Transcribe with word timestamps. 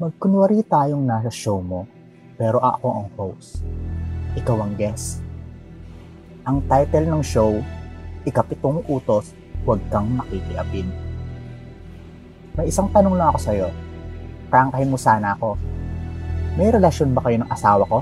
Magkunwari 0.00 0.64
tayong 0.64 1.04
nasa 1.04 1.28
show 1.28 1.60
mo, 1.60 1.84
pero 2.40 2.56
ako 2.56 2.86
ang 2.88 3.08
host. 3.20 3.60
Ikaw 4.32 4.56
ang 4.64 4.72
guest. 4.72 5.20
Ang 6.48 6.64
title 6.64 7.04
ng 7.04 7.20
show, 7.20 7.60
Ikapitong 8.24 8.80
Utos, 8.88 9.36
Huwag 9.68 9.76
Kang 9.92 10.08
Makikiapin. 10.16 10.88
May 12.56 12.72
isang 12.72 12.88
tanong 12.88 13.12
lang 13.12 13.28
ako 13.28 13.38
sa'yo. 13.44 13.68
Prangkahin 14.48 14.88
mo 14.88 14.96
sana 14.96 15.36
ako. 15.36 15.60
May 16.56 16.72
relasyon 16.72 17.12
ba 17.12 17.20
kayo 17.20 17.44
ng 17.44 17.52
asawa 17.52 17.84
ko? 17.84 18.00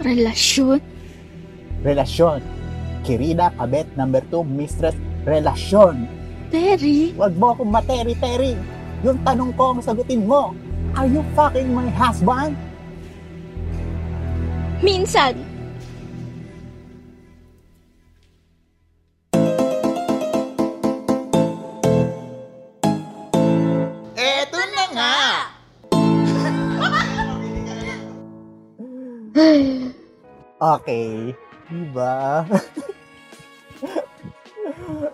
Relasyon? 0.00 0.80
Relasyon. 1.84 2.40
Kirida, 3.04 3.52
kabet, 3.60 3.84
number 4.00 4.24
2, 4.32 4.48
mistress, 4.48 4.96
relasyon. 5.28 6.08
Terry? 6.48 7.12
Huwag 7.12 7.36
mo 7.36 7.52
akong 7.52 7.68
materi-teri. 7.68 8.75
Yung 9.04 9.20
tanong 9.20 9.52
ko 9.52 9.76
ang 9.76 9.84
sagutin 9.84 10.24
mo. 10.24 10.56
Are 10.96 11.04
you 11.04 11.20
fucking 11.36 11.76
my 11.76 11.92
husband? 11.92 12.56
Minsan. 14.80 15.36
Eto 24.16 24.60
na 24.72 24.84
nga! 24.96 25.16
Okay. 30.56 31.36
Diba? 31.68 32.46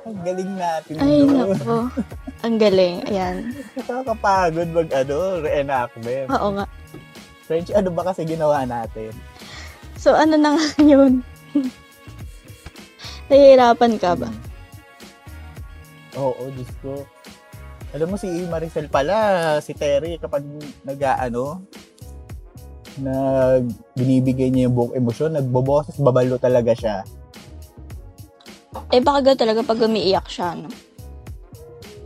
ang 0.06 0.18
galing 0.22 0.52
natin. 0.54 0.94
Ay, 1.00 1.24
nako. 1.26 1.88
Ang 2.42 2.58
galing. 2.58 3.06
Ayan. 3.06 3.54
Nakakapagod 3.78 4.68
mag 4.74 4.88
ano, 4.90 5.38
reenactment. 5.40 6.28
Oo 6.30 6.48
nga. 6.58 6.66
French, 7.46 7.70
ano 7.70 7.90
ba 7.90 8.02
kasi 8.06 8.26
ginawa 8.26 8.66
natin? 8.66 9.14
So, 9.94 10.14
ano 10.14 10.34
na 10.34 10.58
nga 10.58 10.66
yun? 10.92 11.22
Nahihirapan 13.30 13.94
ka 14.02 14.18
ba? 14.18 14.28
Oo, 16.18 16.50
Diyos 16.52 16.72
ko. 16.82 17.06
Alam 17.92 18.14
mo 18.14 18.16
si 18.16 18.28
Maricel 18.48 18.88
pala, 18.88 19.56
si 19.60 19.72
Terry, 19.72 20.16
kapag 20.16 20.42
nag-ano, 20.82 21.60
nag 22.98 23.68
binibigay 23.96 24.48
niya 24.48 24.68
yung 24.68 24.76
buong 24.76 24.94
emosyon, 24.96 25.36
nagboboses, 25.36 25.96
babalo 25.96 26.36
talaga 26.36 26.72
siya. 26.72 26.96
Eh, 28.92 29.00
baka 29.00 29.32
talaga 29.36 29.64
pag 29.64 29.80
umiiyak 29.80 30.28
siya, 30.28 30.56
no? 30.56 30.68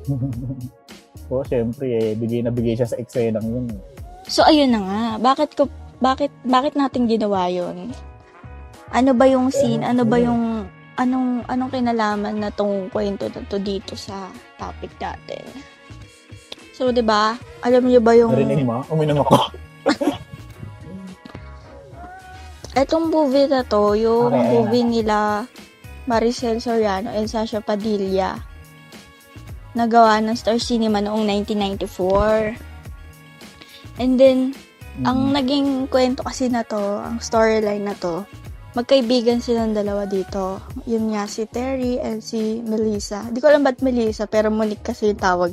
so, 1.27 1.43
syempre, 1.45 1.87
eh, 1.89 2.12
bigay 2.15 2.41
na 2.41 2.51
bigay 2.51 2.75
siya 2.75 2.89
sa 2.89 2.99
eksena 2.99 3.41
yun. 3.41 3.67
eh. 3.71 3.81
So, 4.27 4.43
ayun 4.43 4.75
na 4.75 4.81
nga. 4.83 5.03
Bakit 5.23 5.55
ko, 5.55 5.71
bakit, 5.98 6.31
bakit 6.43 6.75
natin 6.75 7.07
ginawa 7.07 7.47
yun? 7.47 7.91
Ano 8.91 9.11
ba 9.15 9.27
yung 9.27 9.51
scene? 9.51 9.83
Ano 9.83 10.07
ba 10.07 10.19
yung, 10.19 10.67
anong, 10.95 11.47
anong 11.47 11.71
kinalaman 11.71 12.39
na 12.39 12.51
tong 12.51 12.91
kwento 12.91 13.27
na 13.27 13.43
to 13.47 13.59
dito 13.59 13.95
sa 13.95 14.31
topic 14.59 14.91
natin? 14.98 15.43
So, 16.75 16.93
di 16.93 17.01
ba? 17.01 17.35
Alam 17.65 17.89
niyo 17.89 18.05
ba 18.05 18.13
yung... 18.13 18.35
Narinig 18.35 18.67
mo? 18.67 18.85
Uminom 18.93 19.25
ako. 19.25 19.37
Etong 22.77 23.09
movie 23.09 23.48
na 23.48 23.65
to, 23.65 23.97
yung 23.97 24.29
Okay, 24.29 24.53
movie 24.53 24.85
nila 24.85 25.48
Maricel 26.05 26.61
Soriano 26.61 27.09
and 27.09 27.25
Sasha 27.25 27.65
Padilla. 27.65 28.37
Nagawa 29.77 30.25
ng 30.25 30.33
Star 30.33 30.57
Cinema 30.57 31.05
noong 31.05 31.29
1994. 31.45 32.57
And 34.01 34.17
then, 34.17 34.57
ang 35.05 35.37
naging 35.37 35.92
kwento 35.92 36.25
kasi 36.25 36.48
na 36.48 36.64
to, 36.64 36.81
ang 37.05 37.20
storyline 37.20 37.85
na 37.85 37.92
to, 38.01 38.25
magkaibigan 38.73 39.45
silang 39.45 39.77
dalawa 39.77 40.09
dito. 40.09 40.65
Yun 40.89 41.13
nga, 41.13 41.29
si 41.29 41.45
Terry 41.45 42.01
and 42.01 42.25
si 42.25 42.65
Melissa. 42.65 43.29
Di 43.29 43.41
ko 43.41 43.53
alam 43.53 43.65
ba't 43.65 43.85
Melissa, 43.85 44.25
pero 44.25 44.48
Monique 44.48 44.85
kasi 44.85 45.13
yung 45.13 45.20
tawag. 45.20 45.53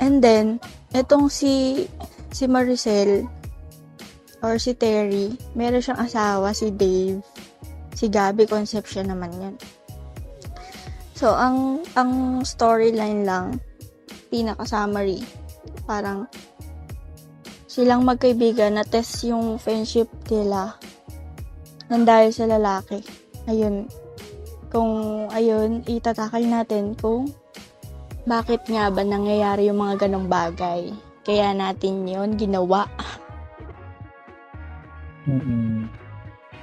And 0.00 0.24
then, 0.24 0.64
etong 0.96 1.28
si, 1.28 1.84
si 2.32 2.48
Maricel, 2.48 3.28
or 4.40 4.56
si 4.56 4.72
Terry, 4.72 5.36
meron 5.52 5.84
siyang 5.84 6.00
asawa, 6.00 6.56
si 6.56 6.72
Dave. 6.72 7.20
Si 7.92 8.08
Gabby 8.08 8.48
Concepcion 8.48 9.12
naman 9.12 9.32
yan. 9.36 9.54
So, 11.20 11.36
ang, 11.36 11.84
ang 12.00 12.40
storyline 12.48 13.28
lang, 13.28 13.60
pinaka-summary, 14.32 15.20
parang, 15.84 16.24
silang 17.68 18.08
magkaibigan 18.08 18.80
na 18.80 18.88
test 18.88 19.28
yung 19.28 19.60
friendship 19.60 20.08
nila 20.32 20.80
nang 21.92 22.08
dahil 22.08 22.32
sa 22.32 22.48
lalaki. 22.48 23.04
Ayun. 23.44 23.84
Kung, 24.72 25.28
ayun, 25.28 25.84
itatakal 25.84 26.40
natin 26.40 26.96
kung 26.96 27.28
bakit 28.24 28.64
nga 28.72 28.88
ba 28.88 29.04
nangyayari 29.04 29.68
yung 29.68 29.84
mga 29.84 30.08
ganong 30.08 30.24
bagay. 30.24 30.88
Kaya 31.20 31.52
natin 31.52 32.08
yon 32.08 32.40
ginawa. 32.40 32.88
Mm-mm. 35.28 35.84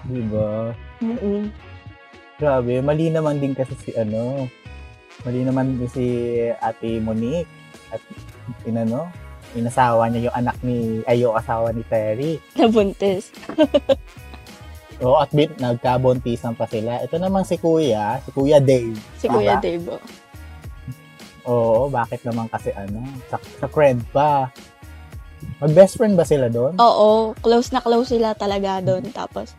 Diba? 0.09 0.73
Mm-mm. 1.05 1.53
Grabe, 2.37 2.85
mali 2.85 3.09
naman 3.09 3.41
din 3.41 3.57
kasi 3.57 3.73
si 3.81 3.89
ano, 3.97 4.45
mali 5.25 5.41
naman 5.41 5.81
din 5.81 5.89
si 5.89 6.05
Ate 6.61 7.01
Monique 7.01 7.49
at 7.89 7.97
inano, 8.61 9.09
inasawa 9.57 10.05
niya 10.05 10.29
yung 10.29 10.37
anak 10.37 10.57
ni, 10.61 11.01
ay 11.09 11.25
yung 11.25 11.33
asawa 11.33 11.73
ni 11.73 11.81
Terry. 11.89 12.37
Nabuntis. 12.53 13.33
Oo, 15.01 15.17
at 15.17 15.29
bit, 15.29 15.53
nagkabuntisan 15.57 16.53
pa 16.53 16.65
sila. 16.65 17.01
Ito 17.01 17.17
naman 17.17 17.45
si 17.45 17.57
Kuya, 17.57 18.21
si 18.21 18.29
Kuya 18.33 18.57
Dave. 18.57 18.97
Si 19.17 19.25
Diba? 19.25 19.33
Kuya 19.37 19.55
Dave. 19.57 19.85
oh. 19.89 20.01
Oo, 21.47 21.89
bakit 21.89 22.21
naman 22.21 22.49
kasi 22.49 22.69
ano, 22.73 23.01
sa, 23.29 23.37
sa 23.57 23.65
friend 23.65 24.01
pa. 24.09 24.49
Mag-best 25.57 25.97
friend 25.97 26.17
ba 26.17 26.25
sila 26.25 26.49
doon? 26.49 26.77
Oo, 26.77 27.33
close 27.41 27.73
na 27.73 27.81
close 27.81 28.13
sila 28.13 28.33
talaga 28.33 28.77
doon. 28.81 29.05
Tapos, 29.09 29.53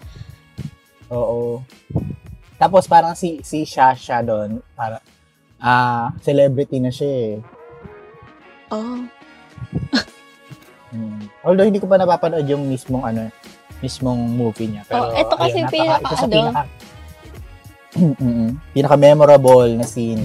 Oo. 1.09 1.63
Tapos 2.59 2.85
parang 2.85 3.15
si 3.15 3.39
si 3.41 3.63
Shasha 3.63 4.19
doon, 4.21 4.59
para 4.75 4.99
ah 5.57 6.11
celebrity 6.21 6.79
na 6.79 6.91
siya 6.91 7.07
eh. 7.09 7.33
oh, 8.69 8.99
Hmm. 10.89 11.21
Although 11.45 11.69
hindi 11.69 11.77
ko 11.77 11.85
pa 11.85 11.95
napapanood 11.95 12.49
yung 12.49 12.65
mismong 12.65 13.05
ano, 13.05 13.29
mismong 13.79 14.25
movie 14.27 14.73
niya. 14.73 14.89
Pero 14.89 15.07
Oh, 15.07 15.13
eto 15.13 15.37
kasi 15.37 15.61
ayun, 15.61 15.69
pinaka- 15.69 16.01
ito 16.01 16.15
sa 16.15 16.25
ano? 16.25 16.33
pinaka 16.33 16.63
Mm-mm. 17.99 18.47
pinaka 18.73 18.97
memorable 18.97 19.69
na 19.71 19.85
scene. 19.85 20.25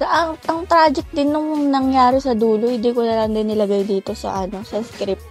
ang, 0.00 0.34
ang 0.42 0.66
tragic 0.66 1.06
din 1.08 1.30
nung 1.30 1.70
nangyari 1.70 2.18
sa 2.18 2.34
dulo, 2.34 2.66
hindi 2.66 2.90
ko 2.90 3.00
na 3.00 3.22
lang 3.22 3.30
din 3.30 3.46
nilagay 3.48 3.86
dito 3.86 4.10
sa 4.10 4.42
ano, 4.42 4.66
sa 4.66 4.82
script. 4.82 5.22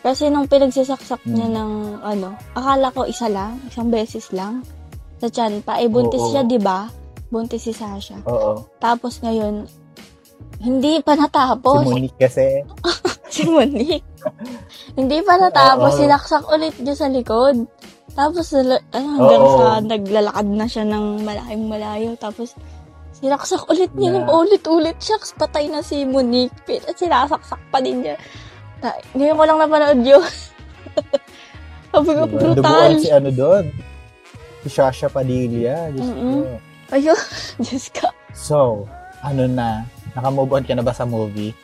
Kasi 0.00 0.26
nung 0.26 0.50
pinagsasaksak 0.50 1.22
niya 1.24 1.46
Hmm. 1.46 1.54
ng 1.54 1.72
ano, 2.00 2.28
akala 2.52 2.90
ko 2.90 3.06
isa 3.06 3.26
lang, 3.26 3.62
isang 3.64 3.86
beses 3.86 4.26
lang. 4.30 4.66
Sa 5.16 5.26
tiyan 5.32 5.64
pa, 5.64 5.80
eh 5.80 5.88
buntis 5.88 6.20
Oo. 6.20 6.30
siya, 6.30 6.44
di 6.44 6.60
ba? 6.60 6.88
Buntis 7.32 7.64
si 7.64 7.72
Sasha. 7.72 8.20
Oo. 8.28 8.68
Tapos 8.76 9.18
ngayon, 9.24 9.64
hindi 10.60 11.00
pa 11.00 11.16
Si 11.16 11.20
natapos. 11.20 11.84
Monique 11.84 12.16
kasi. 12.20 12.64
si 13.34 13.44
Monique. 13.48 14.04
Hindi 14.96 15.18
pa 15.24 15.40
natapos, 15.40 15.96
Oo. 15.96 15.98
sinaksak 16.00 16.44
ulit 16.48 16.76
niya 16.80 16.94
sa 16.96 17.08
likod. 17.08 17.64
Tapos, 18.16 18.48
ano, 18.52 18.80
hanggang 18.92 19.44
Oo. 19.44 19.56
sa 19.56 19.66
naglalakad 19.80 20.46
na 20.48 20.66
siya 20.68 20.84
ng 20.88 21.24
malayong 21.24 21.64
malayo. 21.68 22.10
Tapos, 22.16 22.56
sinaksak 23.12 23.64
ulit 23.68 23.92
niya 23.92 24.20
ng 24.20 24.28
ulit-ulit. 24.28 24.96
Shucks, 25.00 25.36
patay 25.36 25.68
na 25.68 25.80
si 25.80 26.04
Monique. 26.04 26.52
Pero 26.64 26.88
sinasaksak 26.92 27.60
pa 27.68 27.80
din 27.80 28.04
niya. 28.04 28.16
Ta- 28.80 29.00
ngayon 29.16 29.36
ko 29.36 29.44
lang 29.44 29.58
napanood 29.60 30.00
yun. 30.04 30.24
Sabi 31.92 32.10
ko, 32.12 32.22
Diba? 32.24 32.36
brutal. 32.40 32.56
Duguan 32.60 32.92
si 33.00 33.10
ano 33.12 33.30
doon. 33.32 33.64
Si 34.66 34.74
Shasha 34.74 35.06
Padilla. 35.06 35.94
Diyos 35.94 36.10
Mm-mm. 36.10 36.42
ko. 36.42 36.58
Ayun, 36.90 37.20
Diyos 37.62 37.86
ka. 37.94 38.10
So, 38.34 38.82
ano 39.22 39.46
na? 39.46 39.86
Naka-move 40.12 40.50
on 40.52 40.66
ka 40.66 40.74
na 40.74 40.82
ba 40.82 40.90
sa 40.90 41.06
movie? 41.06 41.54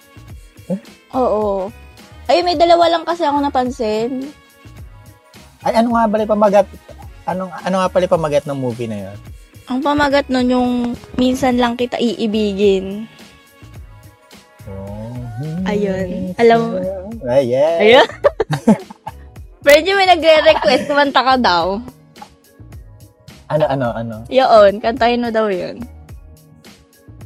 Oo. 1.10 1.66
Ay, 2.30 2.46
may 2.46 2.54
dalawa 2.54 2.86
lang 2.86 3.02
kasi 3.02 3.26
ako 3.26 3.42
napansin. 3.42 4.30
Ay, 5.60 5.74
ano 5.74 5.98
nga 5.98 6.06
pala 6.06 6.22
pamagat? 6.24 6.66
Anong, 7.26 7.50
ano 7.50 7.76
nga 7.76 7.90
pala 7.90 8.06
pamagat 8.06 8.46
ng 8.46 8.54
movie 8.54 8.86
na 8.86 9.10
yun? 9.10 9.18
Ang 9.66 9.82
pamagat 9.82 10.30
nun 10.30 10.46
yung 10.46 10.70
minsan 11.18 11.58
lang 11.58 11.74
kita 11.74 11.98
iibigin. 11.98 13.10
Oh. 14.64 15.10
Ayun. 15.66 16.38
Alam 16.38 16.58
mo- 16.62 16.78
Ay, 17.26 17.50
yeah. 17.50 17.74
Ayun. 17.78 18.08
Medyo 19.66 19.94
may 19.94 20.06
nagre-request, 20.08 20.86
kumanta 20.86 21.22
ka 21.22 21.34
daw. 21.36 21.82
Ano, 23.52 23.64
ano, 23.68 23.86
ano? 23.92 24.16
Yun, 24.32 24.80
kantahin 24.80 25.20
mo 25.20 25.28
daw 25.28 25.52
yun. 25.52 25.76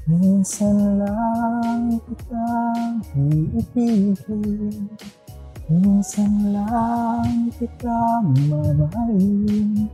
Minsan 0.06 1.02
lang 1.02 1.99
kitang 2.06 3.02
iibigin 3.19 4.87
Minsan 5.67 6.55
lang 6.55 7.50
kita 7.58 8.23
mamahalin 8.23 9.90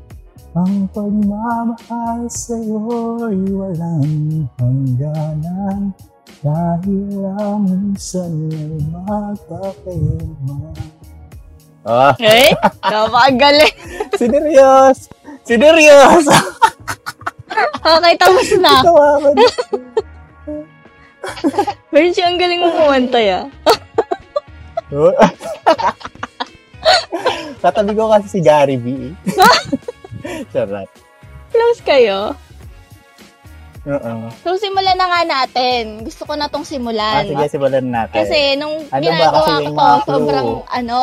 Ang 0.52 0.84
pagmamahal 0.92 2.28
sa'yo'y 2.28 3.40
walang 3.56 4.44
hangganan 4.60 5.96
Dahil 6.44 7.08
lang 7.16 7.64
minsan 7.64 8.52
ay 8.52 8.84
magpapirma 8.92 10.76
Ah, 11.88 12.12
Eh? 12.20 12.52
Napakagaling. 12.92 13.74
sineryos! 14.20 15.08
Sineryos! 15.42 16.26
Okay, 17.82 18.14
tapos 18.16 18.48
na. 18.56 18.80
Tawa 18.80 19.18
ko 19.18 19.28
na. 19.30 19.46
Benji, 21.90 22.22
ang 22.22 22.38
galing 22.38 22.62
mo 22.62 22.70
kumanta 22.72 23.18
ya. 23.18 23.40
Katabi 27.62 27.92
ko 27.94 28.10
kasi 28.10 28.26
si 28.28 28.40
Gary 28.40 28.76
V. 28.76 29.14
Charot. 30.52 30.88
Close 31.50 31.80
kayo. 31.82 32.34
Oo. 33.82 34.12
So, 34.42 34.54
simulan 34.56 34.94
na 34.94 35.10
nga 35.10 35.22
natin. 35.26 36.06
Gusto 36.06 36.22
ko 36.22 36.38
na 36.38 36.46
tong 36.46 36.62
Ah, 36.62 36.70
simulan. 36.70 37.22
sige, 37.26 37.46
simulan 37.50 37.82
natin. 37.84 38.14
Kasi 38.14 38.54
nung 38.54 38.86
Ano 38.88 39.02
ginagawa 39.02 39.58
ko 39.58 39.70
to, 39.74 39.88
sobrang, 40.06 40.48
ano, 40.70 41.00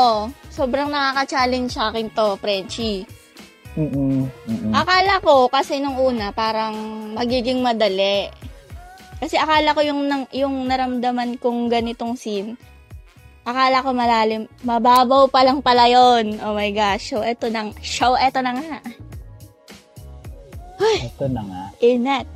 sobrang 0.50 0.88
nakaka-challenge 0.88 1.72
sa 1.72 1.92
akin 1.92 2.08
to, 2.10 2.40
Frenchie. 2.40 3.04
Mm-mm. 3.78 4.26
Mm-mm. 4.26 4.74
Akala 4.74 5.22
ko, 5.22 5.52
kasi 5.52 5.78
nung 5.78 6.00
una, 6.00 6.34
parang 6.34 6.74
magiging 7.14 7.62
madali. 7.62 8.32
Kasi 9.20 9.36
akala 9.36 9.76
ko 9.76 9.84
yung, 9.84 10.08
nang, 10.08 10.26
yung 10.32 10.66
naramdaman 10.66 11.38
kong 11.38 11.68
ganitong 11.70 12.16
scene, 12.16 12.56
akala 13.44 13.84
ko 13.84 13.92
malalim, 13.94 14.48
mababaw 14.64 15.28
pa 15.30 15.46
lang 15.46 15.60
pala 15.60 15.86
yun. 15.92 16.40
Oh 16.42 16.56
my 16.56 16.72
gosh. 16.72 17.14
So, 17.14 17.22
eto 17.22 17.52
na, 17.52 17.70
show, 17.84 18.16
eto 18.16 18.40
na 18.42 18.56
nga. 18.56 18.80
Ito 20.80 21.26
na 21.28 21.42
nga. 21.44 21.64
Inat. 21.84 22.30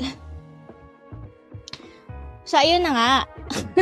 So, 2.44 2.59
ayun 2.59 2.83
na 2.83 2.91
nga. 2.91 3.12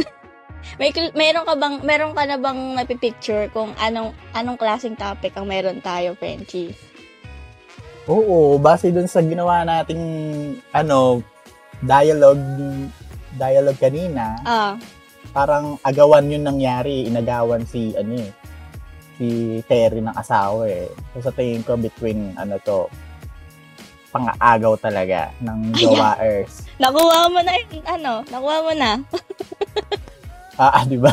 May, 0.79 0.93
meron 1.17 1.45
ka 1.45 1.53
bang, 1.57 1.75
meron 1.81 2.13
ka 2.13 2.23
na 2.25 2.37
bang 2.37 2.77
napipicture 2.77 3.49
kung 3.49 3.73
anong, 3.81 4.13
anong 4.37 4.57
klaseng 4.61 4.95
topic 4.95 5.33
ang 5.33 5.49
meron 5.49 5.81
tayo, 5.81 6.13
Frenchie? 6.15 6.73
Oo, 8.09 8.57
base 8.57 8.89
dun 8.89 9.05
sa 9.05 9.21
ginawa 9.21 9.61
nating 9.61 10.03
ano, 10.73 11.21
dialogue 11.81 12.41
dialogue 13.37 13.79
kanina, 13.79 14.37
Ah, 14.41 14.73
parang 15.31 15.77
agawan 15.81 16.27
yun 16.27 16.43
nangyari, 16.43 17.05
inagawan 17.05 17.63
si 17.63 17.93
ano 17.93 18.17
eh, 18.17 18.31
si 19.15 19.27
Terry 19.65 20.01
ng 20.01 20.17
asawa 20.17 20.65
eh. 20.67 20.89
So 21.13 21.29
sa 21.29 21.31
tingin 21.31 21.61
ko 21.61 21.77
between 21.77 22.33
ano 22.35 22.57
to, 22.61 22.89
pang-aagaw 24.11 24.75
talaga 24.75 25.31
ng 25.39 25.71
jowaers. 25.77 26.67
nakuha 26.75 27.31
mo 27.31 27.39
na 27.39 27.53
yun, 27.55 27.79
ano, 27.87 28.13
nakuha 28.27 28.57
mo 28.61 28.73
na. 28.75 28.91
Ah, 30.59 30.77
ah, 30.77 30.85
di 30.85 30.93
ba? 30.99 31.09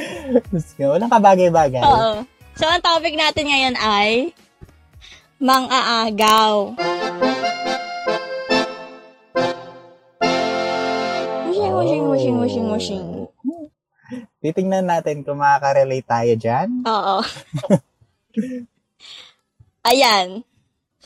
Ko, 0.78 0.94
Walang 0.94 1.10
kabagay-bagay. 1.10 1.82
Oo. 1.82 2.22
So, 2.54 2.70
ang 2.70 2.78
topic 2.78 3.18
natin 3.18 3.50
ngayon 3.50 3.74
ay 3.74 4.30
mang-aagaw. 5.36 6.72
Mushing, 11.46 11.72
mushing, 11.72 12.04
mushing, 12.04 12.36
mushing, 12.36 12.66
mushing. 12.66 13.06
Titingnan 14.40 14.86
natin 14.86 15.26
kung 15.26 15.42
makaka-relate 15.42 16.06
tayo 16.06 16.32
dyan. 16.38 16.68
Oo. 16.86 17.16
Ayan. 19.90 20.46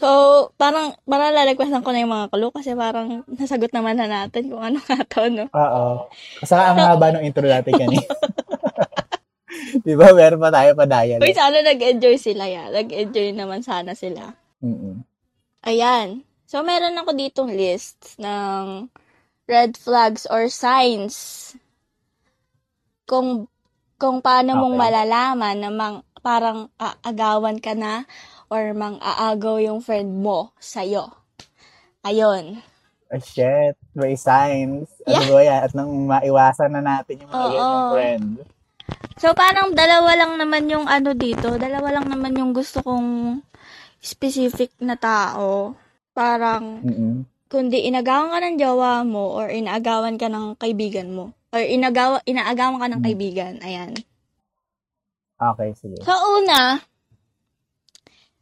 So, 0.01 0.09
parang, 0.57 0.97
parang 1.05 1.37
lalagpasan 1.37 1.85
ko 1.85 1.93
na 1.93 2.01
yung 2.01 2.15
mga 2.15 2.33
clue 2.33 2.49
kasi 2.49 2.73
parang 2.73 3.21
nasagot 3.29 3.69
naman 3.69 4.01
na 4.01 4.09
natin 4.09 4.49
kung 4.49 4.65
ano 4.65 4.81
nga 4.81 5.05
to, 5.05 5.29
no? 5.29 5.45
Oo. 5.53 6.09
Kasi 6.41 6.57
ang 6.57 6.81
haba 6.81 7.13
ng 7.13 7.25
intro 7.29 7.45
natin 7.45 7.77
kanina. 7.85 8.09
di 9.87 9.95
ba? 9.99 10.15
Meron 10.15 10.41
pa 10.41 10.51
tayo 10.55 10.71
pa 10.79 10.85
dialogue. 10.87 11.27
Uy, 11.27 11.35
sana 11.35 11.59
nag-enjoy 11.63 12.17
sila 12.17 12.45
ya. 12.47 12.71
Nag-enjoy 12.71 13.35
naman 13.35 13.61
sana 13.63 13.93
sila. 13.99 14.35
Mm-mm. 14.63 15.03
Ayan. 15.67 16.23
So, 16.47 16.63
meron 16.67 16.99
ako 16.99 17.15
ditong 17.15 17.53
list 17.55 18.19
ng 18.19 18.91
red 19.47 19.75
flags 19.75 20.27
or 20.31 20.47
signs 20.51 21.53
kung 23.11 23.51
kung 24.01 24.23
paano 24.23 24.55
mong 24.57 24.79
Okay. 24.79 24.83
malalaman 24.87 25.57
na 25.61 25.71
mang, 25.71 25.97
parang 26.23 26.71
aagawan 26.79 27.59
ka 27.59 27.75
na 27.75 28.07
or 28.49 28.73
mang-aagaw 28.73 29.61
yung 29.61 29.83
friend 29.85 30.23
mo 30.23 30.55
sa'yo. 30.57 31.11
Ayun. 32.07 32.63
Oh, 33.11 33.21
shit. 33.21 33.75
May 33.93 34.15
signs. 34.15 34.89
Ano 35.05 35.35
ba 35.37 35.43
yan? 35.43 35.61
At 35.67 35.73
nang 35.75 35.91
maiwasan 36.07 36.71
na 36.73 36.81
natin 36.81 37.21
yung 37.21 37.29
mga 37.29 37.37
Oo. 37.37 37.51
ganyang 37.51 37.87
friend. 37.93 38.29
So, 39.21 39.37
parang 39.37 39.77
dalawa 39.77 40.17
lang 40.17 40.41
naman 40.41 40.65
yung 40.73 40.89
ano 40.89 41.13
dito. 41.13 41.61
Dalawa 41.61 42.01
lang 42.01 42.09
naman 42.09 42.33
yung 42.41 42.57
gusto 42.57 42.81
kong 42.81 43.41
specific 44.01 44.73
na 44.81 44.97
tao. 44.97 45.77
Parang, 46.17 46.81
Mm-mm. 46.81 47.29
kundi 47.53 47.85
inagawan 47.85 48.33
ka 48.33 48.39
ng 48.41 48.57
jowa 48.57 49.05
mo 49.05 49.37
or 49.37 49.53
inaagawan 49.53 50.17
ka 50.17 50.33
ng 50.33 50.57
kaibigan 50.57 51.13
mo. 51.13 51.37
Or 51.53 51.61
inagawa, 51.61 52.25
inaagawan 52.25 52.81
ka 52.81 52.89
ng 52.89 53.01
Hmm. 53.05 53.07
kaibigan. 53.13 53.55
Ayan. 53.61 53.93
Okay, 55.37 55.77
sige. 55.77 56.01
Sa 56.01 56.17
una, 56.41 56.81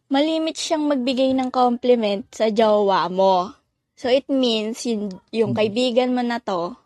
malimit 0.07 0.55
siyang 0.55 0.87
magbigay 0.87 1.35
ng 1.35 1.51
compliment 1.51 2.23
sa 2.31 2.55
jowa 2.55 3.11
mo. 3.11 3.51
So, 3.99 4.07
it 4.07 4.31
means, 4.31 4.87
yung, 4.87 5.11
yung 5.35 5.53
Hmm. 5.53 5.59
kaibigan 5.59 6.15
mo 6.15 6.23
na 6.23 6.39
to, 6.39 6.79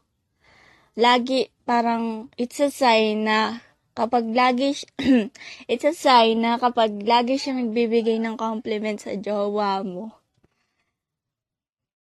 lagi, 0.96 1.51
parang, 1.72 2.28
it's 2.36 2.60
a 2.60 2.68
sign 2.68 3.24
na, 3.24 3.64
kapag 3.96 4.36
lagi, 4.36 4.76
it's 5.72 5.88
a 5.88 5.96
sign 5.96 6.44
na 6.44 6.60
kapag 6.60 7.00
lagi 7.00 7.40
siyang 7.40 7.64
nagbibigay 7.64 8.20
ng 8.20 8.36
compliment 8.36 9.00
sa 9.00 9.16
jowa 9.16 9.80
mo, 9.80 10.12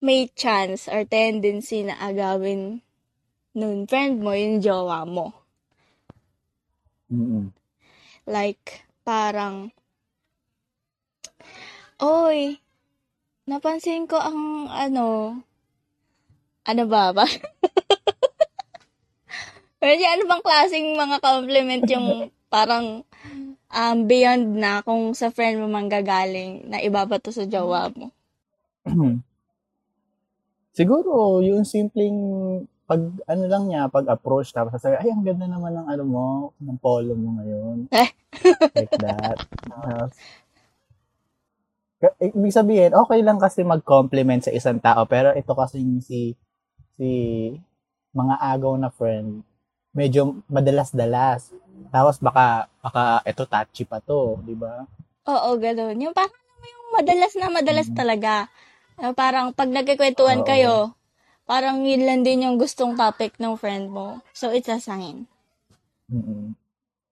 may 0.01 0.33
chance 0.33 0.89
or 0.89 1.05
tendency 1.05 1.85
na 1.85 2.01
agawin 2.01 2.81
nun 3.53 3.85
friend 3.85 4.25
mo 4.25 4.33
yung 4.33 4.65
jowa 4.65 5.05
mo. 5.05 5.37
Mm-mm. 7.13 7.53
Like, 8.25 8.89
parang, 9.05 9.77
Oy, 12.01 12.57
napansin 13.45 14.09
ko 14.09 14.17
ang, 14.17 14.73
ano, 14.73 15.37
ano 16.65 16.83
ba 16.89 17.13
ba? 17.13 17.29
Medyo 19.79 20.07
ano 20.11 20.23
bang 20.27 20.43
klaseng 20.43 20.89
mga 20.99 21.17
compliment 21.23 21.85
yung 21.87 22.09
parang 22.51 23.07
um, 23.71 23.99
beyond 24.09 24.59
na 24.59 24.83
kung 24.83 25.15
sa 25.15 25.31
friend 25.31 25.63
mo 25.63 25.71
manggagaling 25.71 26.67
na 26.67 26.83
ibabato 26.83 27.31
sa 27.31 27.47
jowa 27.47 27.87
mo. 27.95 28.11
Siguro, 30.79 31.43
yung 31.43 31.67
simpleng 31.67 32.19
pag 32.89 33.03
ano 33.29 33.45
lang 33.45 33.69
niya, 33.69 33.93
pag 33.93 34.09
approach 34.09 34.49
tapos 34.51 34.73
sasabi, 34.73 34.97
ay, 34.97 35.13
ang 35.13 35.21
ganda 35.21 35.45
naman 35.45 35.77
ng 35.77 35.87
ano 35.93 36.05
mo, 36.09 36.27
ng 36.57 36.79
polo 36.81 37.13
mo 37.13 37.37
ngayon. 37.37 37.77
Eh? 37.93 38.11
like 38.79 38.95
that. 38.97 39.37
Tapos, 39.69 40.11
Ka- 41.99 42.15
Ibig 42.23 42.55
sabihin, 42.55 42.95
okay 42.95 43.21
lang 43.27 43.43
kasi 43.43 43.67
mag-compliment 43.67 44.39
sa 44.39 44.55
isang 44.55 44.79
tao, 44.79 45.03
pero 45.11 45.35
ito 45.35 45.51
kasi 45.51 45.83
si, 45.99 46.39
si 46.95 47.11
mga 48.15 48.35
agaw 48.55 48.79
na 48.79 48.87
friend, 48.95 49.43
medyo 49.95 50.41
madalas-dalas. 50.49 51.53
Tapos 51.89 52.21
baka, 52.21 52.69
baka 52.85 53.25
ito 53.25 53.43
touchy 53.49 53.85
pa 53.89 53.99
to, 54.03 54.39
di 54.45 54.55
ba? 54.55 54.85
Oo, 55.29 55.57
gano'n. 55.61 55.97
Yung 56.01 56.15
parang 56.17 56.37
yung 56.65 56.83
madalas 56.97 57.33
na 57.37 57.49
madalas 57.53 57.89
Mhm. 57.89 57.97
talaga. 57.97 58.35
Parang 59.15 59.55
pag 59.55 59.71
nagkikwentuhan 59.71 60.43
Oo. 60.43 60.49
kayo, 60.49 60.75
parang 61.47 61.85
yun 61.87 62.05
lang 62.05 62.21
din 62.27 62.45
yung 62.49 62.57
gustong 62.61 62.97
topic 62.99 63.37
ng 63.39 63.55
friend 63.57 63.89
mo. 63.93 64.21
So, 64.35 64.51
it's 64.53 64.69
a 64.69 64.81
sign. 64.81 65.27
mm 66.11 66.53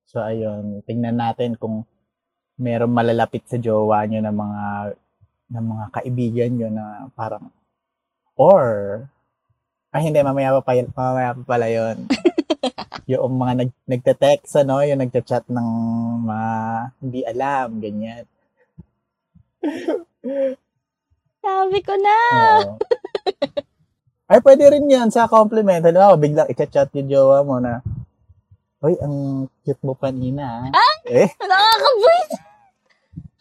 So, 0.06 0.23
ayun, 0.23 0.80
tingnan 0.87 1.18
natin 1.18 1.59
kung 1.59 1.83
meron 2.56 2.95
malalapit 2.95 3.45
sa 3.50 3.59
jowa 3.61 4.06
nyo 4.06 4.23
ng 4.23 4.37
mga 4.38 4.64
ng 5.52 5.66
mga 5.66 5.87
kaibigan 5.92 6.52
nyo 6.56 6.68
na 6.73 6.85
parang 7.12 7.50
or 8.38 8.64
ay 9.92 10.09
hindi 10.09 10.21
mamaya 10.23 10.56
pa 10.56 10.62
pa- 10.62 10.92
mamaya 10.95 11.30
pa 11.37 11.42
pala 11.45 11.66
yon 11.68 12.06
yung 13.07 13.39
mga 13.39 13.53
nag 13.63 13.71
nagte-text 13.87 14.63
ano 14.63 14.83
yung 14.83 15.03
nagte-chat 15.03 15.47
ng 15.47 15.69
mga 16.27 16.51
hindi 17.03 17.21
alam 17.23 17.69
ganyan 17.79 18.25
Sabi 21.47 21.79
ko 21.83 21.95
na! 21.95 22.19
Oo. 22.35 22.75
Ay, 24.27 24.43
pwede 24.43 24.75
rin 24.75 24.91
yan 24.91 25.15
sa 25.15 25.31
compliment. 25.31 25.79
Halimbawa, 25.79 26.19
biglang 26.19 26.51
i-chat 26.51 26.91
yung 26.99 27.07
jowa 27.07 27.47
mo 27.47 27.63
na, 27.63 27.79
Uy, 28.83 28.93
ang 29.01 29.49
cute 29.65 29.81
mo 29.87 29.97
kanina. 29.97 30.69
Ah? 30.69 30.95
Eh, 31.09 31.31
Nakakabwisit! 31.41 32.43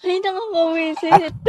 Ay, 0.05 0.17
nakakabwisit. 0.21 1.33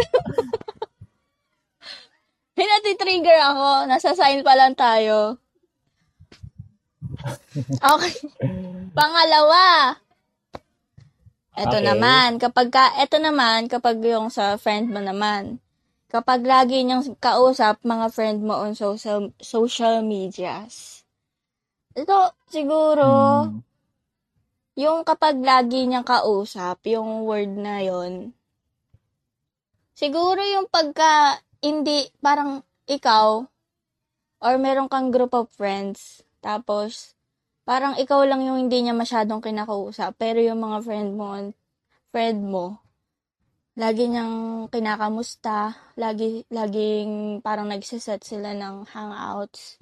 Ay, 2.57 2.67
natitrigger 2.67 3.39
ako. 3.53 3.69
Nasa 3.87 4.17
sign 4.17 4.41
pa 4.41 4.57
lang 4.57 4.75
tayo. 4.75 5.39
Okay. 7.83 8.15
Pangalawa. 8.95 9.97
Ito 11.57 11.81
Okay. 11.81 11.89
naman, 11.89 12.37
kapag 12.37 12.69
ka, 12.69 13.01
ito 13.01 13.17
naman, 13.17 13.65
kapag 13.73 13.97
yung 14.05 14.29
sa 14.29 14.61
friend 14.61 14.93
mo 14.93 15.01
naman, 15.01 15.57
kapag 16.13 16.45
lagi 16.45 16.85
niyang 16.85 17.17
kausap 17.17 17.81
mga 17.81 18.13
friend 18.13 18.45
mo 18.45 18.61
on 18.61 18.77
social, 18.77 19.33
social 19.41 20.05
medias. 20.05 21.03
Ito, 21.97 22.37
siguro, 22.53 23.09
hmm, 23.49 23.65
yung 24.77 25.01
kapag 25.09 25.41
lagi 25.41 25.89
niyang 25.89 26.05
kausap, 26.05 26.85
yung 26.85 27.25
word 27.25 27.57
na 27.57 27.81
yon 27.81 28.37
siguro 29.97 30.45
yung 30.45 30.69
pagka, 30.69 31.41
hindi, 31.65 32.05
parang 32.21 32.61
ikaw, 32.85 33.49
or 34.45 34.55
meron 34.61 34.93
kang 34.93 35.09
group 35.09 35.33
of 35.33 35.49
friends, 35.57 36.21
tapos, 36.45 37.16
parang 37.67 37.99
ikaw 37.99 38.23
lang 38.23 38.47
yung 38.47 38.63
hindi 38.63 38.87
niya 38.87 38.95
masyadong 38.95 39.43
kinakausap, 39.43 40.15
pero 40.15 40.39
yung 40.39 40.63
mga 40.63 40.79
friend 40.87 41.11
mo, 41.19 41.35
friend 42.15 42.41
mo, 42.47 42.79
lagi 43.75 44.07
niyang 44.07 44.71
kinakamusta, 44.71 45.75
lagi, 45.99 46.47
laging 46.49 47.43
parang 47.43 47.69
nagsiset 47.69 48.23
sila 48.23 48.55
ng 48.55 48.87
hangouts. 48.89 49.77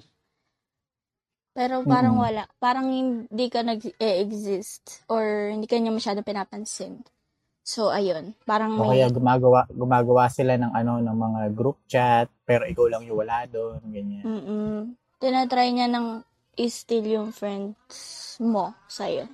Pero 1.55 1.87
parang 1.87 2.19
Mm-mm. 2.19 2.25
wala. 2.27 2.43
Parang 2.59 2.91
hindi 2.91 3.47
ka 3.47 3.63
nag-exist 3.63 5.07
or 5.07 5.55
hindi 5.55 5.71
ka 5.71 5.79
niya 5.79 5.95
masyadong 5.95 6.27
pinapansin. 6.27 6.99
So, 7.63 7.95
ayun. 7.95 8.35
Parang 8.43 8.75
o 8.75 8.91
may... 8.91 8.99
kaya 8.99 9.07
gumagawa, 9.07 9.63
gumagawa 9.71 10.27
sila 10.27 10.59
ng 10.59 10.75
ano, 10.75 10.99
ng 10.99 11.15
mga 11.15 11.41
group 11.55 11.79
chat, 11.87 12.27
pero 12.43 12.67
ikaw 12.67 12.91
lang 12.91 13.07
yung 13.07 13.23
wala 13.23 13.47
doon, 13.47 13.79
ganyan. 13.87 14.21
Mm-mm. 14.27 14.99
Tinatry 15.15 15.71
niya 15.71 15.87
ng 15.87 16.34
i-steal 16.55 17.05
yung 17.05 17.29
friends 17.31 18.35
mo 18.41 18.73
sa'yo. 18.87 19.27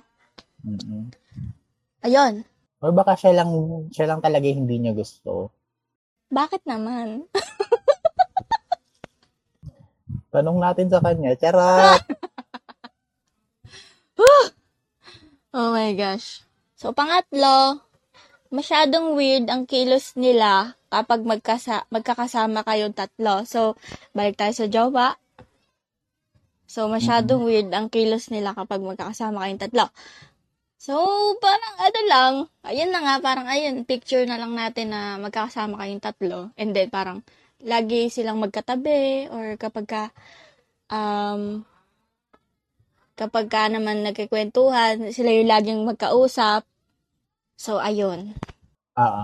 Mm-mm. 0.62 1.10
Ayun. 2.02 2.42
O 2.82 2.90
baka 2.90 3.14
siya 3.14 3.42
lang, 3.42 3.50
siya 3.94 4.10
lang 4.10 4.20
talaga 4.22 4.46
hindi 4.46 4.78
niya 4.78 4.94
gusto. 4.94 5.54
Bakit 6.30 6.66
naman? 6.66 7.26
Tanong 10.32 10.58
natin 10.58 10.90
sa 10.90 10.98
kanya, 10.98 11.38
charot! 11.38 12.02
Oh 15.52 15.68
my 15.68 15.92
gosh. 15.92 16.40
So, 16.80 16.96
pangatlo, 16.96 17.84
masyadong 18.48 19.12
weird 19.12 19.52
ang 19.52 19.68
kilos 19.68 20.16
nila 20.16 20.80
kapag 20.88 21.28
magkasa 21.28 21.84
magkakasama 21.92 22.64
kayong 22.64 22.96
tatlo. 22.96 23.44
So, 23.44 23.76
balik 24.16 24.40
tayo 24.40 24.56
sa 24.56 24.64
jowa. 24.64 25.12
So, 26.72 26.88
masyadong 26.88 27.44
weird 27.44 27.68
ang 27.68 27.92
kilos 27.92 28.32
nila 28.32 28.56
kapag 28.56 28.80
magkakasama 28.80 29.44
kayong 29.44 29.60
tatlo. 29.60 29.92
So, 30.80 30.96
parang 31.36 31.76
ano 31.76 32.00
lang, 32.08 32.32
ayun 32.64 32.88
na 32.88 33.04
nga, 33.04 33.14
parang 33.20 33.44
ayun, 33.44 33.84
picture 33.84 34.24
na 34.24 34.40
lang 34.40 34.56
natin 34.56 34.88
na 34.88 35.20
magkakasama 35.20 35.76
kayong 35.76 36.00
tatlo. 36.00 36.48
And 36.56 36.72
then, 36.72 36.88
parang, 36.88 37.20
lagi 37.60 38.08
silang 38.08 38.40
magkatabi, 38.40 39.28
or 39.28 39.60
kapag 39.60 39.84
ka, 39.84 40.04
um, 40.88 41.68
kapag 43.20 43.52
ka 43.52 43.68
naman 43.68 44.00
nagkikwentuhan, 44.08 45.12
sila 45.12 45.28
yung 45.28 45.52
laging 45.52 45.80
magkausap. 45.84 46.64
So, 47.60 47.84
ayun. 47.84 48.32
Oo. 48.96 49.22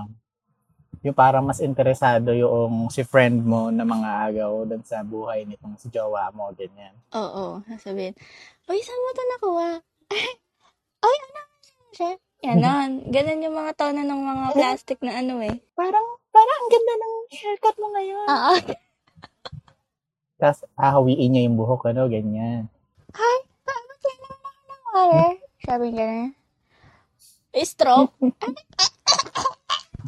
Yung 1.06 1.14
parang 1.14 1.46
mas 1.46 1.62
interesado 1.62 2.34
yung 2.34 2.90
si 2.90 3.06
friend 3.06 3.46
mo 3.46 3.70
na 3.70 3.86
mga 3.86 4.10
agaw 4.30 4.66
doon 4.66 4.82
sa 4.82 5.06
buhay 5.06 5.46
nitong 5.46 5.78
si 5.78 5.86
jowa 5.94 6.26
mo, 6.34 6.50
ganyan. 6.58 6.90
Oo, 7.14 7.62
sasabihin, 7.70 8.18
Uy, 8.68 8.82
saan 8.82 9.00
mo 9.00 9.08
ito 9.08 9.24
nakuha? 9.24 9.70
Ay, 11.06 11.16
ano? 11.24 11.42
Siya? 11.94 12.12
Ganon. 12.42 12.90
Ganon 13.14 13.44
yung 13.46 13.56
mga 13.56 13.72
tono 13.78 14.02
ng 14.02 14.22
mga 14.26 14.44
plastic 14.58 14.98
na 15.00 15.22
ano 15.22 15.38
eh. 15.40 15.56
Parang, 15.72 16.06
parang 16.34 16.56
ang 16.58 16.70
ganda 16.70 16.94
ng 16.98 17.14
haircut 17.32 17.76
mo 17.78 17.86
ngayon. 17.94 18.26
Oo. 18.26 18.54
Tapos, 20.38 20.60
hahawiin 20.78 21.30
niya 21.30 21.46
yung 21.46 21.58
buhok, 21.58 21.90
ano, 21.90 22.06
ganyan. 22.10 22.66
Hi, 23.14 23.38
paano 23.66 23.92
kayo 23.98 24.16
naman 24.22 24.54
ng 24.54 24.82
water? 24.92 25.30
Sabi 25.64 25.86
nga 25.94 26.10
Stroke? 27.64 28.14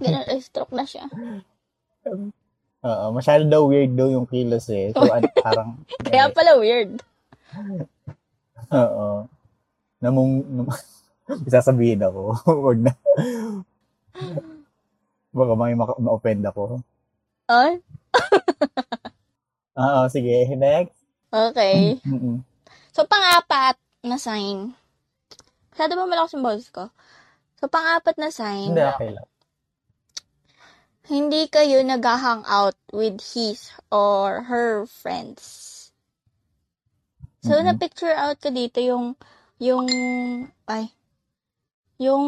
Ganon, 0.00 0.24
stroke 0.40 0.72
na 0.72 0.84
siya. 0.84 1.04
Oo, 2.80 3.04
masyado 3.12 3.44
daw 3.44 3.68
weird 3.68 3.92
daw 3.92 4.08
yung 4.08 4.24
kilos 4.24 4.72
eh. 4.72 4.90
So, 4.90 5.04
ano, 5.04 5.28
parang, 5.44 5.76
Kaya 6.00 6.32
pala 6.32 6.56
weird. 6.56 7.04
oo. 8.68 9.28
Namung, 10.00 10.40
nam- 10.48 10.72
sasabihin 11.52 12.00
ako. 12.00 12.40
Huwag 12.64 12.80
na. 12.80 12.92
Baka 15.30 15.52
may 15.54 15.76
maka- 15.76 16.00
ma-offend 16.00 16.42
ako. 16.42 16.80
Ay? 17.46 17.84
Oo, 19.76 20.00
sige. 20.08 20.48
Next. 20.50 20.96
Okay. 21.30 22.00
So, 22.90 23.06
pang-apat 23.06 23.76
na 24.02 24.16
sign. 24.16 24.72
Masyado 25.70 25.94
ba 25.94 26.08
malakas 26.08 26.34
yung 26.34 26.42
boses 26.42 26.66
ko? 26.68 26.88
So, 27.60 27.68
pang-apat 27.68 28.16
na 28.16 28.32
sign. 28.32 28.72
Hindi, 28.72 28.82
okay 28.82 29.10
lang. 29.12 29.28
Hindi 31.10 31.50
kayo 31.50 31.82
nag-hang 31.82 32.46
out 32.46 32.78
with 32.94 33.18
his 33.34 33.74
or 33.90 34.46
her 34.46 34.86
friends. 34.86 35.42
So, 37.42 37.58
Mhm. 37.58 37.66
na-picture 37.66 38.14
out 38.14 38.38
ka 38.38 38.54
dito 38.54 38.78
yung, 38.78 39.18
yung, 39.58 39.90
ay, 40.70 40.94
yung, 41.98 42.24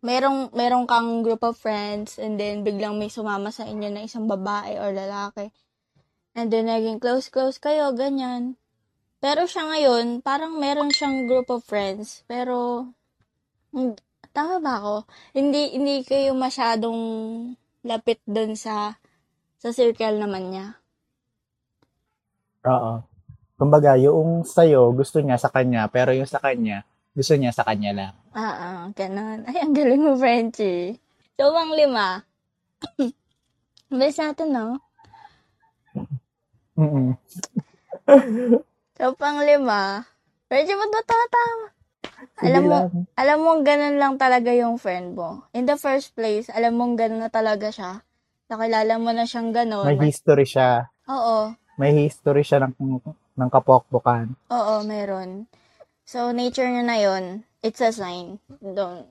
merong, 0.00 0.48
merong 0.56 0.88
kang 0.88 1.20
group 1.20 1.44
of 1.44 1.60
friends 1.60 2.16
and 2.16 2.40
then 2.40 2.64
biglang 2.64 2.96
may 2.96 3.12
sumama 3.12 3.52
sa 3.52 3.68
inyo 3.68 3.92
na 3.92 4.08
isang 4.08 4.24
babae 4.24 4.80
or 4.80 4.96
lalaki. 4.96 5.52
And 6.32 6.48
then, 6.48 6.72
naging 6.72 7.04
close-close 7.04 7.60
kayo, 7.60 7.92
ganyan. 7.92 8.56
Pero 9.20 9.44
siya 9.44 9.68
ngayon, 9.68 10.24
parang 10.24 10.56
meron 10.56 10.88
siyang 10.88 11.28
group 11.28 11.52
of 11.52 11.60
friends, 11.68 12.24
pero, 12.24 12.88
tama 14.30 14.62
ba 14.62 14.72
ako? 14.78 14.94
Hindi, 15.34 15.74
hindi 15.76 16.06
kayo 16.06 16.34
masyadong 16.34 17.00
lapit 17.84 18.20
dun 18.28 18.54
sa, 18.54 18.96
sa 19.58 19.68
circle 19.72 20.20
naman 20.20 20.52
niya. 20.52 20.66
Oo. 22.66 23.02
Kumbaga, 23.60 23.96
yung 24.00 24.44
sa'yo, 24.44 24.92
gusto 24.96 25.20
niya 25.20 25.36
sa 25.36 25.52
kanya, 25.52 25.84
pero 25.92 26.16
yung 26.16 26.28
sa 26.28 26.40
kanya, 26.40 26.84
gusto 27.12 27.36
niya 27.36 27.52
sa 27.52 27.64
kanya 27.68 27.92
lang. 27.92 28.14
Ah, 28.32 28.54
ah, 28.56 28.80
ganun. 28.96 29.44
Ay, 29.44 29.60
ang 29.60 29.76
galing 29.76 30.00
mo, 30.00 30.16
Frenchie. 30.16 30.96
So, 31.36 31.52
pang 31.52 31.72
lima. 31.76 32.24
Bilis 33.92 34.16
natin, 34.16 34.48
no? 34.54 34.66
Mm-mm. 36.80 37.16
So, 38.96 39.12
pang 39.16 39.44
lima. 39.44 40.08
Frenchie, 40.48 40.76
ba't 40.76 40.92
ba 40.92 41.02
tama? 41.04 41.79
Alam 42.40 42.62
mo, 42.66 42.78
lang. 42.88 43.04
alam 43.16 43.38
mo, 43.40 43.50
ganun 43.60 43.96
lang 43.96 44.14
talaga 44.16 44.50
yung 44.52 44.76
friend 44.76 45.16
mo. 45.16 45.44
In 45.52 45.64
the 45.68 45.76
first 45.76 46.12
place, 46.16 46.48
alam 46.52 46.76
mo, 46.76 46.88
ganun 46.96 47.24
na 47.24 47.32
talaga 47.32 47.68
siya. 47.72 48.04
Nakilala 48.50 48.98
mo 48.98 49.10
na 49.12 49.24
siyang 49.28 49.54
ganun. 49.54 49.86
May 49.94 50.10
history 50.10 50.44
siya. 50.48 50.88
Oo. 51.06 51.54
May 51.80 51.96
history 51.96 52.44
siya 52.44 52.66
ng, 52.66 52.74
ng 53.36 53.50
kapokpokan. 53.50 54.34
Oo, 54.52 54.84
meron. 54.84 55.48
So, 56.04 56.34
nature 56.34 56.66
niya 56.66 56.84
na 56.84 56.98
yon 56.98 57.24
it's 57.62 57.80
a 57.84 57.92
sign. 57.92 58.40
Don't, 58.60 59.06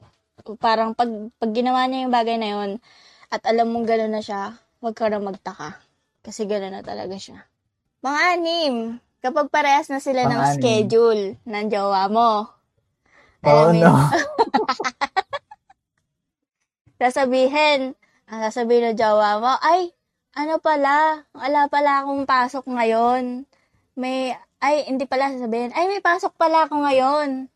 parang 0.57 0.97
pag, 0.97 1.09
pag 1.37 1.51
ginawa 1.53 1.85
niya 1.85 2.05
yung 2.05 2.13
bagay 2.13 2.37
na 2.41 2.49
yon 2.49 2.69
at 3.29 3.45
alam 3.45 3.69
mong 3.69 3.85
gano'n 3.85 4.13
na 4.13 4.25
siya, 4.25 4.57
huwag 4.81 4.97
ka 4.97 5.07
na 5.07 5.21
magtaka. 5.21 5.77
Kasi 6.25 6.49
gano'n 6.49 6.73
na 6.75 6.83
talaga 6.83 7.15
siya. 7.15 7.45
Pang-anim, 8.01 8.97
kapag 9.21 9.53
parehas 9.53 9.87
na 9.87 10.01
sila 10.01 10.25
ng 10.25 10.41
Pang-anim. 10.41 10.55
schedule 10.59 11.23
ng 11.45 11.65
jowa 11.69 12.09
mo. 12.09 12.58
Oh, 13.43 13.71
no. 13.71 13.93
sasabihin, 16.99 17.95
ang 18.27 18.39
sasabihin 18.43 18.91
ng 18.91 18.99
jowa 18.99 19.39
mo, 19.39 19.55
ay, 19.63 19.95
ano 20.35 20.59
pala, 20.59 21.23
wala 21.31 21.71
pala 21.71 22.03
akong 22.03 22.27
pasok 22.27 22.67
ngayon. 22.67 23.47
May, 23.95 24.35
ay, 24.59 24.91
hindi 24.91 25.07
pala 25.07 25.31
sasabihin, 25.31 25.71
ay, 25.71 25.87
may 25.87 26.03
pasok 26.03 26.35
pala 26.35 26.67
ako 26.67 26.83
ngayon. 26.83 27.47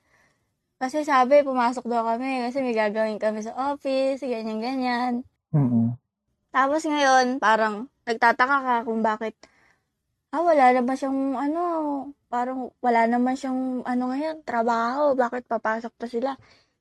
Kasi 0.79 1.03
sabi, 1.03 1.43
pumasok 1.43 1.87
daw 1.87 2.03
kami 2.03 2.43
kasi 2.47 2.59
may 2.59 2.75
gagawin 2.75 3.19
kami 3.19 3.43
sa 3.43 3.55
office, 3.71 4.23
ganyan-ganyan. 4.23 5.23
Mm-mm. 5.55 5.95
Tapos 6.51 6.83
ngayon, 6.83 7.39
parang 7.39 7.87
nagtataka 8.03 8.57
ka 8.63 8.75
kung 8.83 8.99
bakit 8.99 9.35
ah, 10.33 10.41
wala 10.41 10.73
naman 10.73 10.97
siyang, 10.97 11.37
ano, 11.37 11.63
parang 12.27 12.73
wala 12.81 13.05
naman 13.05 13.37
siyang, 13.37 13.85
ano 13.85 14.03
ngayon, 14.09 14.41
trabaho, 14.41 15.13
bakit 15.13 15.45
papasok 15.45 15.93
pa 15.93 16.05
sila? 16.09 16.31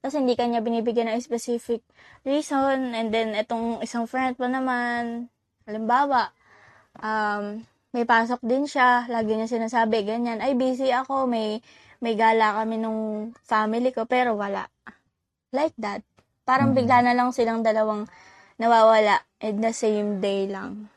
Tapos 0.00 0.16
hindi 0.16 0.34
kanya 0.34 0.64
binibigyan 0.64 1.12
ng 1.12 1.20
specific 1.20 1.84
reason, 2.24 2.96
and 2.96 3.12
then 3.12 3.36
itong 3.36 3.84
isang 3.84 4.08
friend 4.08 4.40
pa 4.40 4.48
naman, 4.48 5.28
halimbawa, 5.68 6.32
um, 6.98 7.60
may 7.92 8.08
pasok 8.08 8.40
din 8.40 8.64
siya, 8.64 9.04
lagi 9.12 9.36
niya 9.36 9.46
sinasabi, 9.52 10.08
ganyan, 10.08 10.40
ay 10.40 10.56
busy 10.56 10.88
ako, 10.88 11.28
may, 11.28 11.60
may 12.00 12.16
gala 12.16 12.56
kami 12.56 12.80
nung 12.80 13.30
family 13.44 13.92
ko, 13.92 14.08
pero 14.08 14.32
wala. 14.32 14.64
Like 15.52 15.76
that. 15.76 16.00
Parang 16.48 16.72
Mm. 16.72 16.76
bigla 16.80 16.98
na 17.04 17.12
lang 17.12 17.36
silang 17.36 17.60
dalawang 17.60 18.08
nawawala 18.56 19.20
in 19.44 19.60
the 19.60 19.76
same 19.76 20.24
day 20.24 20.48
lang. 20.48 20.88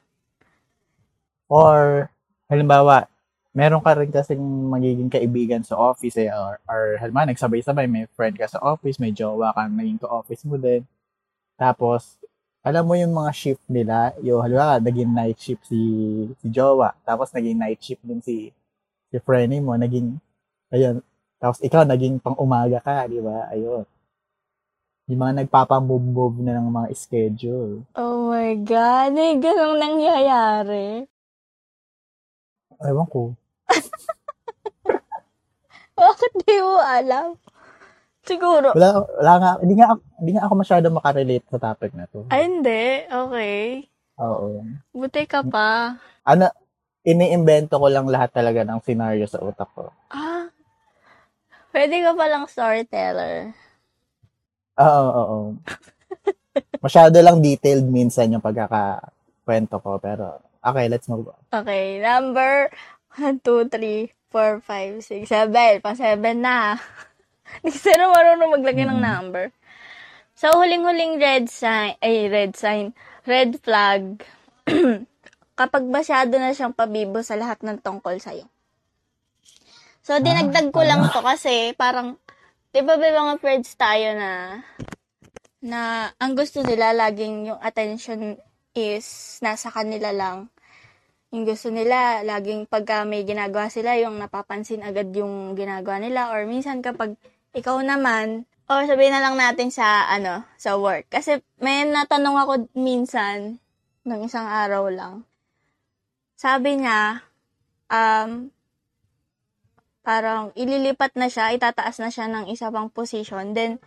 Or, 1.51 2.09
halimbawa, 2.49 3.09
meron 3.55 3.79
ka 3.79 3.95
rin 3.95 4.11
kasing 4.11 4.41
magiging 4.67 5.07
kaibigan 5.07 5.63
sa 5.63 5.79
office 5.79 6.19
eh, 6.19 6.29
or, 6.29 6.59
or 6.67 6.99
halimbawa, 6.99 7.31
nagsabay-sabay, 7.31 7.87
may 7.87 8.05
friend 8.13 8.35
ka 8.35 8.51
sa 8.51 8.59
office, 8.59 8.99
may 8.99 9.15
jowa 9.15 9.55
ka, 9.55 9.71
naging 9.71 10.01
ka-office 10.01 10.43
mo 10.43 10.59
din. 10.59 10.83
Tapos, 11.55 12.19
alam 12.65 12.83
mo 12.83 12.99
yung 12.99 13.15
mga 13.15 13.31
shift 13.31 13.63
nila, 13.71 14.11
yung 14.19 14.43
halimbawa, 14.43 14.83
naging 14.83 15.11
night 15.13 15.39
shift 15.39 15.63
si, 15.69 15.79
si 16.41 16.47
jowa, 16.51 16.91
tapos 17.07 17.31
naging 17.31 17.55
night 17.55 17.79
shift 17.79 18.03
din 18.03 18.19
si, 18.19 18.51
si 19.07 19.17
friend 19.23 19.55
mo, 19.63 19.77
naging, 19.79 20.19
ayun, 20.73 20.99
tapos 21.39 21.61
ikaw, 21.61 21.85
naging 21.85 22.19
pang 22.19 22.35
umaga 22.41 22.81
ka, 22.81 23.05
di 23.05 23.21
ba? 23.21 23.47
Ayun. 23.53 23.85
Yung 25.05 25.21
mga 25.21 25.45
nagpapamove-move 25.45 26.41
na 26.41 26.57
ng 26.57 26.67
mga 26.73 26.87
schedule. 26.97 27.85
Oh 27.93 28.33
my 28.33 28.57
God, 28.65 29.13
may 29.13 29.37
ganong 29.37 29.77
nangyayari. 29.77 31.05
Ewan 32.83 33.07
ko. 33.07 33.31
Bakit 35.99 36.31
di 36.43 36.55
mo 36.59 36.83
alam? 36.83 37.39
Siguro. 38.25 38.73
Wala, 38.73 39.05
wala 39.05 39.33
nga, 39.37 39.51
hindi 39.61 39.73
nga, 39.77 39.87
hindi 40.17 40.31
nga 40.35 40.43
ako 40.49 40.53
masyado 40.57 40.85
makarelate 40.89 41.47
sa 41.47 41.61
topic 41.61 41.93
na 41.93 42.09
to. 42.09 42.25
Ay, 42.33 42.49
hindi. 42.49 43.05
Okay. 43.05 43.85
Oo. 44.17 44.65
Buti 44.91 45.23
ka 45.29 45.45
pa. 45.45 45.95
Ano, 46.25 46.49
iniimbento 47.05 47.77
ko 47.77 47.87
lang 47.87 48.09
lahat 48.09 48.33
talaga 48.33 48.65
ng 48.65 48.81
scenario 48.81 49.29
sa 49.29 49.39
utak 49.45 49.69
ko. 49.77 49.93
Ah. 50.09 50.49
Pwede 51.69 52.01
ka 52.01 52.17
palang 52.17 52.49
storyteller. 52.49 53.53
Oo, 54.81 55.07
oo. 55.11 55.37
Masyado 56.85 57.19
lang 57.21 57.43
detailed 57.43 57.87
minsan 57.87 58.33
yung 58.33 58.43
pagkakakwento 58.43 59.77
ko, 59.79 60.01
pero 60.01 60.41
okay, 60.65 60.85
let's 60.89 61.07
move 61.07 61.29
on. 61.29 61.41
Okay, 61.53 62.01
number 62.01 62.73
1, 63.15 63.39
2, 63.45 63.69
3, 63.69 64.11
4, 64.33 64.59
5, 64.59 64.99
6, 64.99 65.29
7. 65.29 65.79
Pa 65.85 65.93
7 65.93 66.19
na. 66.35 66.75
Hindi 67.61 67.71
kasi 67.71 67.93
na 67.95 68.09
marunong 68.11 68.59
maglagay 68.59 68.85
ng 68.89 68.99
Mm. 68.99 69.05
number. 69.05 69.45
So, 70.35 70.51
huling-huling 70.51 71.15
red 71.21 71.47
sign, 71.47 71.95
ay, 72.03 72.27
red 72.27 72.59
sign, 72.59 72.91
red 73.23 73.55
flag, 73.63 74.19
kapag 75.59 75.87
masyado 75.87 76.35
na 76.35 76.51
siyang 76.51 76.75
pabibo 76.75 77.23
sa 77.23 77.39
lahat 77.39 77.63
ng 77.63 77.79
tungkol 77.79 78.19
sa'yo. 78.19 78.43
So, 80.03 80.19
dinagdag 80.19 80.75
ko 80.75 80.83
lang 80.83 81.07
to 81.09 81.23
kasi 81.23 81.71
parang, 81.79 82.19
di 82.75 82.83
ba 82.83 82.99
may 82.99 83.15
mga 83.15 83.39
friends 83.39 83.71
tayo 83.79 84.11
na, 84.19 84.59
na 85.63 86.11
ang 86.19 86.35
gusto 86.35 86.59
nila 86.61 86.91
laging 86.91 87.55
yung 87.55 87.61
attention 87.63 88.35
is 88.75 89.39
nasa 89.39 89.71
kanila 89.71 90.11
lang. 90.11 90.51
Yung 91.35 91.43
gusto 91.43 91.67
nila, 91.67 92.23
laging 92.23 92.63
pagka 92.63 93.03
may 93.03 93.27
ginagawa 93.27 93.67
sila, 93.67 93.99
yung 93.99 94.15
napapansin 94.15 94.79
agad 94.87 95.11
yung 95.11 95.51
ginagawa 95.51 95.99
nila. 95.99 96.31
Or 96.31 96.47
minsan 96.47 96.79
kapag 96.79 97.19
ikaw 97.51 97.83
naman, 97.83 98.47
or 98.71 98.87
sabihin 98.87 99.11
na 99.11 99.19
lang 99.19 99.35
natin 99.35 99.67
sa, 99.67 100.07
ano, 100.07 100.47
sa 100.55 100.79
work. 100.79 101.11
Kasi 101.11 101.43
may 101.59 101.83
natanong 101.83 102.39
ako 102.39 102.51
minsan, 102.79 103.59
ng 104.07 104.21
isang 104.23 104.47
araw 104.47 104.87
lang. 104.87 105.27
Sabi 106.39 106.79
niya, 106.79 107.19
um, 107.91 108.53
parang 110.05 110.55
ililipat 110.55 111.17
na 111.19 111.27
siya, 111.27 111.51
itataas 111.51 111.97
na 111.99 112.13
siya 112.13 112.31
ng 112.31 112.47
isa 112.47 112.71
pang 112.71 112.87
position. 112.87 113.51
Then, 113.51 113.81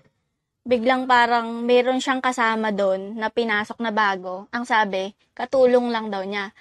biglang 0.68 1.08
parang 1.08 1.64
meron 1.64 2.02
siyang 2.02 2.20
kasama 2.20 2.74
doon 2.74 3.16
na 3.16 3.32
pinasok 3.32 3.78
na 3.80 3.94
bago. 3.94 4.50
Ang 4.52 4.66
sabi, 4.68 5.14
katulong 5.32 5.88
lang 5.88 6.12
daw 6.12 6.20
niya. 6.26 6.52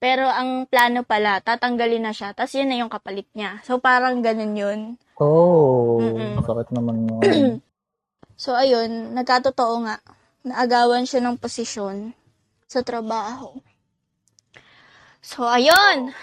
Pero 0.00 0.24
ang 0.24 0.64
plano 0.64 1.04
pala, 1.04 1.44
tatanggalin 1.44 2.08
na 2.08 2.16
siya, 2.16 2.32
tapos 2.32 2.56
yun 2.56 2.72
na 2.72 2.80
yung 2.80 2.88
kapalit 2.88 3.28
niya. 3.36 3.60
So, 3.68 3.76
parang 3.76 4.24
ganun 4.24 4.56
yun. 4.56 4.80
Oh, 5.20 6.00
Mm-mm. 6.00 6.40
naman 6.72 6.96
yun? 7.04 7.60
So, 8.40 8.56
ayun, 8.56 9.12
nagkatotoo 9.12 9.84
nga. 9.84 10.00
Naagawan 10.48 11.04
siya 11.04 11.20
ng 11.20 11.36
posisyon 11.36 12.16
sa 12.64 12.80
trabaho. 12.80 13.52
So, 15.20 15.44
ayun. 15.44 16.16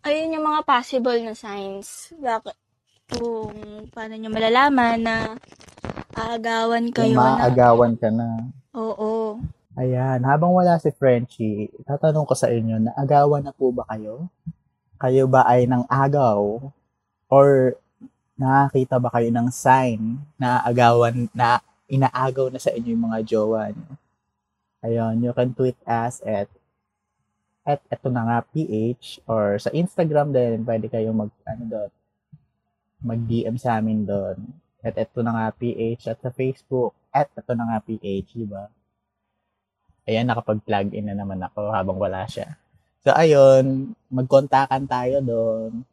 Ayun 0.00 0.32
yung 0.32 0.48
mga 0.48 0.64
possible 0.64 1.20
na 1.20 1.36
signs. 1.36 2.08
Bakit? 2.16 2.56
Kung 3.12 3.52
paano 3.92 4.16
nyo 4.16 4.32
malalaman 4.32 4.96
na 5.04 5.16
aagawan 6.16 6.88
Yung 6.88 6.96
kayo 6.96 7.16
na. 7.20 7.36
maagawan 7.36 7.92
ka 8.00 8.08
na. 8.08 8.48
Oo. 8.72 9.36
Ayan, 9.78 10.26
habang 10.26 10.50
wala 10.50 10.74
si 10.82 10.90
Frenchie, 10.90 11.70
tatanong 11.86 12.26
ko 12.26 12.34
sa 12.34 12.50
inyo, 12.50 12.82
naagawan 12.82 13.46
na 13.46 13.54
po 13.54 13.70
ba 13.70 13.86
kayo? 13.86 14.26
Kayo 14.98 15.30
ba 15.30 15.46
ay 15.46 15.70
nang 15.70 15.86
agaw? 15.86 16.58
Or 17.30 17.78
nakakita 18.34 18.98
ba 18.98 19.06
kayo 19.14 19.30
ng 19.30 19.48
sign 19.54 20.18
na 20.34 20.58
agawan, 20.66 21.30
na 21.30 21.62
inaagaw 21.86 22.50
na 22.50 22.58
sa 22.58 22.74
inyo 22.74 22.90
yung 22.90 23.06
mga 23.06 23.22
jowa 23.22 23.70
nyo? 23.70 23.94
Ayun, 24.82 25.22
you 25.22 25.30
can 25.30 25.54
tweet 25.54 25.78
us 25.86 26.26
at 26.26 26.50
at 27.62 27.78
eto 27.86 28.10
na 28.10 28.26
nga 28.26 28.38
PH 28.50 29.22
or 29.30 29.62
sa 29.62 29.70
Instagram 29.70 30.32
din 30.34 30.64
pwede 30.64 30.88
kayong 30.88 31.28
mag 31.28 31.32
ano 31.44 31.64
doon 31.68 31.90
mag 33.04 33.20
DM 33.28 33.60
sa 33.60 33.76
amin 33.76 34.08
doon 34.08 34.40
at 34.80 34.96
eto 34.96 35.20
na 35.20 35.36
nga 35.36 35.46
PH 35.52 36.08
at 36.08 36.18
sa 36.24 36.32
Facebook 36.32 36.96
at 37.12 37.28
eto 37.36 37.52
na 37.52 37.68
nga 37.68 37.78
PH 37.84 38.40
di 38.40 38.48
ba 38.48 38.72
Ayan, 40.08 40.24
nakapag-plug 40.24 40.96
in 40.96 41.12
na 41.12 41.20
naman 41.20 41.36
ako 41.44 41.68
habang 41.68 42.00
wala 42.00 42.24
siya. 42.24 42.56
So, 43.04 43.12
ayun, 43.12 43.92
magkontakan 44.08 44.88
tayo 44.88 45.20
doon. 45.20 45.84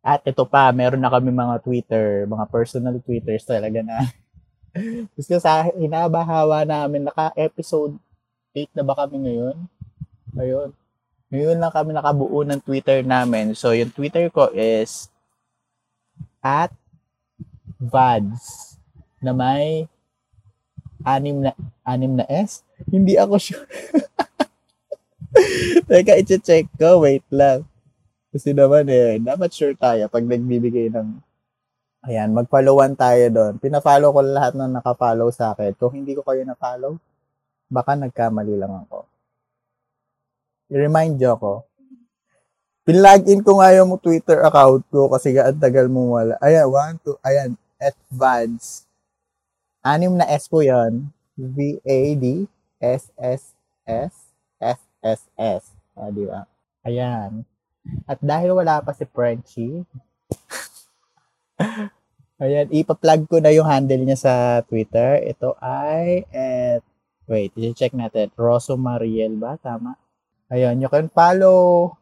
At 0.00 0.24
ito 0.24 0.48
pa, 0.48 0.72
meron 0.72 1.04
na 1.04 1.12
kami 1.12 1.28
mga 1.28 1.60
Twitter, 1.60 2.24
mga 2.24 2.48
personal 2.48 2.96
Twitters 3.04 3.44
talaga 3.44 3.84
na. 3.84 4.08
Gusto 5.20 5.36
sa 5.36 5.68
hinabahawa 5.76 6.64
namin, 6.64 7.04
naka-episode 7.04 8.00
8 8.56 8.72
na 8.72 8.80
ba 8.80 8.96
kami 8.96 9.28
ngayon? 9.28 9.56
Ayun. 10.40 10.70
Ngayon 11.28 11.58
lang 11.60 11.72
kami 11.76 11.90
nakabuo 11.92 12.40
ng 12.46 12.60
Twitter 12.64 13.04
namin. 13.04 13.52
So, 13.52 13.76
yung 13.76 13.92
Twitter 13.92 14.32
ko 14.32 14.48
is 14.56 15.12
at 16.40 16.72
VADS 17.76 18.78
na 19.20 19.36
may 19.36 19.90
anim 21.06 21.46
na 21.46 21.54
anim 21.86 22.18
na 22.18 22.26
S? 22.26 22.66
Hindi 22.90 23.14
ako 23.14 23.38
sure. 23.38 23.66
Teka, 25.86 26.18
i-check 26.18 26.66
ko. 26.74 27.06
Wait 27.06 27.22
lang. 27.30 27.62
Kasi 28.34 28.50
naman 28.50 28.90
eh, 28.90 29.22
dapat 29.22 29.54
sure 29.54 29.78
tayo 29.78 30.10
pag 30.10 30.26
nagbibigay 30.26 30.90
ng 30.90 31.22
Ayan, 32.06 32.30
mag-followan 32.30 32.94
tayo 32.94 33.26
doon. 33.34 33.58
Pina-follow 33.58 34.14
ko 34.14 34.22
lahat 34.22 34.54
ng 34.54 34.78
naka-follow 34.78 35.26
sa 35.34 35.58
akin. 35.58 35.74
Kung 35.74 35.90
hindi 35.90 36.14
ko 36.14 36.22
kayo 36.22 36.46
na-follow, 36.46 37.02
baka 37.66 37.98
nagkamali 37.98 38.54
lang 38.54 38.86
ako. 38.86 39.10
I-remind 40.70 41.18
ako. 41.18 41.66
Pinlog-in 42.86 43.42
ko 43.42 43.58
nga 43.58 43.74
yung 43.74 43.98
Twitter 43.98 44.38
account 44.46 44.86
ko 44.86 45.10
kasi 45.10 45.34
nga 45.34 45.50
ang 45.50 45.58
tagal 45.58 45.90
mo 45.90 46.14
wala. 46.14 46.38
Ayan, 46.38 46.70
one, 46.70 46.94
two, 47.02 47.18
ayan, 47.26 47.58
advance. 47.82 48.85
Anim 49.86 50.18
na 50.18 50.26
S 50.26 50.50
po 50.50 50.66
yun. 50.66 51.14
V-A-D 51.38 52.50
S-S-S 52.82 54.26
F-S-S. 54.58 55.62
Ah, 55.96 56.10
di 56.10 56.24
ba? 56.26 56.44
Ayan. 56.84 57.44
At 58.10 58.18
dahil 58.18 58.50
wala 58.50 58.82
pa 58.82 58.90
si 58.90 59.06
Frenchie, 59.06 59.86
ayan, 62.42 62.66
ipa-plug 62.74 63.30
ko 63.30 63.38
na 63.38 63.54
yung 63.54 63.68
handle 63.68 64.02
niya 64.02 64.18
sa 64.18 64.34
Twitter. 64.66 65.22
Ito 65.22 65.54
ay, 65.62 66.26
at, 66.34 66.82
wait, 67.30 67.54
i-check 67.54 67.94
natin. 67.94 68.34
Rosso 68.34 68.74
Mariel 68.74 69.38
ba? 69.38 69.54
Tama? 69.62 69.94
Ayun, 70.50 70.82
you 70.82 70.90
can 70.90 71.06
follow 71.14 71.94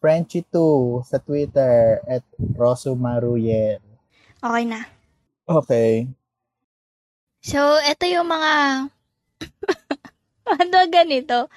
Frenchie2 0.00 0.56
sa 1.04 1.20
Twitter 1.20 2.00
at 2.08 2.24
Rosso 2.56 2.96
Mariel. 2.96 3.84
Okay 4.40 4.64
na. 4.64 4.88
Okay. 5.44 6.08
So, 7.40 7.80
ito 7.80 8.04
yung 8.04 8.28
mga... 8.28 8.52
ano 10.60 10.76
ganito? 10.92 11.48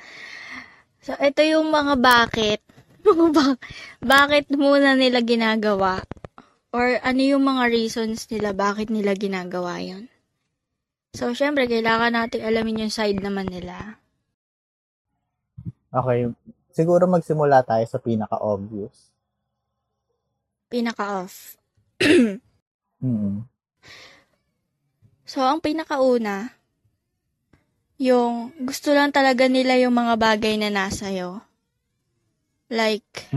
So, 1.03 1.15
ito 1.19 1.43
yung 1.43 1.67
mga 1.67 1.99
bakit. 1.99 2.63
Bakit 3.99 4.55
muna 4.55 4.95
nila 4.95 5.19
ginagawa? 5.19 5.99
Or 6.71 6.97
ano 7.03 7.21
yung 7.21 7.43
mga 7.45 7.69
reasons 7.69 8.25
nila 8.31 8.55
bakit 8.55 8.89
nila 8.89 9.13
ginagawa 9.13 9.77
yon 9.83 10.09
So, 11.13 11.35
syempre, 11.37 11.69
kailangan 11.69 12.17
natin 12.17 12.41
alamin 12.41 12.87
yung 12.87 12.93
side 12.95 13.21
naman 13.21 13.45
nila. 13.45 14.01
Okay. 15.93 16.33
Siguro 16.73 17.05
magsimula 17.05 17.61
tayo 17.61 17.85
sa 17.85 18.01
pinaka-obvious. 18.01 19.13
Pinaka-off. 20.73 21.61
Mm. 23.03 23.45
So, 25.33 25.41
ang 25.41 25.65
pinakauna, 25.65 26.53
yung 27.97 28.53
gusto 28.69 28.93
lang 28.93 29.09
talaga 29.09 29.49
nila 29.49 29.81
yung 29.81 29.97
mga 29.97 30.13
bagay 30.13 30.61
na 30.61 30.69
nasa 30.69 31.09
Like, 32.69 33.33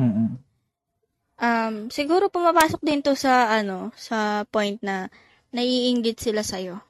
um, 1.41 1.89
siguro 1.89 2.29
pumapasok 2.29 2.85
din 2.85 3.01
to 3.01 3.17
sa, 3.17 3.49
ano, 3.49 3.97
sa 3.97 4.45
point 4.53 4.77
na 4.85 5.09
naiinggit 5.57 6.21
sila 6.21 6.45
sa'yo. 6.45 6.85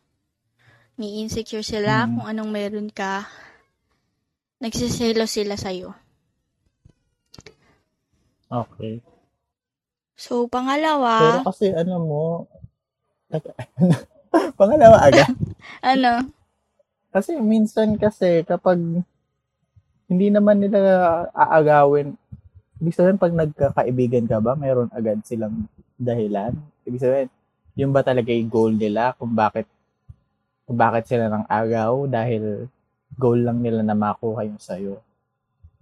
Ni-insecure 0.99 1.63
sila 1.63 2.11
Mm. 2.11 2.19
kung 2.19 2.27
anong 2.27 2.51
meron 2.51 2.91
ka. 2.91 3.31
Nagsiselo 4.59 5.31
sila 5.31 5.55
sa'yo. 5.55 5.95
Okay. 8.51 8.99
So, 10.19 10.51
Pero 10.51 10.59
pangalawa, 10.59 11.47
kasi 11.47 11.71
ano 11.71 11.95
mo, 12.03 12.25
pangalawa 14.59 14.99
agad. 15.07 15.31
ano, 15.93 16.27
Kasi 17.11 17.39
minsan 17.41 17.97
kasi 17.97 18.45
kapag 18.45 18.77
hindi 20.07 20.29
naman 20.31 20.61
nila 20.63 20.79
aagawin, 21.33 22.15
ibig 22.79 22.95
sabihin 22.95 23.19
pag 23.19 23.35
nagkakaibigan 23.35 24.29
ka 24.29 24.39
ba, 24.39 24.55
mayroon 24.55 24.93
agad 24.93 25.25
silang 25.25 25.67
dahilan. 25.97 26.53
Ibig 26.85 27.01
sabihin, 27.03 27.31
yung 27.77 27.93
ba 27.93 28.05
talaga 28.05 28.33
yung 28.33 28.53
goal 28.53 28.73
nila 28.77 29.17
kung 29.17 29.33
bakit 29.33 29.69
kung 30.67 30.77
bakit 30.77 31.07
sila 31.07 31.31
nang 31.31 31.47
agaw 31.47 32.09
dahil 32.11 32.67
goal 33.15 33.39
lang 33.39 33.63
nila 33.63 33.81
na 33.87 33.95
makuha 33.95 34.45
yung 34.45 34.59
sayo. 34.59 35.01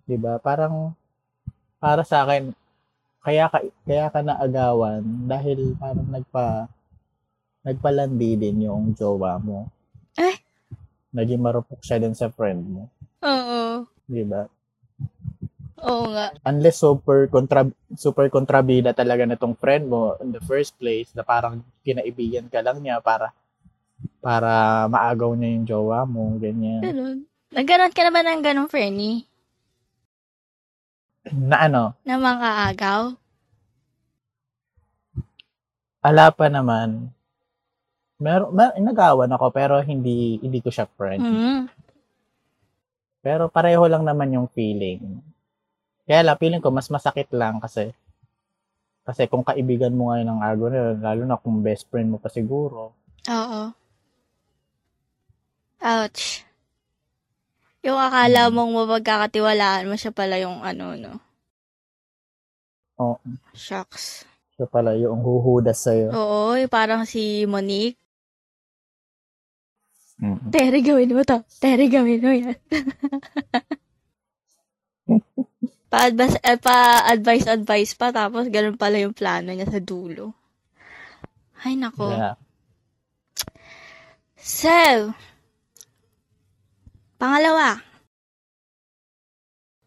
'Di 0.04 0.20
ba? 0.20 0.36
Parang 0.38 0.92
para 1.80 2.04
sa 2.04 2.24
akin 2.24 2.52
kaya 3.24 3.48
ka 3.48 3.64
kaya 3.88 4.06
ka 4.12 4.20
naagawan 4.20 5.00
dahil 5.24 5.72
parang 5.80 6.04
nagpa 6.12 6.68
nagpalandi 7.64 8.36
din 8.36 8.64
yung 8.64 8.92
jowa 8.92 9.40
mo. 9.40 9.66
Eh? 10.14 10.36
Naging 11.10 11.40
marupok 11.40 11.80
siya 11.80 11.96
din 11.96 12.12
sa 12.12 12.28
friend 12.28 12.62
mo. 12.62 12.82
oo, 13.20 13.88
Di 14.04 14.22
ba? 14.22 14.44
oo 15.80 16.04
nga. 16.08 16.32
Unless 16.44 16.80
super 16.80 17.28
kontra 17.28 17.64
super 17.92 18.28
kontrabida 18.28 18.92
talaga 18.92 19.24
na 19.24 19.36
tong 19.36 19.52
friend 19.52 19.84
mo 19.84 20.16
in 20.18 20.30
the 20.30 20.40
first 20.40 20.76
place 20.76 21.12
na 21.12 21.20
parang 21.20 21.60
kinaibigan 21.80 22.48
ka 22.48 22.60
lang 22.60 22.80
niya 22.80 23.00
para 23.00 23.32
para 24.20 24.84
maagaw 24.86 25.32
niya 25.32 25.50
yung 25.54 25.66
jowa 25.66 26.04
mo, 26.04 26.36
ganyan. 26.36 26.80
Ganun. 26.80 27.18
Nagkaroon 27.52 27.92
ka 27.92 28.02
na 28.02 28.10
ba 28.10 28.20
ng 28.20 28.42
ganong 28.42 28.68
Fernie? 28.68 29.24
Na 31.32 31.64
ano, 31.64 31.96
Na 32.04 32.16
mga 32.16 32.48
agaw? 32.68 33.02
ala 36.04 36.28
pa 36.28 36.52
naman. 36.52 37.08
Mer, 38.24 38.48
mer 38.48 38.72
nagawan 38.80 39.28
ako 39.36 39.52
pero 39.52 39.84
hindi 39.84 40.40
hindi 40.40 40.64
ko 40.64 40.72
siya 40.72 40.88
friend. 40.88 41.20
Mm. 41.20 41.62
Pero 43.20 43.52
pareho 43.52 43.84
lang 43.84 44.08
naman 44.08 44.32
yung 44.32 44.48
feeling. 44.48 45.20
Kaya 46.08 46.24
lang, 46.24 46.40
feeling 46.40 46.64
ko 46.64 46.72
mas 46.72 46.88
masakit 46.88 47.28
lang 47.36 47.60
kasi 47.60 47.92
kasi 49.04 49.28
kung 49.28 49.44
kaibigan 49.44 49.92
mo 49.92 50.08
ngayon 50.08 50.28
ng 50.32 50.40
agaw 50.40 50.68
na 50.72 50.80
lalo 50.96 51.22
na 51.28 51.36
kung 51.36 51.60
best 51.60 51.84
friend 51.92 52.08
mo 52.08 52.16
pa 52.16 52.32
siguro, 52.32 52.96
Oo. 53.28 53.72
Ouch. 55.84 56.44
Yung 57.84 58.00
akala 58.00 58.48
mong 58.48 58.72
mapagkakatiwalaan 58.72 59.88
mo 59.88 59.96
siya 59.96 60.12
pala 60.12 60.40
yung 60.40 60.64
ano, 60.64 60.96
no? 60.96 61.12
Oo. 63.00 63.20
Shucks. 63.52 64.24
siya 64.56 64.68
pala 64.70 64.94
yung 64.96 65.20
huhudas 65.20 65.82
sa'yo. 65.84 66.14
Oo, 66.14 66.56
parang 66.68 67.04
si 67.04 67.44
Monique. 67.44 68.03
Mm. 70.24 70.48
Tere, 70.48 70.80
gawin 70.80 71.12
mo 71.12 71.20
to. 71.20 71.44
Tere, 71.60 71.84
gawin 71.92 72.24
mo 72.24 72.32
yan. 72.32 72.56
pa-advise, 75.92 76.40
eh, 76.40 76.56
pa-advise, 76.56 77.44
advice 77.44 77.92
pa, 77.92 78.08
tapos 78.08 78.48
ganun 78.48 78.80
pala 78.80 79.04
yung 79.04 79.12
plano 79.12 79.52
niya 79.52 79.68
sa 79.68 79.84
dulo. 79.84 80.32
Ay, 81.60 81.76
nako. 81.76 82.08
Yeah. 82.08 82.40
So, 84.40 85.12
pangalawa, 87.20 87.84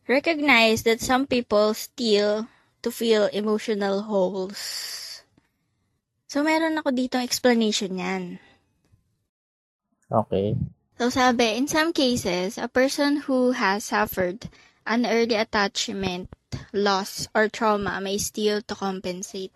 recognize 0.06 0.86
that 0.86 1.02
some 1.02 1.26
people 1.26 1.73
steal 1.73 2.45
to 2.86 2.89
fill 2.93 3.26
emotional 3.34 4.06
holes. 4.06 4.62
So, 6.30 6.45
meron 6.45 6.78
ako 6.78 6.93
dito 6.93 7.17
explanation 7.17 7.97
yan. 7.97 8.23
Okay. 10.12 10.56
So, 10.98 11.10
sabi, 11.10 11.54
in 11.60 11.67
some 11.67 11.93
cases, 11.93 12.58
a 12.58 12.67
person 12.67 13.28
who 13.28 13.52
has 13.52 13.86
suffered 13.86 14.50
an 14.88 15.06
early 15.06 15.36
attachment, 15.36 16.32
loss, 16.74 17.28
or 17.36 17.50
trauma 17.50 18.00
may 18.02 18.17
steal 18.17 18.62
to 18.63 18.76
compensate. 18.76 19.54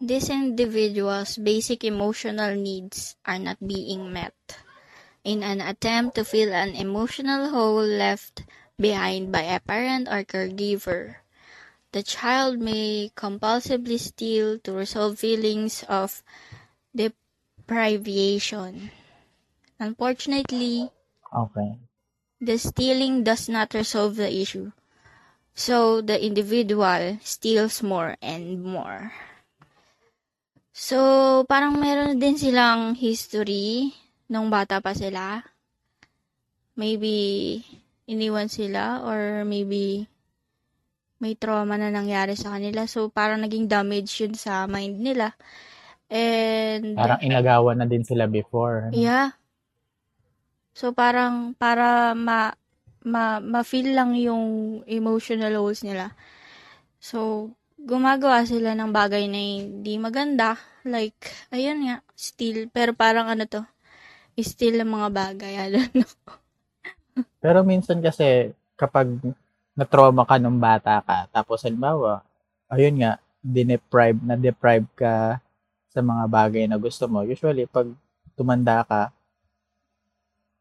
This 0.00 0.28
individual's 0.28 1.36
basic 1.36 1.84
emotional 1.84 2.56
needs 2.56 3.16
are 3.24 3.38
not 3.38 3.60
being 3.60 4.12
met. 4.12 4.34
In 5.24 5.42
an 5.42 5.60
attempt 5.60 6.16
to 6.16 6.24
fill 6.24 6.52
an 6.52 6.74
emotional 6.74 7.50
hole 7.50 7.84
left 7.84 8.42
behind 8.80 9.30
by 9.30 9.42
a 9.42 9.60
parent 9.60 10.08
or 10.08 10.24
caregiver, 10.24 11.16
the 11.92 12.02
child 12.02 12.58
may 12.58 13.12
compulsively 13.16 13.98
steal 14.00 14.58
to 14.60 14.72
resolve 14.72 15.18
feelings 15.18 15.84
of 15.88 16.22
deprivation. 16.94 18.90
Unfortunately, 19.78 20.88
Okay. 21.32 21.76
the 22.40 22.56
stealing 22.56 23.24
does 23.24 23.48
not 23.48 23.74
resolve 23.74 24.16
the 24.16 24.28
issue. 24.28 24.72
So 25.56 26.00
the 26.04 26.20
individual 26.20 27.16
steals 27.24 27.80
more 27.82 28.16
and 28.20 28.60
more. 28.60 29.12
So, 30.76 31.48
parang 31.48 31.80
meron 31.80 32.20
din 32.20 32.36
silang 32.36 32.92
history 32.92 33.96
nung 34.28 34.52
bata 34.52 34.84
pa 34.84 34.92
sila. 34.92 35.40
Maybe 36.76 37.64
iniwan 38.04 38.52
sila 38.52 39.00
or 39.00 39.48
maybe 39.48 40.04
may 41.16 41.32
trauma 41.32 41.80
na 41.80 41.88
nangyari 41.88 42.36
sa 42.36 42.60
kanila. 42.60 42.84
So, 42.84 43.08
parang 43.08 43.40
naging 43.40 43.72
damage 43.72 44.20
yun 44.20 44.36
sa 44.36 44.68
mind 44.68 45.00
nila. 45.00 45.32
And, 46.12 46.92
Parang 46.92 47.24
inagawan 47.24 47.80
na 47.80 47.88
din 47.88 48.04
sila 48.04 48.28
before. 48.28 48.92
Yeah. 48.92 49.32
So 50.76 50.92
parang 50.92 51.56
para 51.56 52.12
ma 52.12 52.52
ma 53.00 53.40
ma-feel 53.40 53.96
lang 53.96 54.12
yung 54.12 54.44
emotional 54.84 55.56
holes 55.56 55.80
nila. 55.80 56.12
So 57.00 57.48
gumagawa 57.80 58.44
sila 58.44 58.76
ng 58.76 58.92
bagay 58.92 59.24
na 59.24 59.40
hindi 59.40 59.96
maganda. 59.96 60.60
Like, 60.84 61.48
ayun 61.48 61.88
nga, 61.88 61.96
still. 62.12 62.68
Pero 62.68 62.92
parang 62.92 63.32
ano 63.32 63.48
to, 63.48 63.64
still 64.36 64.76
ng 64.84 64.90
mga 64.92 65.08
bagay. 65.16 65.52
I 65.56 65.68
don't. 65.72 65.96
Pero 67.44 67.64
minsan 67.64 68.04
kasi 68.04 68.52
kapag 68.76 69.08
na-trauma 69.72 70.28
ka 70.28 70.36
nung 70.36 70.60
bata 70.60 71.00
ka, 71.00 71.30
tapos 71.32 71.64
halimbawa, 71.64 72.20
ayun 72.68 73.00
nga, 73.00 73.16
dineprive, 73.40 74.18
na-deprive 74.24 74.88
ka 74.98 75.40
sa 75.88 76.00
mga 76.04 76.24
bagay 76.28 76.64
na 76.68 76.76
gusto 76.76 77.06
mo. 77.08 77.22
Usually, 77.24 77.64
pag 77.64 77.88
tumanda 78.36 78.82
ka, 78.84 79.14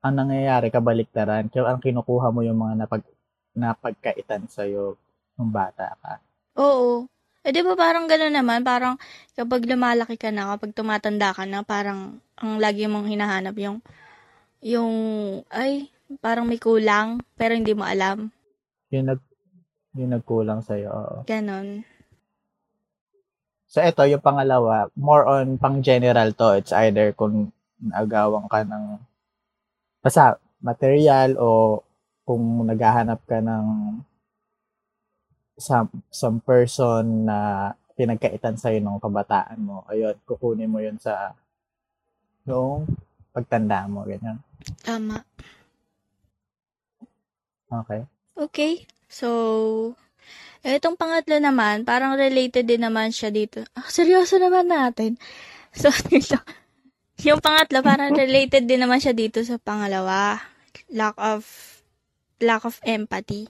ang 0.06 0.22
nangyayari, 0.22 0.70
kabaliktaran. 0.70 1.50
Kaya 1.50 1.74
ang 1.74 1.82
kinukuha 1.82 2.30
mo 2.30 2.46
yung 2.46 2.62
mga 2.62 2.86
napag, 2.86 3.02
napagkaitan 3.58 4.46
sa'yo 4.46 4.94
nung 5.34 5.50
bata 5.50 5.98
ka. 5.98 6.22
Oo. 6.62 7.10
Eh, 7.41 7.50
di 7.50 7.65
ba 7.65 7.74
parang 7.74 8.06
gano'n 8.06 8.38
naman? 8.38 8.62
Parang 8.62 9.02
kapag 9.34 9.65
lumalaki 9.65 10.18
ka 10.18 10.30
na, 10.30 10.54
kapag 10.54 10.78
tumatanda 10.78 11.34
ka 11.34 11.50
na, 11.50 11.65
parang 11.65 12.22
ang 12.38 12.62
lagi 12.62 12.86
mong 12.86 13.10
hinahanap 13.10 13.58
yung, 13.58 13.82
yung, 14.62 14.94
ay, 15.50 15.89
parang 16.22 16.46
may 16.46 16.62
kulang, 16.62 17.26
pero 17.34 17.58
hindi 17.58 17.74
mo 17.74 17.82
alam. 17.82 18.30
Yung, 18.94 19.10
nag, 19.10 19.22
yung 19.98 20.13
nagkulang 20.13 20.62
sa'yo. 20.62 20.89
Oo. 20.94 21.15
Ganon. 21.26 21.82
So, 23.65 23.82
ito, 23.82 24.06
yung 24.06 24.22
pangalawa, 24.22 24.94
more 24.94 25.26
on 25.26 25.58
pang 25.58 25.82
general 25.82 26.30
to. 26.38 26.62
It's 26.62 26.74
either 26.74 27.10
kung 27.18 27.50
naagawan 27.82 28.46
ka 28.46 28.62
ng 28.62 29.02
basta 30.06 30.38
material 30.62 31.34
o 31.41 31.82
kung 32.22 32.62
naghahanap 32.70 33.26
ka 33.26 33.41
ng 33.41 33.65
some, 35.58 35.89
some 36.13 36.38
person 36.46 37.26
na 37.26 37.74
pinagkaitan 37.98 38.54
sa'yo 38.54 38.84
nung 38.84 39.02
kabataan 39.02 39.58
mo, 39.58 39.82
ayun, 39.89 40.13
kukunin 40.30 40.70
mo 40.70 40.78
yun 40.78 41.02
sa 41.02 41.34
noong 42.46 42.86
pagtanda 43.34 43.89
mo, 43.89 44.06
ganyan. 44.06 44.38
Tama. 44.86 45.26
Okay. 47.65 48.02
Okay. 48.38 48.74
So, 49.10 49.30
itong 50.62 51.00
pangatlo 51.00 51.39
naman, 51.41 51.88
parang 51.88 52.13
related 52.13 52.68
din 52.70 52.86
naman 52.86 53.10
siya 53.10 53.34
dito. 53.34 53.65
Ah, 53.74 53.89
seryoso 53.89 54.38
naman 54.38 54.70
natin. 54.70 55.18
So, 55.74 55.89
dito, 56.12 56.38
yung 57.23 57.39
pangatlo, 57.39 57.80
parang 57.80 58.12
related 58.12 58.67
din 58.67 58.84
naman 58.84 58.99
siya 58.99 59.15
dito 59.15 59.39
sa 59.45 59.56
pangalawa. 59.56 60.41
Lack 60.91 61.15
of, 61.15 61.43
lack 62.43 62.67
of 62.67 62.82
empathy. 62.84 63.47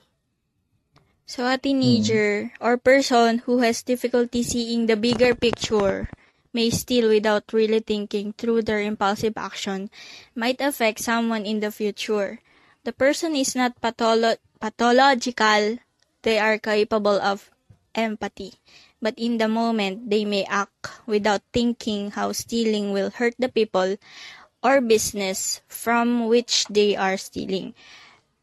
So, 1.26 1.50
a 1.50 1.58
teenager 1.58 2.54
or 2.62 2.78
person 2.78 3.42
who 3.50 3.66
has 3.66 3.82
difficulty 3.82 4.46
seeing 4.46 4.86
the 4.86 4.94
bigger 4.94 5.34
picture 5.34 6.06
may 6.54 6.70
steal 6.70 7.10
without 7.10 7.50
really 7.50 7.82
thinking 7.82 8.32
through 8.38 8.62
their 8.62 8.80
impulsive 8.80 9.34
action 9.36 9.90
might 10.38 10.62
affect 10.62 11.02
someone 11.02 11.44
in 11.44 11.60
the 11.66 11.74
future. 11.74 12.40
The 12.86 12.94
person 12.94 13.36
is 13.36 13.58
not 13.58 13.82
patholo- 13.82 14.40
pathological, 14.62 15.82
they 16.22 16.38
are 16.38 16.62
capable 16.62 17.18
of 17.18 17.50
empathy. 17.98 18.62
But 19.06 19.22
in 19.22 19.38
the 19.38 19.46
moment, 19.46 20.10
they 20.10 20.26
may 20.26 20.50
act 20.50 20.90
without 21.06 21.46
thinking 21.54 22.18
how 22.18 22.34
stealing 22.34 22.90
will 22.90 23.14
hurt 23.14 23.38
the 23.38 23.54
people 23.54 24.02
or 24.66 24.82
business 24.82 25.62
from 25.70 26.26
which 26.26 26.66
they 26.74 26.98
are 26.98 27.14
stealing. 27.14 27.78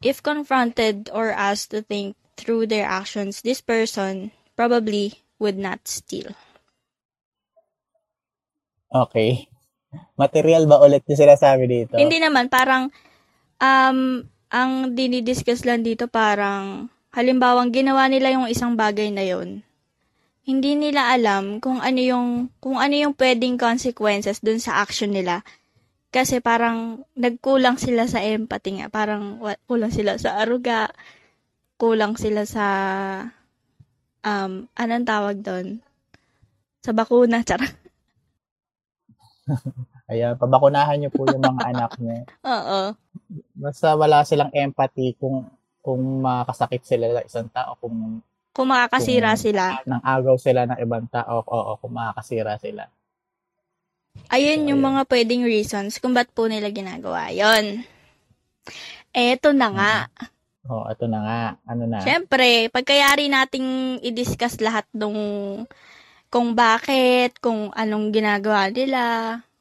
If 0.07 0.23
confronted 0.23 1.11
or 1.11 1.35
asked 1.35 1.75
to 1.75 1.83
think 1.83 2.15
through 2.39 2.71
their 2.71 2.87
actions, 2.87 3.43
this 3.43 3.59
person 3.59 4.31
probably 4.55 5.19
would 5.43 5.59
not 5.59 5.91
steal. 5.91 6.31
Okay. 8.95 9.51
Material 10.15 10.71
ba 10.71 10.79
ulit 10.79 11.03
yung 11.11 11.19
sinasabi 11.27 11.67
dito? 11.67 11.99
Hindi 11.99 12.23
naman, 12.23 12.47
parang, 12.47 12.95
um, 13.59 14.23
ang 14.47 14.95
dinidiscuss 14.95 15.67
lang 15.67 15.83
dito 15.83 16.07
parang, 16.07 16.87
halimbawang 17.11 17.75
ginawa 17.75 18.07
nila 18.07 18.31
yung 18.31 18.47
isang 18.47 18.79
bagay 18.79 19.11
na 19.11 19.27
yon 19.27 19.67
hindi 20.43 20.75
nila 20.75 21.15
alam 21.15 21.63
kung 21.63 21.79
ano 21.79 22.01
yung, 22.03 22.51
kung 22.59 22.79
ano 22.79 22.95
yung 22.95 23.15
pwedeng 23.15 23.55
consequences 23.55 24.43
dun 24.43 24.59
sa 24.59 24.83
action 24.83 25.15
nila. 25.15 25.47
Kasi 26.13 26.43
parang 26.45 27.07
nagkulang 27.17 27.81
sila 27.81 28.05
sa 28.05 28.21
empathy 28.21 28.83
nga. 28.83 28.93
Parang 28.93 29.41
kulang 29.65 29.95
sila 29.95 30.19
sa 30.21 30.43
aruga. 30.43 30.91
Kulang 31.81 32.21
sila 32.21 32.45
sa, 32.45 32.67
um, 34.27 34.69
anong 34.77 35.09
tawag 35.09 35.37
doon? 35.41 35.81
Sa 36.85 36.93
bakuna, 36.93 37.41
tsara. 37.47 37.65
Ayan, 40.13 40.37
pabakunahan 40.37 40.99
niyo 41.01 41.11
po 41.15 41.25
yung 41.25 41.41
mga 41.41 41.63
anak 41.73 41.93
niyo. 41.97 42.27
Oo. 42.53 42.81
Basta 43.57 43.95
wala 43.95 44.27
silang 44.27 44.53
empathy 44.53 45.15
kung 45.17 45.47
kung 45.83 46.23
makakasakit 46.23 46.83
sila 46.87 47.11
sa 47.11 47.23
isang 47.27 47.49
tao, 47.51 47.75
kung 47.83 48.23
Kung 48.53 48.69
makakasira 48.69 49.33
Kung- 49.33 49.43
sila. 49.43 49.65
nang 49.85 50.05
agaw 50.05 50.37
sila 50.37 50.69
ng 50.69 50.79
ibang 50.79 51.09
tao, 51.09 51.41
oo, 51.41 51.73
kung 51.81 51.93
makakasira 51.93 52.61
sila. 52.61 52.85
Ayun 54.29 54.69
yung 54.69 54.81
Ayun. 54.81 54.89
mga 54.93 55.03
pwedeng 55.09 55.43
reasons 55.43 55.97
kung 55.97 56.13
ba't 56.13 56.29
po 56.31 56.45
nila 56.45 56.69
ginagawa 56.69 57.33
yon. 57.33 57.81
Eto 59.11 59.57
na 59.57 59.69
nga. 59.73 59.95
Oh, 60.63 60.85
ito 60.87 61.09
na 61.09 61.19
nga. 61.21 61.43
Ano 61.67 61.89
na? 61.89 62.01
Siyempre, 62.01 62.69
pagkayari 62.69 63.27
nating 63.27 63.99
i-discuss 64.01 64.61
lahat 64.61 64.85
nung 64.93 65.17
kung 66.29 66.53
bakit, 66.53 67.37
kung 67.41 67.73
anong 67.73 68.09
ginagawa 68.09 68.69
nila, 68.69 69.03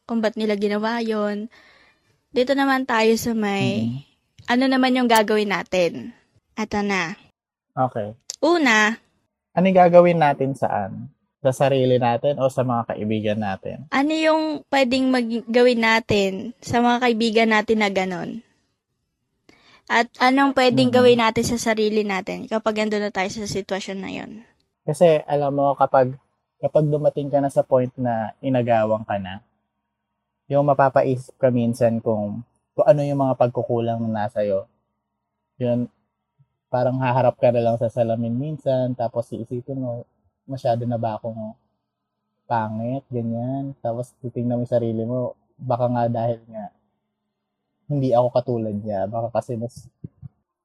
kung 0.04 0.20
ba't 0.20 0.36
nila 0.36 0.56
ginawa 0.56 1.00
yon. 1.00 1.48
Dito 2.30 2.52
naman 2.54 2.84
tayo 2.84 3.12
sa 3.16 3.32
may, 3.32 3.88
Mhm. 3.88 4.00
ano 4.48 4.64
naman 4.68 4.96
yung 4.96 5.08
gagawin 5.08 5.52
natin. 5.52 6.12
Ito 6.56 6.80
na. 6.80 7.16
Okay. 7.74 8.16
Una, 8.42 8.98
Ano 9.52 9.68
gagawin 9.70 10.18
natin 10.18 10.56
saan? 10.56 11.12
Sa 11.42 11.52
sarili 11.52 11.98
natin 11.98 12.38
o 12.38 12.48
sa 12.48 12.62
mga 12.62 12.94
kaibigan 12.94 13.40
natin? 13.40 13.90
ano 13.90 14.14
yung 14.14 14.44
pwedeng 14.70 15.10
mag- 15.10 15.46
gawin 15.50 15.82
natin 15.82 16.32
sa 16.62 16.80
mga 16.80 16.98
kaibigan 17.02 17.50
natin 17.50 17.78
na 17.82 17.90
ganon? 17.90 18.32
At 19.86 20.08
anong 20.22 20.54
pwedeng 20.54 20.88
Mhm. 20.90 20.96
gawin 20.96 21.20
natin 21.20 21.44
sa 21.44 21.58
sarili 21.60 22.06
natin 22.06 22.48
kapag 22.48 22.86
ando 22.86 22.96
na 22.96 23.12
tayo 23.12 23.28
sa 23.28 23.44
sitwasyon 23.44 24.00
na 24.00 24.12
yon? 24.14 24.32
Kasi 24.86 25.20
alam 25.26 25.52
mo 25.52 25.74
kapag 25.76 26.16
kapag 26.62 26.86
dumating 26.88 27.28
ka 27.28 27.42
na 27.42 27.50
sa 27.50 27.66
point 27.66 27.90
na 27.98 28.38
inagawang 28.40 29.02
ka 29.04 29.18
na, 29.18 29.42
yung 30.46 30.62
mapapaisip 30.64 31.34
ka 31.36 31.50
minsan 31.50 31.98
kung, 31.98 32.46
kung 32.72 32.86
ano 32.86 33.02
yung 33.02 33.18
mga 33.20 33.34
pagkukulang 33.36 33.98
na 34.06 34.26
nasa 34.26 34.46
iyo. 34.46 34.70
Yun, 35.58 35.90
parang 36.72 36.96
haharap 37.04 37.36
ka 37.36 37.52
na 37.52 37.60
lang 37.60 37.76
sa 37.76 37.92
salamin 37.92 38.32
minsan, 38.32 38.96
tapos 38.96 39.28
iisipin 39.36 39.76
mo, 39.76 40.08
masyado 40.48 40.88
na 40.88 40.96
ba 40.96 41.20
akong 41.20 41.52
pangit, 42.48 43.04
ganyan. 43.12 43.76
Tapos 43.84 44.16
titingnan 44.24 44.56
mo 44.56 44.64
yung 44.64 44.72
sarili 44.72 45.04
mo, 45.04 45.36
baka 45.60 45.92
nga 45.92 46.04
dahil 46.08 46.40
nga, 46.48 46.72
hindi 47.92 48.16
ako 48.16 48.28
katulad 48.32 48.76
niya. 48.80 49.04
Baka 49.12 49.36
kasi 49.36 49.60
mas, 49.60 49.84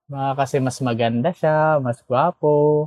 baka 0.06 0.46
kasi 0.46 0.62
mas 0.62 0.78
maganda 0.78 1.34
siya, 1.34 1.82
mas 1.82 1.98
gwapo, 2.06 2.86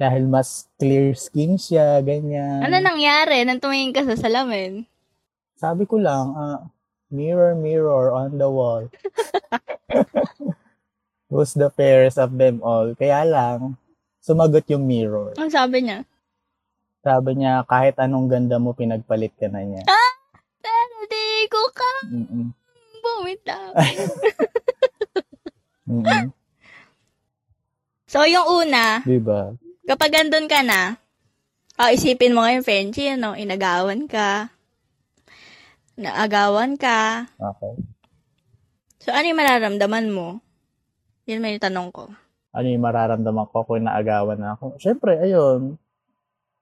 dahil 0.00 0.24
mas 0.24 0.68
clear 0.80 1.12
skin 1.12 1.60
siya, 1.60 2.00
ganyan. 2.00 2.64
Ano 2.64 2.80
nangyari 2.80 3.44
nang 3.44 3.60
tumingin 3.60 3.92
ka 3.92 4.08
sa 4.08 4.16
salamin? 4.16 4.88
Sabi 5.56 5.84
ko 5.84 6.00
lang, 6.00 6.32
ah, 6.36 6.60
mirror, 7.12 7.56
mirror 7.56 8.12
on 8.12 8.36
the 8.36 8.48
wall. 8.48 8.88
Who's 11.36 11.52
the 11.52 11.68
fairest 11.68 12.16
of 12.16 12.32
them 12.32 12.64
all? 12.64 12.96
Kaya 12.96 13.28
lang, 13.28 13.76
sumagot 14.24 14.64
yung 14.72 14.88
mirror. 14.88 15.36
Ang 15.36 15.52
sabi 15.52 15.84
niya? 15.84 16.08
Sabi 17.04 17.36
niya, 17.36 17.60
kahit 17.68 18.00
anong 18.00 18.32
ganda 18.32 18.56
mo, 18.56 18.72
pinagpalit 18.72 19.36
ka 19.36 19.52
na 19.52 19.60
niya. 19.60 19.84
Pero 20.64 20.96
di 21.04 21.44
ko 21.52 21.60
ka 21.76 21.92
Mm-mm. 22.08 22.56
bumitaw. 23.04 23.68
So, 28.06 28.24
yung 28.24 28.48
una, 28.48 29.04
Diba? 29.04 29.52
kapag 29.84 30.14
andun 30.24 30.48
ka 30.48 30.64
na, 30.64 30.96
oh, 31.76 31.90
isipin 31.92 32.32
mo 32.32 32.42
ngayon, 32.46 32.64
Frenchie, 32.64 33.12
ano, 33.12 33.36
inagawan 33.36 34.08
ka, 34.08 34.48
naagawan 36.00 36.80
ka, 36.80 37.28
Okay. 37.36 37.74
so 39.02 39.10
ano 39.10 39.26
yung 39.26 39.36
mararamdaman 39.38 40.08
mo? 40.10 40.40
Yun 41.26 41.42
may 41.42 41.58
tanong 41.58 41.90
ko. 41.90 42.06
Ano 42.54 42.66
yung 42.70 42.86
mararamdaman 42.86 43.50
ko 43.50 43.66
kung 43.66 43.82
naagawan 43.82 44.38
na 44.38 44.54
ako? 44.54 44.78
Siyempre, 44.78 45.18
ayun, 45.18 45.74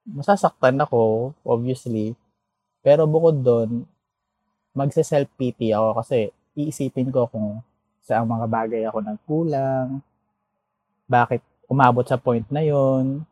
masasaktan 0.09 0.81
ako, 0.81 1.33
obviously. 1.45 2.17
Pero 2.81 3.05
bukod 3.05 3.45
doon, 3.45 3.85
magse-self-pity 4.73 5.77
ako 5.77 6.01
kasi 6.01 6.33
iisipin 6.57 7.13
ko 7.13 7.29
kung 7.29 7.61
sa 8.05 8.21
mga 8.25 8.47
bagay 8.49 8.83
ako 8.89 8.99
nagkulang, 9.01 10.01
bakit 11.09 11.41
umabot 11.69 12.05
sa 12.05 12.21
point 12.21 12.45
na 12.49 12.61
yon 12.61 13.25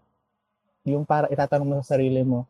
yung 0.85 1.05
para 1.05 1.29
itatanong 1.29 1.68
mo 1.68 1.75
sa 1.81 1.97
sarili 1.97 2.25
mo, 2.25 2.49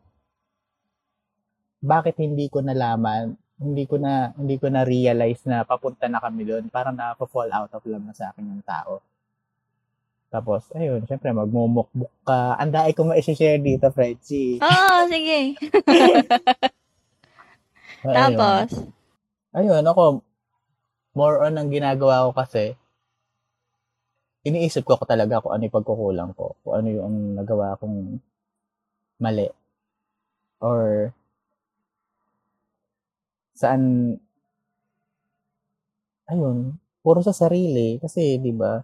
bakit 1.83 2.15
hindi 2.19 2.47
ko 2.47 2.63
nalaman, 2.63 3.35
hindi 3.61 3.83
ko 3.85 4.01
na 4.01 4.33
hindi 4.37 4.57
ko 4.57 4.67
na 4.71 4.81
realize 4.85 5.45
na 5.45 5.65
papunta 5.67 6.09
na 6.09 6.21
kami 6.21 6.45
doon, 6.47 6.69
parang 6.73 6.95
na-fall 6.97 7.49
out 7.53 7.71
of 7.73 7.85
love 7.85 8.05
na 8.05 8.15
sa 8.15 8.33
akin 8.33 8.49
yung 8.49 8.65
tao. 8.65 9.01
Tapos, 10.33 10.65
ayun, 10.73 11.05
syempre, 11.05 11.29
magmumukbuk 11.29 12.09
ka. 12.25 12.57
Ang 12.57 12.73
ko 12.97 13.05
ma-share 13.05 13.61
dito, 13.61 13.85
Fredzy. 13.93 14.57
Oo, 14.57 14.95
sige. 15.05 15.53
Ayun. 18.03 18.17
Tapos, 18.17 18.69
Ayun, 19.53 19.85
ako, 19.85 20.25
more 21.13 21.45
on 21.45 21.53
ang 21.53 21.69
ginagawa 21.69 22.25
ko 22.25 22.31
kasi, 22.33 22.73
iniisip 24.41 24.81
ko 24.81 24.97
ko 24.97 25.05
talaga 25.05 25.45
kung 25.45 25.53
ano 25.53 25.69
yung 25.69 25.77
pagkukulang 25.77 26.31
ko, 26.33 26.57
kung 26.65 26.73
ano 26.81 26.87
yung 26.89 27.15
nagawa 27.37 27.77
kong 27.77 28.17
mali. 29.21 29.45
Or, 30.57 31.13
saan, 33.63 33.83
ayun, 36.31 36.57
puro 37.03 37.19
sa 37.23 37.31
sarili. 37.41 37.97
Kasi, 38.03 38.35
di 38.45 38.51
ba, 38.51 38.83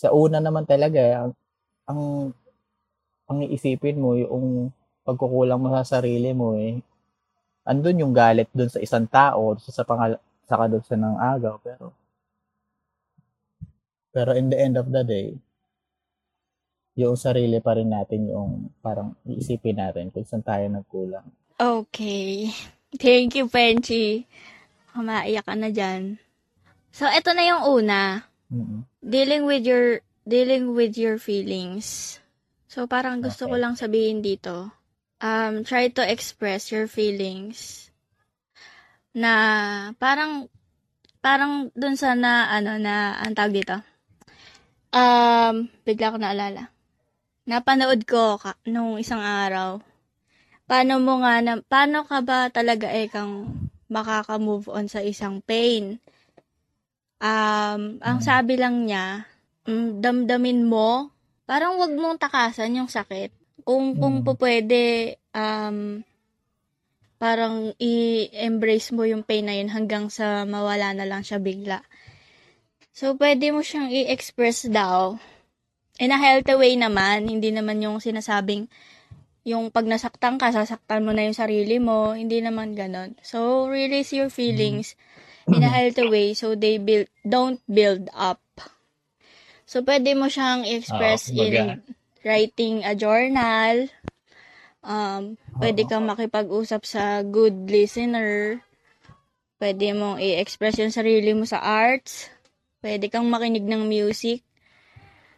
sa 0.00 0.08
una 0.12 0.38
naman 0.38 0.64
talaga, 0.68 1.02
ang, 1.24 1.32
ang, 1.90 2.00
ang 3.28 3.38
iisipin 3.48 4.00
mo, 4.02 4.10
yung 4.16 4.70
pagkukulang 5.06 5.60
mo 5.60 5.68
sa 5.72 5.88
sarili 5.98 6.30
mo 6.36 6.48
eh, 6.60 6.78
andun 7.70 8.02
yung 8.02 8.14
galit 8.16 8.48
dun 8.52 8.70
sa 8.72 8.80
isang 8.80 9.06
tao, 9.08 9.56
sa, 9.60 9.70
sa 9.72 9.84
pangal 9.88 10.20
saka 10.48 10.64
dun 10.72 10.84
sa 10.84 10.96
nang 10.96 11.16
agaw, 11.20 11.56
pero 11.60 11.86
Pero 14.18 14.32
in 14.34 14.48
the 14.50 14.58
end 14.58 14.74
of 14.80 14.88
the 14.88 15.04
day, 15.04 15.36
yung 16.98 17.14
sarili 17.14 17.62
pa 17.62 17.78
rin 17.78 17.92
natin 17.92 18.26
yung 18.26 18.72
parang 18.82 19.14
iisipin 19.22 19.78
natin 19.78 20.10
kung 20.10 20.26
saan 20.26 20.42
tayo 20.42 20.64
nagkulang. 20.66 21.22
Okay. 21.58 22.54
Thank 23.02 23.34
you, 23.34 23.50
Penchi. 23.50 24.24
Kumaiyak 24.94 25.44
ka 25.44 25.54
na 25.58 25.68
dyan. 25.74 26.22
So, 26.94 27.04
ito 27.10 27.34
na 27.34 27.44
yung 27.44 27.62
una. 27.66 28.24
Mm-mm. 28.48 28.86
Dealing 29.02 29.44
with 29.44 29.66
your, 29.66 30.00
dealing 30.24 30.72
with 30.72 30.94
your 30.96 31.18
feelings. 31.18 32.18
So, 32.70 32.86
parang 32.86 33.20
gusto 33.20 33.50
ko 33.50 33.58
Okay. 33.58 33.62
lang 33.62 33.74
sabihin 33.74 34.22
dito. 34.22 34.70
Um, 35.18 35.66
try 35.66 35.90
to 35.90 36.02
express 36.02 36.70
your 36.70 36.86
feelings. 36.86 37.90
Na, 39.12 39.92
parang, 39.98 40.46
parang 41.18 41.74
dun 41.74 41.98
sa 41.98 42.14
na, 42.14 42.48
ano, 42.54 42.78
na, 42.78 43.18
ang 43.18 43.34
tawag 43.34 43.54
dito. 43.54 43.76
Um, 44.94 45.68
bigla 45.84 46.14
ko 46.14 46.16
naalala. 46.16 46.70
Napanood 47.44 48.06
ko 48.06 48.38
ka, 48.40 48.56
nung 48.68 48.96
isang 48.96 49.20
araw. 49.20 49.82
Paano 50.68 51.00
mo 51.00 51.24
nga 51.24 51.40
na, 51.40 51.52
paano 51.64 52.04
ka 52.04 52.20
ba 52.20 52.52
talaga 52.52 52.92
eh 52.92 53.08
kang 53.08 53.48
makaka-move 53.88 54.68
on 54.68 54.84
sa 54.84 55.00
isang 55.00 55.40
pain? 55.40 55.96
Um, 57.24 57.96
ang 58.04 58.20
Mm. 58.20 58.26
sabi 58.28 58.54
lang 58.60 58.84
niya, 58.84 59.24
mm, 59.64 60.04
damdamin 60.04 60.68
mo, 60.68 61.08
parang 61.48 61.80
wag 61.80 61.96
mong 61.96 62.20
takasan 62.20 62.76
yung 62.76 62.92
sakit. 62.92 63.32
Kung, 63.64 63.96
kung 63.96 64.20
Mm. 64.20 64.24
po 64.28 64.36
pwede, 64.36 65.16
um, 65.32 66.04
parang 67.16 67.72
i-embrace 67.80 68.92
mo 68.92 69.08
yung 69.08 69.24
pain 69.24 69.48
na 69.48 69.56
yun 69.56 69.72
hanggang 69.72 70.12
sa 70.12 70.44
mawala 70.44 70.92
na 70.92 71.08
lang 71.08 71.24
siya 71.24 71.40
bigla. 71.40 71.80
So, 72.92 73.16
pwede 73.16 73.50
mo 73.56 73.64
siyang 73.64 73.88
i-express 73.88 74.68
daw. 74.68 75.16
In 75.98 76.14
a 76.14 76.20
healthy 76.20 76.54
way 76.54 76.76
naman, 76.78 77.26
hindi 77.26 77.50
naman 77.50 77.82
yung 77.82 77.98
sinasabing 77.98 78.70
yung 79.48 79.72
pag 79.72 79.88
nasaktan 79.88 80.36
ka, 80.36 80.52
sasaktan 80.52 81.08
mo 81.08 81.16
na 81.16 81.24
yung 81.24 81.32
sarili 81.36 81.80
mo, 81.80 82.12
hindi 82.12 82.44
naman 82.44 82.76
ganon. 82.76 83.16
So, 83.24 83.64
release 83.64 84.12
your 84.12 84.28
feelings 84.28 84.92
in 85.48 85.64
a 85.64 85.72
healthy 85.72 86.04
way 86.04 86.28
so 86.36 86.52
they 86.52 86.76
build, 86.76 87.08
don't 87.24 87.64
build 87.64 88.12
up. 88.12 88.44
So, 89.64 89.80
pwede 89.80 90.12
mo 90.12 90.28
siyang 90.28 90.68
Oo, 90.68 91.16
kumbaga. 91.16 91.80
in 91.80 91.80
writing 92.28 92.84
a 92.84 92.92
journal. 92.92 93.88
Um, 94.84 95.40
pwede 95.56 95.88
kang 95.88 96.04
makipag-usap 96.04 96.84
sa 96.84 97.24
good 97.24 97.72
listener. 97.72 98.60
Pwede 99.56 99.96
mong 99.96 100.20
i-express 100.20 100.78
yung 100.78 100.94
sarili 100.94 101.32
mo 101.32 101.48
sa 101.48 101.64
arts. 101.64 102.28
Pwede 102.84 103.10
kang 103.10 103.26
makinig 103.26 103.64
ng 103.64 103.88
music 103.88 104.44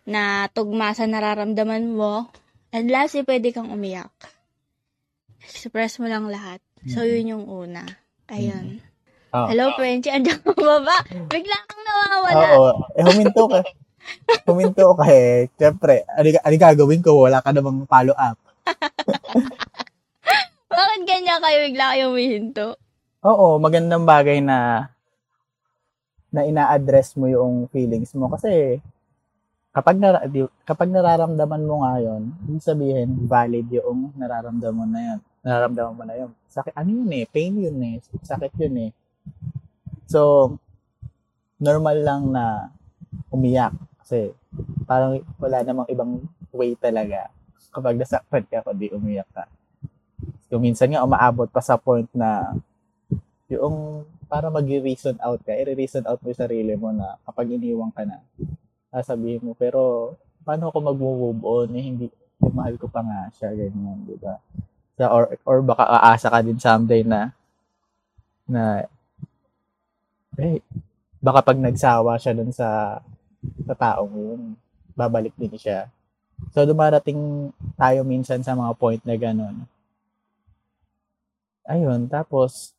na 0.05 0.51
tugma 0.53 0.92
sa 0.92 1.07
nararamdaman 1.07 1.94
mo. 1.94 2.29
And 2.70 2.87
lastly, 2.87 3.26
pwede 3.26 3.50
kang 3.50 3.70
umiyak. 3.70 4.14
Express 5.42 5.98
mo 5.98 6.06
lang 6.06 6.30
lahat. 6.30 6.62
So, 6.87 7.02
Mm. 7.02 7.11
yun 7.11 7.30
yung 7.37 7.46
una. 7.50 7.83
Ayun. 8.30 8.78
Oo. 9.35 9.46
Hello, 9.50 9.74
Frenchie. 9.74 10.12
Andiyan 10.14 10.40
ka 10.42 10.54
ba 10.54 10.78
ba? 10.80 10.96
Bigla 11.28 11.59
kang 11.66 11.83
nawawala. 11.83 12.44
Oo. 12.54 12.70
Eh, 12.94 13.02
huminto 13.02 13.42
ka. 13.50 13.61
huminto 14.46 14.87
ka 14.94 15.04
eh. 15.11 15.50
Siyempre, 15.59 16.06
ano, 16.06 16.28
ano 16.30 16.54
gagawin 16.56 17.02
ko? 17.02 17.26
Wala 17.26 17.42
ka 17.42 17.50
namang 17.50 17.85
follow-up. 17.90 18.38
Bakit 20.70 21.00
ganyan 21.02 21.42
kayo 21.42 21.59
bigla 21.66 21.85
kayo 21.94 22.04
humihinto? 22.14 22.78
Oo, 23.26 23.59
magandang 23.59 24.06
bagay 24.06 24.38
na 24.40 24.88
na 26.30 26.46
ina-address 26.46 27.18
mo 27.18 27.26
yung 27.26 27.66
feelings 27.68 28.14
mo 28.14 28.30
kasi 28.30 28.78
kapag 29.70 29.96
di- 30.35 30.54
kapag 30.66 30.90
nararamdaman 30.90 31.62
mo 31.62 31.87
nga 31.87 32.02
yun, 32.02 32.35
ibig 32.46 32.64
sabihin 32.64 33.09
valid 33.30 33.66
yung 33.70 34.11
nararamdaman 34.18 34.90
na 34.90 35.00
yun. 35.00 35.20
Nararamdaman 35.46 35.94
mo 35.94 36.02
na 36.04 36.14
yun. 36.18 36.30
Sakit, 36.50 36.74
ano 36.74 36.90
yun 36.90 37.11
eh? 37.14 37.24
Pain 37.30 37.54
yun 37.54 37.78
eh. 37.78 37.96
Sakit 38.26 38.52
yun 38.59 38.74
eh. 38.88 38.90
So, 40.11 40.52
normal 41.62 42.02
lang 42.02 42.22
na 42.35 42.74
umiyak 43.30 43.70
kasi 44.02 44.35
parang 44.90 45.22
wala 45.38 45.62
namang 45.62 45.87
ibang 45.87 46.12
way 46.50 46.74
talaga 46.74 47.30
kapag 47.70 47.94
nasaktan 47.94 48.42
ka 48.50 48.66
kundi 48.66 48.90
umiyak 48.90 49.30
ka. 49.30 49.46
So, 50.50 50.59
minsan 50.59 50.90
nga 50.90 51.06
umaabot 51.06 51.46
pa 51.46 51.62
sa 51.62 51.78
point 51.78 52.11
na 52.11 52.59
yung 53.46 54.02
para 54.26 54.50
mag-reason 54.50 55.14
out 55.22 55.42
ka, 55.46 55.54
i-reason 55.54 56.06
out 56.06 56.18
mo 56.22 56.30
yung 56.30 56.42
sarili 56.42 56.74
mo 56.74 56.90
na 56.90 57.18
kapag 57.22 57.54
iniwang 57.54 57.94
ka 57.94 58.02
na, 58.02 58.18
sasabihin 58.90 59.46
mo, 59.46 59.53
pero 59.55 60.12
paano 60.42 60.68
ako 60.68 60.79
mag-move 60.83 61.42
on? 61.46 61.68
Eh, 61.79 61.85
hindi, 61.87 62.07
hindi 62.11 62.48
mahal 62.50 62.74
ko 62.76 62.90
pa 62.90 63.00
nga 63.07 63.31
siya, 63.38 63.55
ganyan, 63.55 64.03
di 64.05 64.18
ba? 64.18 64.37
So, 64.98 65.07
or, 65.07 65.24
or 65.46 65.59
baka 65.62 65.87
aasa 65.87 66.29
ka 66.29 66.42
din 66.42 66.59
someday 66.59 67.07
na, 67.07 67.31
na, 68.44 68.85
eh, 70.37 70.59
baka 71.22 71.40
pag 71.46 71.59
nagsawa 71.59 72.18
siya 72.18 72.35
dun 72.35 72.50
sa, 72.50 73.00
sa 73.64 73.74
taong 73.79 74.12
yun, 74.12 74.40
babalik 74.98 75.33
din 75.38 75.55
siya. 75.55 75.88
So, 76.50 76.64
dumarating 76.66 77.53
tayo 77.76 78.03
minsan 78.03 78.42
sa 78.42 78.57
mga 78.57 78.72
point 78.76 79.03
na 79.07 79.16
ganun. 79.16 79.64
Ayun, 81.68 82.11
tapos, 82.11 82.74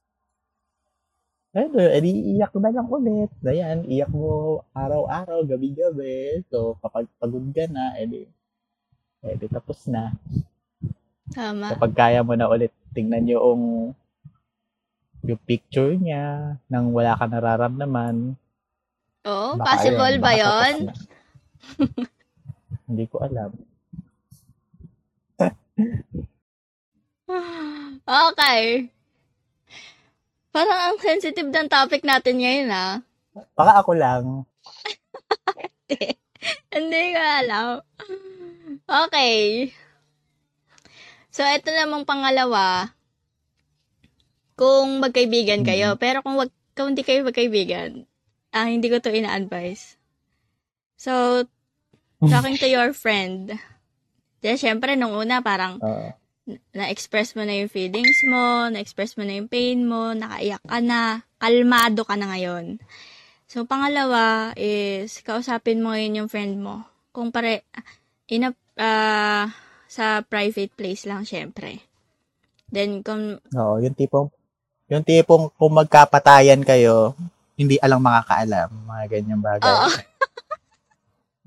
ayun, 1.52 1.76
edi 1.76 2.12
iyak 2.36 2.54
na 2.56 2.72
lang 2.72 2.88
ulit. 2.88 3.32
Ayan, 3.44 3.84
iyak 3.88 4.12
mo 4.12 4.64
araw-araw, 4.72 5.44
gabi-gabi. 5.44 6.44
So, 6.48 6.80
kapag 6.80 7.08
pagod 7.20 7.44
ka 7.52 7.68
na, 7.68 7.96
edi, 8.00 8.28
edi 9.24 9.46
tapos 9.52 9.88
na. 9.88 10.16
Tama. 11.32 11.76
Kapag 11.76 11.92
kaya 11.96 12.20
mo 12.24 12.36
na 12.36 12.48
ulit, 12.52 12.72
tingnan 12.92 13.28
yung 13.28 13.62
yung 15.22 15.42
picture 15.46 15.94
niya 15.94 16.58
nang 16.66 16.90
wala 16.92 17.14
ka 17.14 17.30
nararamdaman. 17.30 18.34
Oo, 19.22 19.54
Baka 19.54 19.78
possible 19.78 20.18
ayun, 20.18 20.24
ba 20.24 20.32
yon? 20.34 20.76
Hindi 22.90 23.06
ko 23.06 23.22
alam. 23.22 23.52
Okay. 28.12 28.92
Parang 30.52 30.80
ang 30.92 30.98
sensitive 31.00 31.48
ng 31.48 31.72
topic 31.72 32.04
natin 32.04 32.44
ngayon, 32.44 32.70
ah. 32.76 33.00
Baka 33.56 33.80
ako 33.80 33.92
lang. 33.96 34.24
Hindi 36.76 37.02
ko 37.16 37.22
alam. 37.24 37.68
Okay. 38.84 39.72
So, 41.32 41.48
ito 41.48 41.72
namang 41.72 42.04
pangalawa. 42.04 42.92
Kung 44.60 45.00
magkaibigan 45.00 45.64
kayo, 45.64 45.96
pero 45.96 46.20
kung, 46.20 46.36
wag, 46.36 46.52
kung 46.76 46.92
hindi 46.94 47.08
kayo 47.08 47.24
magkaibigan, 47.24 48.04
ah, 48.52 48.68
hindi 48.68 48.92
ko 48.92 49.00
to 49.00 49.10
ina-advise. 49.10 49.96
So, 51.00 51.48
talking 52.20 52.60
to 52.60 52.68
your 52.68 52.92
friend. 52.92 53.56
Then, 54.44 54.60
syempre, 54.60 55.00
nung 55.00 55.16
una, 55.16 55.40
parang 55.40 55.80
Oo. 55.80 56.12
Na-express 56.50 57.38
mo 57.38 57.46
na 57.46 57.54
yung 57.62 57.72
feelings 57.72 58.18
mo, 58.26 58.68
na-express 58.74 59.16
mo 59.18 59.24
na 59.24 59.38
yung 59.38 59.50
pain 59.52 59.86
mo, 59.86 60.18
nakaiyak 60.18 60.64
ka 60.66 60.80
na, 60.82 61.22
kalmado 61.38 62.02
ka 62.02 62.18
na 62.18 62.34
ngayon. 62.34 62.82
So, 63.46 63.68
pangalawa 63.68 64.56
is, 64.58 65.20
kausapin 65.22 65.84
mo 65.84 65.94
ngayon 65.94 66.24
yung 66.24 66.30
friend 66.32 66.58
mo. 66.58 66.88
Kung 67.12 67.30
pare, 67.30 67.68
in 68.32 68.48
a, 68.48 68.52
ah, 68.80 69.52
sa 69.92 70.24
private 70.24 70.72
place 70.72 71.04
lang, 71.04 71.28
syempre. 71.28 71.84
Then, 72.72 73.04
kung, 73.04 73.44
Oo, 73.52 73.76
yung 73.84 73.94
tipong 73.94 74.32
yung 74.92 75.08
tipong 75.08 75.52
kung 75.56 75.72
magkapatayan 75.72 76.64
kayo, 76.68 77.16
hindi 77.56 77.80
alang 77.80 78.04
makakaalam, 78.04 78.68
mga 78.88 79.04
ganyang 79.08 79.44
bagay. 79.44 79.72
oo, 79.72 79.88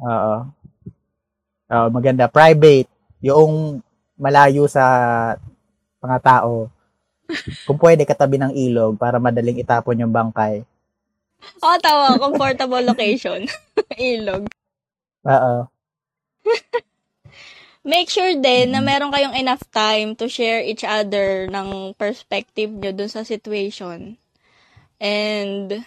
Oo. 0.09 0.37
Oo, 1.73 1.87
maganda. 1.93 2.29
Private. 2.29 2.89
Yung 3.25 3.81
malayo 4.15 4.67
sa 4.71 4.83
mga 5.99 6.19
tao. 6.23 6.69
Kung 7.65 7.79
pwede, 7.81 8.05
katabi 8.05 8.37
ng 8.37 8.53
ilog 8.53 9.01
para 9.01 9.17
madaling 9.17 9.59
itapon 9.59 10.01
yung 10.01 10.13
bangkay. 10.13 10.63
oh, 11.61 11.77
tawa, 11.81 12.17
comfortable 12.21 12.85
location. 12.85 13.45
Ilog. 14.01 14.49
Oo. 15.25 15.55
Make 17.85 18.09
sure 18.09 18.33
din 18.41 18.73
na 18.73 18.81
Mm. 18.81 18.89
meron 18.89 19.13
kayong 19.13 19.37
enough 19.37 19.61
time 19.69 20.17
to 20.17 20.25
share 20.25 20.65
each 20.65 20.89
other 20.89 21.45
ng 21.53 21.93
perspective 22.01 22.73
nyo 22.73 22.97
dun 22.97 23.13
sa 23.13 23.29
situation. 23.29 24.17
And 24.97 25.85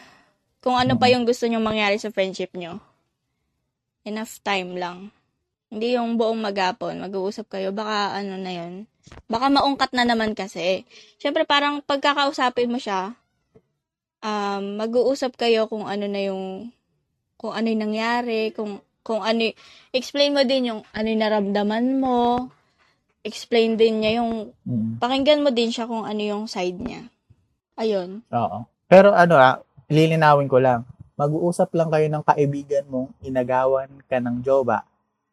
kung 0.62 0.78
ano 0.78 0.94
pa 0.94 1.10
yung 1.10 1.26
gusto 1.26 1.50
nyo 1.50 1.58
mangyari 1.58 1.98
sa 1.98 2.14
friendship 2.14 2.54
nyo. 2.54 2.78
Enough 4.06 4.38
time 4.46 4.78
lang. 4.78 5.10
Hindi 5.68 6.00
yung 6.00 6.16
buong 6.16 6.40
magapon, 6.40 7.04
mag-uusap 7.04 7.52
kayo, 7.52 7.76
baka 7.76 8.16
ano 8.16 8.40
na 8.40 8.52
yun. 8.56 8.88
Baka 9.28 9.52
maungkat 9.52 9.92
na 9.92 10.08
naman 10.08 10.32
kasi. 10.32 10.88
Siyempre 11.20 11.44
parang 11.44 11.84
pagkakausapin 11.84 12.72
mo 12.72 12.80
siya, 12.80 13.16
um, 14.24 14.64
mag-uusap 14.80 15.36
kayo 15.36 15.68
kung 15.68 15.84
ano 15.84 16.08
na 16.08 16.22
yung 16.24 16.72
kung 17.36 17.52
ano 17.54 17.68
yung 17.68 17.84
nangyari, 17.92 18.56
kung 18.56 18.80
kung 19.04 19.24
ano, 19.24 19.52
explain 19.92 20.36
mo 20.36 20.44
din 20.48 20.72
yung 20.72 20.82
ano 20.92 21.08
yung 21.08 21.24
naramdaman 21.24 21.86
mo. 22.00 22.48
Explain 23.28 23.76
din 23.76 24.04
niya 24.04 24.24
yung, 24.24 24.56
Mm. 24.64 25.04
pakinggan 25.04 25.44
mo 25.44 25.52
din 25.52 25.68
siya 25.68 25.84
kung 25.84 26.08
ano 26.08 26.22
yung 26.24 26.48
side 26.48 26.80
niya. 26.80 27.12
Ayun. 27.76 28.24
Oo. 28.32 28.64
Pero 28.88 29.12
ano 29.12 29.36
ah, 29.36 29.60
lilinawin 29.92 30.48
ko 30.48 30.64
lang. 30.64 30.88
Mag-uusap 31.20 31.76
lang 31.76 31.92
kayo 31.92 32.08
ng 32.08 32.24
kaibigan 32.24 32.88
mong 32.88 33.12
inagawan 33.20 33.92
ka 34.08 34.24
ng 34.24 34.40
jowa 34.48 34.80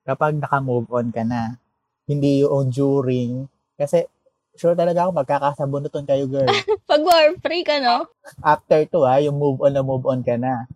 kapag 0.05 0.36
naka-move 0.36 0.88
on 0.92 1.09
ka 1.11 1.24
na. 1.24 1.57
Hindi 2.05 2.44
yung 2.44 2.68
during. 2.68 3.48
Kasi 3.74 4.05
sure 4.55 4.76
talaga 4.76 5.09
ako 5.09 5.11
magkakasabunutan 5.24 6.05
kayo, 6.05 6.28
girl. 6.28 6.48
Pag 6.90 7.02
war 7.02 7.32
free 7.40 7.64
ka, 7.64 7.80
no? 7.80 8.07
After 8.44 8.84
to 8.92 9.09
ha, 9.09 9.18
yung 9.18 9.40
move 9.40 9.64
on 9.64 9.72
na 9.72 9.82
move 9.82 10.05
on 10.05 10.20
ka 10.20 10.36
na. 10.36 10.68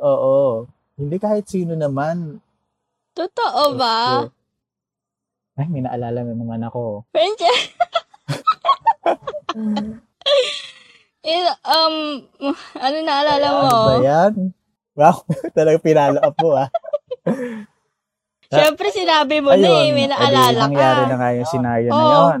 Oo. 0.00 0.70
Hindi 0.94 1.18
kahit 1.18 1.50
sino 1.50 1.74
naman. 1.74 2.38
Totoo 3.12 3.74
ba? 3.74 4.24
Ay, 5.58 5.66
may 5.68 5.82
naalala 5.84 6.24
na 6.24 6.32
naman 6.32 6.62
ako. 6.64 7.04
French. 7.12 7.44
Eh, 11.20 11.44
um, 11.68 12.24
ano 12.80 12.96
naalala 13.04 13.48
mo? 13.52 13.68
Ano 13.68 13.84
ba 13.92 13.96
yan? 14.00 14.32
Wow, 14.96 15.20
talaga 15.56 15.76
pinalo 15.76 16.16
up 16.16 16.32
mo 16.40 16.56
ah. 16.56 16.68
Siyempre, 18.50 18.90
sinabi 18.90 19.38
mo 19.38 19.54
na 19.54 19.62
eh, 19.62 19.94
may 19.94 20.10
naalala 20.10 20.50
edi, 20.50 20.58
ka. 20.58 20.66
nangyari 20.66 21.02
na 21.06 21.16
nga 21.22 21.30
yung 21.38 21.48
scenario 21.48 21.88
na 21.94 22.02
Oo. 22.02 22.10
yun. 22.10 22.40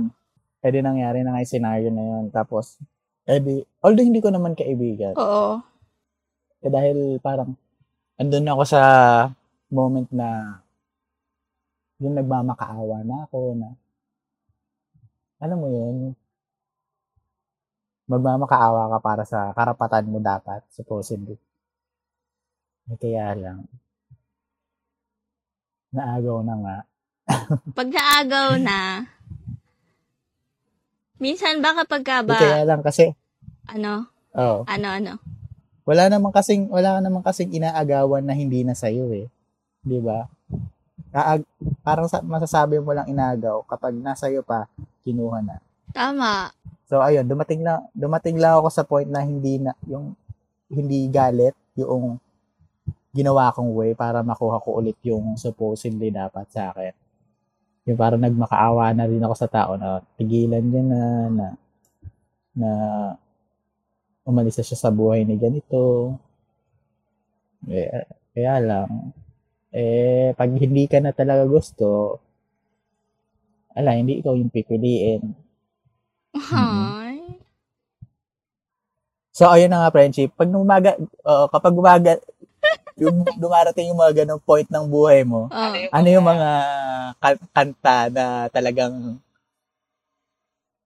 Eh 0.60 0.70
di 0.74 0.80
nangyari 0.82 1.18
na 1.22 1.30
nga 1.30 1.42
yung 1.46 1.52
scenario 1.54 1.88
na 1.94 2.02
yun. 2.02 2.24
Tapos, 2.34 2.82
eh 3.30 3.38
di, 3.38 3.62
although 3.78 4.02
hindi 4.02 4.18
ko 4.18 4.34
naman 4.34 4.58
kaibigan, 4.58 5.14
Oo. 5.14 5.62
eh 6.60 6.70
dahil 6.70 7.22
parang, 7.22 7.54
andun 8.18 8.50
ako 8.50 8.62
sa 8.66 8.82
moment 9.70 10.10
na, 10.10 10.58
yung 12.02 12.18
nagmamakaawa 12.18 13.06
na 13.06 13.16
ako 13.30 13.38
na, 13.54 13.70
alam 15.38 15.58
mo 15.62 15.68
yun, 15.70 15.96
magmamakaawa 18.10 18.90
ka 18.90 18.98
para 18.98 19.22
sa 19.22 19.54
karapatan 19.54 20.10
mo 20.10 20.18
dapat, 20.18 20.66
supposedly. 20.74 21.38
Eh, 22.90 22.98
kaya 22.98 23.30
lang, 23.38 23.62
naagaw 25.90 26.38
na 26.42 26.54
nga. 26.58 26.76
Pag 27.78 27.88
naagaw 27.90 28.48
na, 28.58 28.78
minsan 31.22 31.62
ba 31.62 31.74
kapag 31.78 32.02
ka 32.02 32.18
ba, 32.26 32.38
kaya 32.38 32.66
lang 32.66 32.82
kasi, 32.82 33.14
ano, 33.70 34.10
oh, 34.34 34.66
ano, 34.66 34.88
ano? 34.90 35.14
wala 35.90 36.06
naman 36.06 36.30
kasing 36.30 36.70
wala 36.70 37.02
naman 37.02 37.18
kasing 37.24 37.50
inaagawan 37.50 38.22
na 38.22 38.30
hindi 38.30 38.62
na 38.62 38.78
sa'yo 38.78 39.10
eh. 39.10 39.26
'Di 39.82 39.98
ba? 39.98 40.30
Kaag, 41.10 41.42
parang 41.82 42.06
sa, 42.06 42.22
masasabi 42.22 42.78
mo 42.78 42.94
lang 42.94 43.10
inagaw 43.10 43.66
kapag 43.66 43.98
nasa 43.98 44.30
iyo 44.30 44.46
pa 44.46 44.70
kinuha 45.02 45.42
na. 45.42 45.58
Tama. 45.90 46.54
So 46.86 47.02
ayun, 47.02 47.26
dumating 47.26 47.66
lang 47.66 47.90
dumating 47.90 48.38
lang 48.38 48.62
ako 48.62 48.68
sa 48.70 48.86
point 48.86 49.10
na 49.10 49.26
hindi 49.26 49.58
na 49.58 49.74
yung 49.90 50.14
hindi 50.70 51.10
galit 51.10 51.58
yung 51.74 52.22
ginawa 53.10 53.50
kong 53.50 53.70
way 53.74 53.92
para 53.98 54.22
makuha 54.22 54.62
ko 54.62 54.78
ulit 54.78 54.98
yung 55.02 55.34
supposedly 55.34 56.14
dapat 56.14 56.46
sa 56.50 56.70
akin. 56.70 56.94
Yung 57.90 57.98
parang 57.98 58.22
nagmakaawa 58.22 58.94
na 58.94 59.08
rin 59.10 59.22
ako 59.22 59.34
sa 59.34 59.50
tao 59.50 59.74
na 59.74 59.98
tigilan 60.14 60.62
niya 60.62 60.82
na 60.84 61.02
na 61.30 61.46
na 62.54 62.70
umalis 64.26 64.58
na 64.60 64.64
siya 64.66 64.78
sa 64.78 64.90
buhay 64.94 65.26
ni 65.26 65.34
ganito. 65.34 66.14
Eh, 67.68 68.06
kaya 68.32 68.56
lang, 68.62 69.12
eh, 69.74 70.32
pag 70.38 70.50
hindi 70.54 70.86
ka 70.86 71.02
na 71.02 71.12
talaga 71.12 71.44
gusto, 71.44 72.18
ala, 73.74 73.94
hindi 73.98 74.22
ikaw 74.22 74.34
yung 74.38 74.50
pipiliin. 74.52 75.22
Ay. 76.54 77.38
So, 79.30 79.48
ayun 79.48 79.72
na 79.72 79.86
nga, 79.86 79.94
friendship. 79.94 80.34
Pag 80.36 80.50
umaga, 80.52 80.98
oo, 81.00 81.44
kapag 81.48 81.74
umaga, 81.74 82.12
yung 83.00 83.24
dumarating 83.40 83.88
yung 83.90 83.98
mga 83.98 84.22
ganong 84.24 84.42
point 84.44 84.68
ng 84.68 84.86
buhay 84.86 85.24
mo, 85.24 85.48
Oh. 85.48 85.74
ano 85.90 86.08
yung 86.08 86.26
mga 86.26 86.50
kan- 87.16 87.48
kanta 87.50 87.96
na 88.12 88.24
talagang 88.52 89.16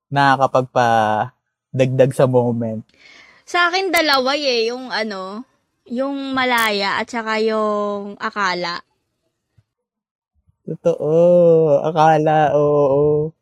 nakakapagpa 0.08 0.88
dagdag 1.74 2.14
sa 2.14 2.30
moment? 2.30 2.86
Sa 3.44 3.68
akin 3.68 3.90
dalawa 3.92 4.32
eh, 4.38 4.70
yung 4.70 4.88
ano, 4.88 5.42
yung 5.84 6.32
malaya 6.32 6.96
at 7.02 7.10
saka 7.10 7.42
yung 7.42 8.16
akala. 8.16 8.80
Totoo. 10.64 11.12
Akala, 11.84 12.56
oo. 12.56 13.34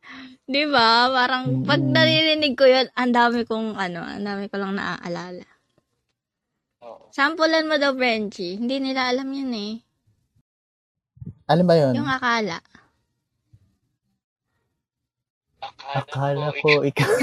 'Di 0.50 0.66
ba? 0.66 1.06
Parang 1.06 1.62
pag 1.62 1.78
Mm. 1.78 1.94
naririnig 1.94 2.54
ko 2.58 2.66
'yun, 2.66 2.90
ang 2.98 3.14
dami 3.14 3.46
kong 3.46 3.78
ano, 3.78 4.02
ang 4.02 4.26
dami 4.26 4.50
ko 4.50 4.58
lang 4.58 4.74
naaalala. 4.74 5.46
Sampulan 7.12 7.68
mo 7.68 7.76
daw, 7.76 7.92
Frenchie. 7.96 8.56
Hindi 8.56 8.80
nila 8.80 9.12
alam 9.12 9.28
yun 9.30 9.52
eh. 9.52 9.72
Ano 11.46 11.62
ba 11.68 11.74
yun? 11.76 11.92
Yung 11.96 12.08
akala. 12.08 12.58
Akala 15.92 16.50
ko 16.58 16.82
ikaw. 16.82 17.06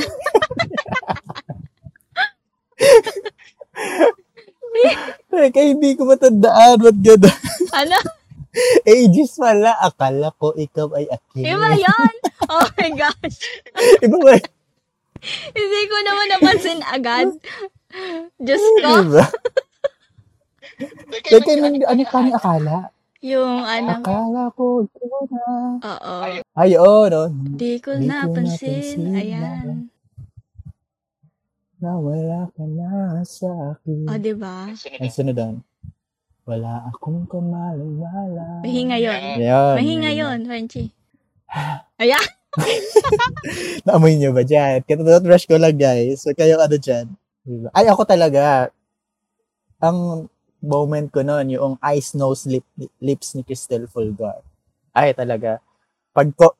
Teka, 5.30 5.62
hindi 5.64 5.96
ko 5.96 6.04
matandaan. 6.06 6.78
Ba't 6.84 6.98
gano'n? 7.00 7.38
Ano? 7.74 7.98
Ages 8.90 9.38
pala. 9.40 9.78
Akala 9.80 10.34
ko 10.36 10.54
ikaw 10.58 10.90
ay 10.98 11.06
akin. 11.08 11.44
Iba 11.46 11.70
yun! 11.80 12.16
Oh 12.50 12.66
my 12.76 12.92
gosh. 12.98 13.38
Iba 14.06 14.18
ba? 14.20 14.36
Hindi 15.54 15.82
ko 15.86 15.96
naman 16.02 16.28
napansin 16.32 16.80
agad. 16.82 17.28
Diyos 18.40 18.64
ko. 18.82 18.90
Diba? 19.04 19.26
Teka, 21.26 21.52
nang- 21.60 21.84
ano 21.84 22.04
ka 22.08 22.18
ni 22.24 22.32
akala? 22.32 22.78
Yung 23.20 23.68
ano. 23.68 24.00
Akala 24.00 24.42
ko 24.56 24.88
ikaw 24.88 25.24
na. 25.28 25.44
Oo. 25.84 26.16
Ay, 26.56 26.72
oo, 26.80 27.04
no? 27.12 27.28
Di 27.60 27.76
ko 27.84 28.00
Di 28.00 28.08
ko 28.08 28.08
napansin. 28.08 28.96
napansin 29.12 29.20
Ayan. 29.20 29.66
Nawala 31.80 32.48
ka 32.56 32.64
na 32.64 33.20
sa 33.28 33.76
akin. 33.76 34.08
O, 34.08 34.16
di 34.16 34.34
ba? 34.36 34.72
Ang 34.72 35.12
sunod 35.12 35.36
doon. 35.36 35.56
Wala 36.48 36.88
akong 36.88 37.28
kamalala. 37.28 38.64
Mahinga 38.64 38.98
yun. 38.98 39.22
Yan. 39.38 39.76
Mahinga 39.76 40.12
yun, 40.16 40.38
Frenchie. 40.48 40.92
Ayan. 42.02 42.24
Naamoy 43.86 44.16
niyo 44.16 44.32
ba 44.32 44.42
dyan? 44.48 44.82
Katotrush 44.88 45.46
ko 45.46 45.60
lang, 45.60 45.76
guys. 45.76 46.24
So, 46.24 46.32
kayo 46.32 46.56
ano 46.58 46.80
dyan? 46.80 47.20
Diba? 47.44 47.70
Ay, 47.72 47.88
ako 47.88 48.04
talaga. 48.06 48.72
Ang 49.80 50.28
moment 50.60 51.08
ko 51.08 51.24
noon, 51.24 51.56
yung 51.56 51.76
eyes, 51.80 52.14
nose, 52.16 52.48
lip, 52.48 52.68
lips 53.00 53.36
ni 53.36 53.48
Cristel 53.48 53.88
Fulgar. 53.88 54.44
Ay, 54.92 55.16
talaga. 55.16 55.64
Pag 56.12 56.36
ko, 56.36 56.56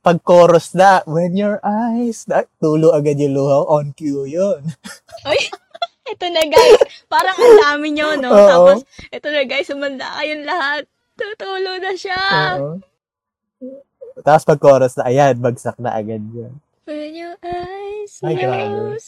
pag 0.00 0.22
chorus 0.22 0.72
na, 0.72 1.04
when 1.04 1.36
your 1.36 1.60
eyes, 1.60 2.24
na, 2.30 2.46
tulo 2.62 2.94
agad 2.94 3.18
yung 3.20 3.36
luha, 3.36 3.58
on 3.66 3.92
cue 3.92 4.24
yun. 4.24 4.62
Uy, 5.28 5.40
ito 6.12 6.26
na 6.30 6.42
guys. 6.46 6.80
Parang 7.10 7.36
ang 7.36 7.56
dami 7.60 7.92
nyo, 7.92 8.14
no? 8.16 8.30
Oo. 8.30 8.48
Tapos, 8.48 8.78
ito 9.10 9.26
na 9.28 9.42
guys, 9.44 9.68
umanda 9.68 10.06
kayong 10.16 10.44
lahat. 10.46 10.82
Tutulo 11.16 11.80
na 11.82 11.92
siya. 11.96 12.22
Oo. 12.60 12.78
Tapos 14.24 14.44
pag 14.48 14.60
chorus 14.62 14.96
na, 14.96 15.10
ayan, 15.12 15.36
bagsak 15.36 15.76
na 15.76 15.92
agad 15.92 16.22
yun. 16.32 16.56
When 16.86 17.12
your 17.12 17.36
eyes, 17.42 17.75
Ay, 18.22 18.34
grabe. 18.38 18.98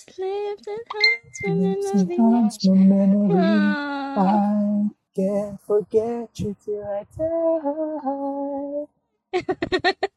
Sometimes 1.86 2.58
my 2.66 2.74
memory. 2.74 3.38
I 4.18 4.90
can't 5.14 5.58
forget 5.62 6.30
you 6.38 6.56
till 6.58 6.82
I 6.82 7.06
die. 7.14 8.90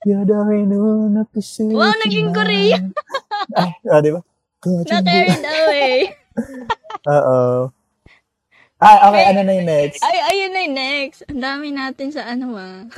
You're 0.05 0.25
the 0.25 0.39
reason 0.49 1.13
na 1.13 1.23
puso. 1.29 1.69
Wow, 1.69 1.93
naging 2.01 2.33
Korean. 2.33 2.89
Ay, 3.59 3.71
ah, 3.91 4.01
di 4.01 4.09
ba? 4.09 4.21
Na 4.65 5.01
carried 5.01 5.45
away. 5.45 5.97
Oo. 7.05 7.69
Ah, 8.81 8.97
okay, 9.13 9.23
ano 9.29 9.45
na 9.45 9.53
yung 9.61 9.69
next? 9.69 10.01
Ay, 10.01 10.17
ayun 10.25 10.51
na 10.53 10.59
yung 10.65 10.77
next. 10.77 11.19
Ang 11.29 11.41
dami 11.41 11.67
natin 11.69 12.09
sa 12.09 12.25
ano 12.25 12.57
ah. 12.57 12.89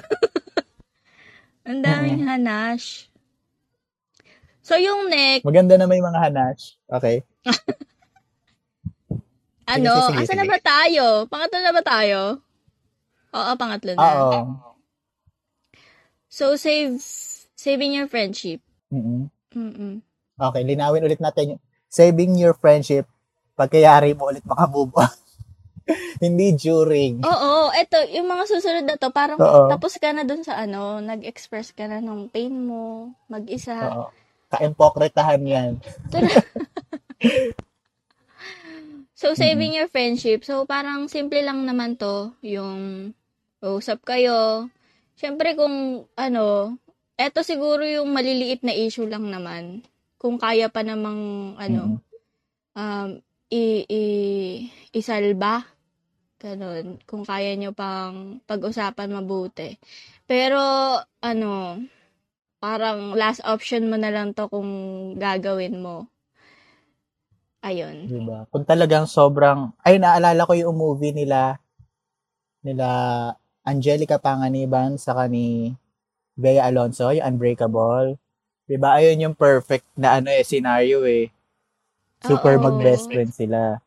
Ang 1.68 1.80
daming 1.84 2.24
hanash. 2.24 3.12
So, 4.64 4.80
yung 4.80 5.11
next, 5.11 5.43
Maganda 5.43 5.76
na 5.76 5.91
may 5.91 5.99
mga 5.99 6.20
hanash. 6.24 6.80
Okay. 6.88 7.20
ano, 9.76 9.91
sige, 10.07 10.24
asa 10.24 10.32
sige. 10.32 10.39
na 10.39 10.45
ba 10.47 10.57
tayo? 10.64 11.28
Pangatlo 11.28 11.59
na 11.59 11.74
ba 11.76 11.84
tayo? 11.84 12.39
Oo, 13.36 13.51
pangatlo 13.59 13.91
na. 13.99 14.07
Oo. 14.07 14.39
So, 16.32 16.55
save, 16.55 16.95
saving 17.59 17.99
your 17.99 18.07
friendship. 18.07 18.64
Mm-mm. 18.88 19.28
Mm-mm. 19.51 19.99
Okay, 20.34 20.64
linawin 20.66 21.05
ulit 21.05 21.22
natin 21.22 21.59
yung 21.59 21.61
saving 21.91 22.39
your 22.39 22.57
friendship 22.57 23.05
pagkayari 23.53 24.18
mo 24.18 24.34
ulit 24.34 24.41
makamove 24.47 24.95
on. 25.03 25.14
Hindi 26.24 26.55
during. 26.55 27.20
Oo, 27.28 27.70
eto, 27.76 27.99
yung 28.16 28.26
mga 28.26 28.47
susunod 28.47 28.88
na 28.88 28.95
to, 28.95 29.11
parang 29.11 29.36
Oo. 29.36 29.68
tapos 29.68 29.99
ka 29.99 30.16
na 30.16 30.24
dun 30.24 30.39
sa 30.39 30.55
ano, 30.55 31.03
nag-express 31.03 31.76
ka 31.76 31.91
na 31.91 31.99
ng 31.99 32.32
pain 32.32 32.55
mo, 32.55 33.11
mag-isa. 33.28 33.76
Oo. 33.91 34.23
Kaimpokritahan 34.54 35.41
yan. 35.41 35.72
So, 39.24 39.39
saving 39.39 39.72
your 39.72 39.88
friendship. 39.88 40.43
So, 40.43 40.68
parang 40.68 41.08
simple 41.08 41.39
lang 41.39 41.64
naman 41.64 41.95
to, 41.95 42.36
yung 42.43 43.16
usap 43.64 44.04
kayo. 44.04 44.68
Siyempre, 45.16 45.56
kung 45.56 46.04
ano, 46.20 46.76
eto 47.16 47.39
siguro 47.39 47.88
yung 47.88 48.12
maliliit 48.12 48.68
na 48.68 48.76
issue 48.76 49.08
lang 49.08 49.32
naman. 49.32 49.80
Kung 50.20 50.36
kaya 50.36 50.68
pa 50.68 50.84
namang, 50.84 51.56
ano, 51.56 52.04
um, 52.76 53.10
i, 53.47 53.88
i, 53.88 54.04
isalba. 54.91 55.72
Ganun. 56.43 56.99
Kung 57.08 57.24
kaya 57.24 57.56
nyo 57.56 57.72
pang 57.72 58.43
pag-usapan 58.43 59.08
mabuti. 59.08 59.80
Pero, 60.28 60.60
ano, 61.24 61.80
parang 62.64 63.11
last 63.11 63.43
option 63.43 63.91
mo 63.91 63.99
na 63.99 64.07
lang 64.07 64.32
to 64.32 64.47
kung 64.47 64.72
gagawin 65.20 65.84
mo. 65.84 66.07
Ayun. 67.59 68.07
Diba? 68.07 68.47
Kung 68.47 68.64
talagang 68.64 69.03
sobrang, 69.03 69.76
ay 69.84 69.99
naalala 69.99 70.47
ko 70.47 70.55
yung 70.55 70.72
movie 70.72 71.11
nila, 71.11 71.59
nila 72.64 72.88
Angelica 73.68 74.16
Panganiban 74.16 74.95
sa 74.95 75.28
ni 75.28 75.76
Bea 76.39 76.64
Alonso, 76.72 77.11
yung 77.11 77.36
Unbreakable. 77.36 78.16
Diba? 78.64 78.95
Ayun 78.95 79.28
yung 79.28 79.36
perfect 79.36 79.84
na 79.99 80.24
ano 80.24 80.32
eh, 80.32 80.47
scenario 80.47 81.03
eh. 81.03 81.28
Super 82.24 82.55
Oo. 82.55 82.64
mag-best 82.64 83.11
friend 83.11 83.36
sila. 83.36 83.84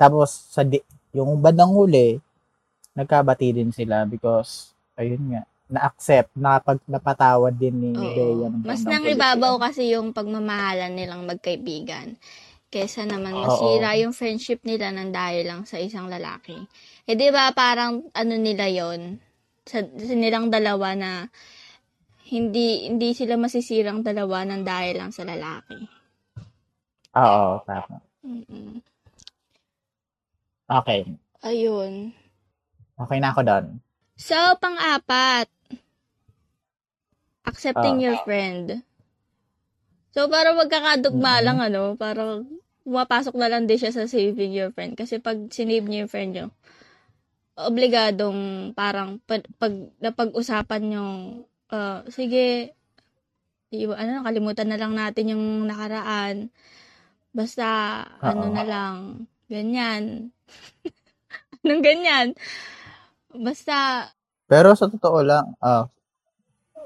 Tapos, 0.00 0.32
sa 0.48 0.64
di- 0.64 0.84
yung 1.12 1.36
bandang 1.44 1.76
huli, 1.76 2.16
nagkabati 2.96 3.52
din 3.52 3.76
sila 3.76 4.08
because, 4.08 4.72
ayun 4.96 5.36
nga, 5.36 5.44
na-accept, 5.70 6.34
napag, 6.34 6.82
napatawad 6.90 7.54
din 7.54 7.76
ni 7.78 7.90
Oo. 7.94 8.10
Bea. 8.12 8.48
ng 8.50 8.66
Mas 8.66 8.82
nang 8.82 9.06
ibabaw 9.06 9.62
kasi 9.62 9.94
yung 9.94 10.10
pagmamahalan 10.10 10.92
nilang 10.92 11.24
magkaibigan. 11.24 12.18
Kesa 12.70 13.06
naman 13.06 13.34
Oo. 13.34 13.46
masira 13.46 13.94
yung 13.98 14.14
friendship 14.14 14.62
nila 14.66 14.90
ng 14.90 15.14
dahil 15.14 15.46
lang 15.46 15.62
sa 15.66 15.78
isang 15.78 16.10
lalaki. 16.10 16.58
Eh 17.06 17.14
di 17.14 17.30
ba 17.30 17.50
parang 17.54 18.06
ano 18.14 18.34
nila 18.38 18.66
yon 18.70 19.18
sa, 19.66 19.82
sa 19.82 20.14
nilang 20.14 20.50
dalawa 20.50 20.94
na 20.94 21.10
hindi 22.30 22.86
hindi 22.86 23.10
sila 23.10 23.34
masisirang 23.34 24.06
dalawa 24.06 24.46
ng 24.46 24.62
dahil 24.62 25.02
lang 25.02 25.10
sa 25.10 25.26
lalaki. 25.26 25.82
Oo, 27.18 27.58
tama. 27.66 27.98
Mm-mm. 28.22 28.78
Okay. 30.70 31.02
Ayun. 31.42 32.14
Okay 32.94 33.18
na 33.18 33.34
ako 33.34 33.40
doon. 33.42 33.66
So, 34.14 34.36
pang-apat. 34.62 35.50
Accepting 37.50 37.98
Ah. 37.98 38.02
your 38.06 38.16
friend. 38.22 38.86
So, 40.14 40.26
para 40.30 40.54
magkakadugma 40.54 41.38
Mhm. 41.38 41.44
lang, 41.46 41.58
ano, 41.62 41.82
para 41.98 42.42
pumapasok 42.86 43.34
na 43.38 43.50
lang 43.50 43.66
din 43.66 43.78
siya 43.78 43.90
sa 43.94 44.06
saving 44.06 44.54
your 44.54 44.70
friend. 44.74 44.94
Kasi 44.98 45.18
pag 45.18 45.38
sinave 45.50 45.86
niyo 45.86 46.06
yung 46.06 46.12
friend 46.12 46.30
niyo, 46.34 46.46
obligadong 47.58 48.72
parang 48.74 49.18
pag, 49.26 49.46
pag 49.58 49.74
napag-usapan 50.02 50.82
yung, 50.94 51.12
ah, 51.70 52.02
sige, 52.10 52.74
iwa, 53.70 53.94
ano, 53.98 54.22
kalimutan 54.26 54.70
na 54.70 54.78
lang 54.78 54.94
natin 54.94 55.34
yung 55.34 55.46
nakaraan. 55.66 56.50
Basta, 57.34 57.66
ano 58.22 58.46
Oo. 58.50 58.54
na 58.54 58.64
lang, 58.66 58.96
ganyan. 59.50 60.34
Anong 61.62 61.82
ganyan? 61.84 62.26
Basta, 63.30 64.10
Pero 64.50 64.74
sa 64.74 64.90
totoo 64.90 65.22
lang, 65.22 65.54
ah, 65.62 65.86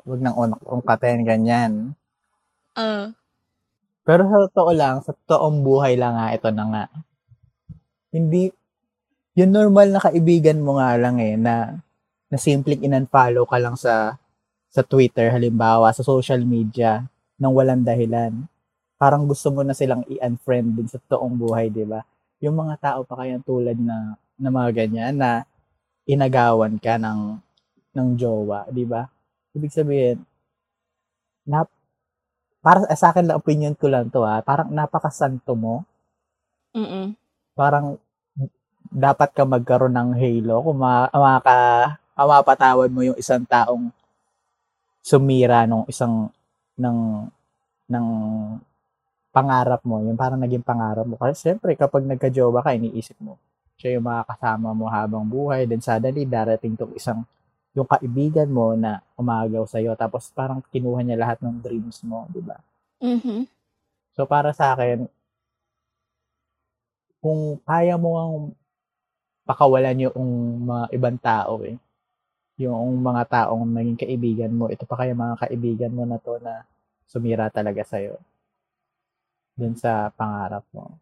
wag 0.04 0.20
nang 0.20 0.36
unak 0.36 0.60
ungkatin 0.64 1.24
ganyan. 1.24 1.72
ah, 2.76 3.14
Pero 4.04 4.22
sa 4.28 4.36
totoo 4.48 4.70
lang, 4.76 5.00
sa 5.00 5.12
totoong 5.16 5.64
buhay 5.64 5.96
lang 5.96 6.14
nga, 6.16 6.28
ito 6.36 6.48
na 6.52 6.64
nga. 6.72 6.84
Hindi, 8.14 8.52
yung 9.34 9.52
normal 9.52 9.88
na 9.90 10.00
kaibigan 10.04 10.60
mo 10.60 10.76
nga 10.78 10.94
lang 11.00 11.16
eh, 11.18 11.34
na, 11.40 11.80
na 12.30 12.36
simpleng 12.38 12.84
in-unfollow 12.84 13.48
ka 13.48 13.56
lang 13.58 13.74
sa, 13.80 14.20
sa 14.70 14.82
Twitter, 14.84 15.32
halimbawa, 15.32 15.88
sa 15.96 16.04
social 16.04 16.44
media, 16.44 17.02
nang 17.40 17.56
walang 17.56 17.82
dahilan. 17.82 18.44
Parang 19.00 19.24
gusto 19.24 19.50
mo 19.50 19.64
na 19.64 19.74
silang 19.74 20.04
i-unfriend 20.06 20.68
din 20.76 20.88
sa 20.88 21.00
totoong 21.00 21.34
buhay, 21.34 21.72
di 21.72 21.82
ba? 21.88 22.04
Yung 22.44 22.54
mga 22.60 22.74
tao 22.78 23.00
pa 23.08 23.24
kayang 23.24 23.42
tulad 23.42 23.78
na, 23.80 24.20
na 24.36 24.48
mga 24.52 24.70
ganyan, 24.84 25.16
na 25.16 25.48
inagawan 26.04 26.76
ka 26.76 27.00
ng, 27.00 27.40
ng 27.96 28.08
jowa, 28.20 28.68
di 28.68 28.84
ba? 28.84 29.08
Ibig 29.54 29.70
sabihin, 29.70 30.18
nap, 31.46 31.70
para 32.58 32.82
sa 32.98 33.14
akin 33.14 33.30
lang, 33.30 33.38
opinion 33.38 33.74
ko 33.78 33.86
lang 33.86 34.10
to 34.10 34.26
ha, 34.26 34.42
parang 34.42 34.74
napakasanto 34.74 35.54
mo. 35.54 35.86
mm 36.74 37.14
Parang 37.54 38.02
dapat 38.90 39.30
ka 39.30 39.46
magkaroon 39.46 39.94
ng 39.94 40.10
halo 40.18 40.54
kung 40.66 40.78
ma, 40.82 41.06
maka, 41.14 41.58
mapatawad 42.18 42.90
mo 42.90 43.06
yung 43.06 43.18
isang 43.18 43.46
taong 43.46 43.94
sumira 45.04 45.68
nung 45.70 45.86
isang 45.86 46.32
ng 46.74 46.98
ng 47.86 48.06
pangarap 49.34 49.82
mo, 49.82 50.02
yung 50.02 50.18
parang 50.18 50.38
naging 50.38 50.62
pangarap 50.62 51.06
mo. 51.06 51.18
Kasi 51.18 51.46
siyempre, 51.46 51.74
kapag 51.74 52.06
nagka-jowa 52.06 52.62
ka, 52.62 52.74
iniisip 52.74 53.18
mo, 53.18 53.38
siya 53.78 53.98
yung 53.98 54.06
makakasama 54.06 54.70
mo 54.70 54.86
habang 54.86 55.26
buhay, 55.26 55.66
then 55.66 55.82
suddenly, 55.82 56.22
darating 56.22 56.78
tong 56.78 56.94
isang 56.94 57.26
yung 57.74 57.88
kaibigan 57.90 58.48
mo 58.50 58.72
na 58.78 59.02
umagaw 59.18 59.66
sa'yo, 59.66 59.98
tapos 59.98 60.30
parang 60.30 60.62
kinuha 60.70 61.02
niya 61.02 61.18
lahat 61.18 61.38
ng 61.42 61.58
dreams 61.58 62.00
mo, 62.06 62.26
di 62.30 62.40
ba? 62.40 62.58
Mhm. 63.02 63.46
So, 64.14 64.26
para 64.30 64.54
sa 64.54 64.74
akin, 64.78 65.10
kung 67.18 67.58
kaya 67.66 67.94
mo 67.98 68.10
ang 68.20 68.34
pakawalan 69.48 70.06
yung 70.08 70.18
mga 70.70 70.84
ibang 70.96 71.18
tao 71.18 71.60
eh, 71.66 71.76
yung 72.60 73.02
mga 73.02 73.22
taong 73.26 73.66
naging 73.66 73.98
kaibigan 73.98 74.52
mo, 74.54 74.70
ito 74.70 74.86
pa 74.86 74.94
kaya 75.02 75.12
mga 75.16 75.36
kaibigan 75.48 75.92
mo 75.92 76.06
na 76.06 76.18
to 76.22 76.38
na 76.38 76.62
sumira 77.10 77.50
talaga 77.50 77.82
sa'yo 77.82 78.16
dun 79.58 79.74
sa 79.78 80.10
pangarap 80.14 80.66
mo. 80.74 80.98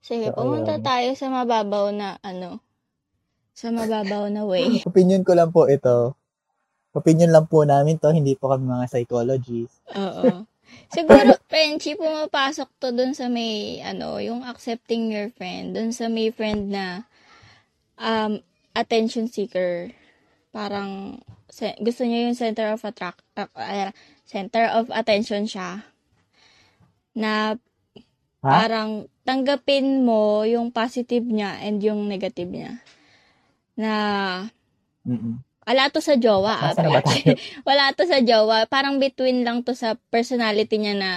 Sige, 0.00 0.28
So, 0.28 0.36
pumunta 0.36 0.76
ayun. 0.76 0.84
tayo 0.84 1.10
sa 1.16 1.26
mababaw 1.28 1.92
na 1.92 2.16
ano, 2.24 2.60
sa 3.60 3.68
mababaw 3.68 4.32
na 4.32 4.48
way. 4.48 4.80
Opinion 4.88 5.20
ko 5.20 5.36
lang 5.36 5.52
po 5.52 5.68
ito. 5.68 6.16
Opinion 6.96 7.28
lang 7.28 7.44
po 7.44 7.68
namin 7.68 8.00
to, 8.00 8.08
hindi 8.08 8.32
po 8.34 8.48
kami 8.48 8.64
mga 8.64 8.88
psychologists. 8.88 9.84
Oo. 9.92 10.48
Siguro, 10.88 11.36
friendship, 11.52 12.00
pumapasok 12.00 12.68
to 12.80 12.88
dun 12.90 13.12
sa 13.12 13.28
may, 13.28 13.78
ano, 13.84 14.16
yung 14.18 14.42
accepting 14.42 15.12
your 15.12 15.28
friend. 15.36 15.76
Dun 15.76 15.92
sa 15.92 16.08
may 16.08 16.32
friend 16.32 16.72
na 16.72 17.04
um, 18.00 18.40
attention 18.74 19.28
seeker. 19.28 19.92
Parang, 20.50 21.20
se- 21.46 21.78
gusto 21.78 22.02
niya 22.02 22.26
yung 22.26 22.38
center 22.38 22.74
of 22.74 22.82
attract, 22.82 23.22
uh, 23.38 23.46
uh, 23.54 23.92
center 24.26 24.66
of 24.72 24.90
attention 24.90 25.46
siya. 25.46 25.84
Na 27.14 27.54
Ha? 28.40 28.48
parang 28.48 29.04
tanggapin 29.28 30.00
mo 30.00 30.48
yung 30.48 30.72
positive 30.72 31.28
niya 31.28 31.60
and 31.60 31.84
yung 31.84 32.08
negative 32.08 32.48
niya. 32.48 32.80
Na 33.80 33.92
Mm-mm. 35.08 35.40
wala 35.64 35.88
to 35.88 36.00
sa 36.02 36.18
jowa. 36.18 36.54
ah. 36.60 36.74
Wala 37.68 37.94
to 37.94 38.04
sa 38.04 38.18
jowa. 38.20 38.66
Parang 38.66 38.98
between 39.00 39.46
lang 39.46 39.62
to 39.64 39.72
sa 39.72 39.94
personality 40.10 40.76
niya 40.76 40.94
na 40.98 41.12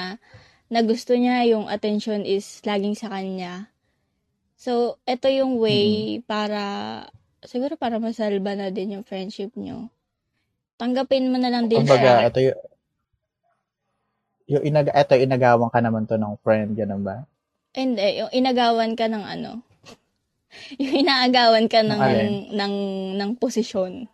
na 0.70 0.80
gusto 0.82 1.14
niya 1.14 1.44
yung 1.50 1.68
attention 1.68 2.24
is 2.24 2.62
laging 2.64 2.96
sa 2.96 3.10
kanya. 3.12 3.68
So, 4.56 5.02
ito 5.04 5.28
yung 5.28 5.60
way 5.60 6.22
para 6.24 6.62
siguro 7.44 7.76
para 7.76 8.00
masalba 8.00 8.56
na 8.56 8.72
din 8.72 8.96
yung 8.96 9.06
friendship 9.06 9.52
nyo. 9.60 9.92
Tanggapin 10.80 11.30
mo 11.30 11.38
na 11.38 11.52
lang 11.52 11.68
din 11.68 11.84
Kumbaga, 11.84 12.24
siya. 12.24 12.30
ito 12.32 12.40
yung 12.42 12.60
yung 14.44 14.64
inag 14.64 14.88
ito 14.92 15.14
inagawan 15.18 15.72
ka 15.72 15.80
naman 15.80 16.04
to 16.06 16.16
ng 16.16 16.36
friend, 16.44 16.76
ganun 16.76 17.04
ba? 17.04 17.24
Hindi, 17.74 18.22
yung 18.22 18.32
inagawan 18.32 18.94
ka 18.94 19.10
ng 19.10 19.26
ano. 19.26 19.52
yung 20.82 20.94
inaagawan 21.06 21.66
ka 21.68 21.82
ng 21.82 21.92
Ng 21.92 22.02
alin? 22.02 22.32
ng 22.54 22.76
ng 23.20 23.32
posisyon. 23.38 24.08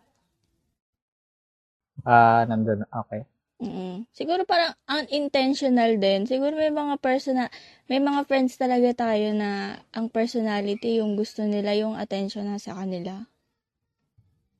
Ah, 2.04 2.48
nandun. 2.48 2.84
Okay. 2.88 3.28
Mm. 3.60 4.08
Siguro 4.16 4.48
parang 4.48 4.72
unintentional 4.88 6.00
din. 6.00 6.24
Siguro 6.24 6.56
may 6.56 6.72
mga 6.72 6.96
personal, 6.96 7.52
may 7.92 8.00
mga 8.00 8.24
friends 8.24 8.56
talaga 8.56 9.04
tayo 9.04 9.36
na 9.36 9.76
ang 9.92 10.08
personality, 10.08 11.04
yung 11.04 11.12
gusto 11.12 11.44
nila, 11.44 11.76
yung 11.76 11.92
attention 11.92 12.48
na 12.48 12.56
sa 12.56 12.72
kanila. 12.72 13.28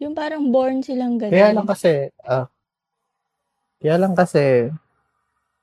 Yung 0.04 0.12
parang 0.12 0.52
born 0.52 0.84
silang 0.84 1.16
ganun. 1.16 1.32
Kaya 1.32 1.56
lang 1.56 1.64
kasi, 1.68 2.12
ah, 2.28 2.48
kaya 3.80 3.96
lang 3.96 4.12
kasi, 4.12 4.68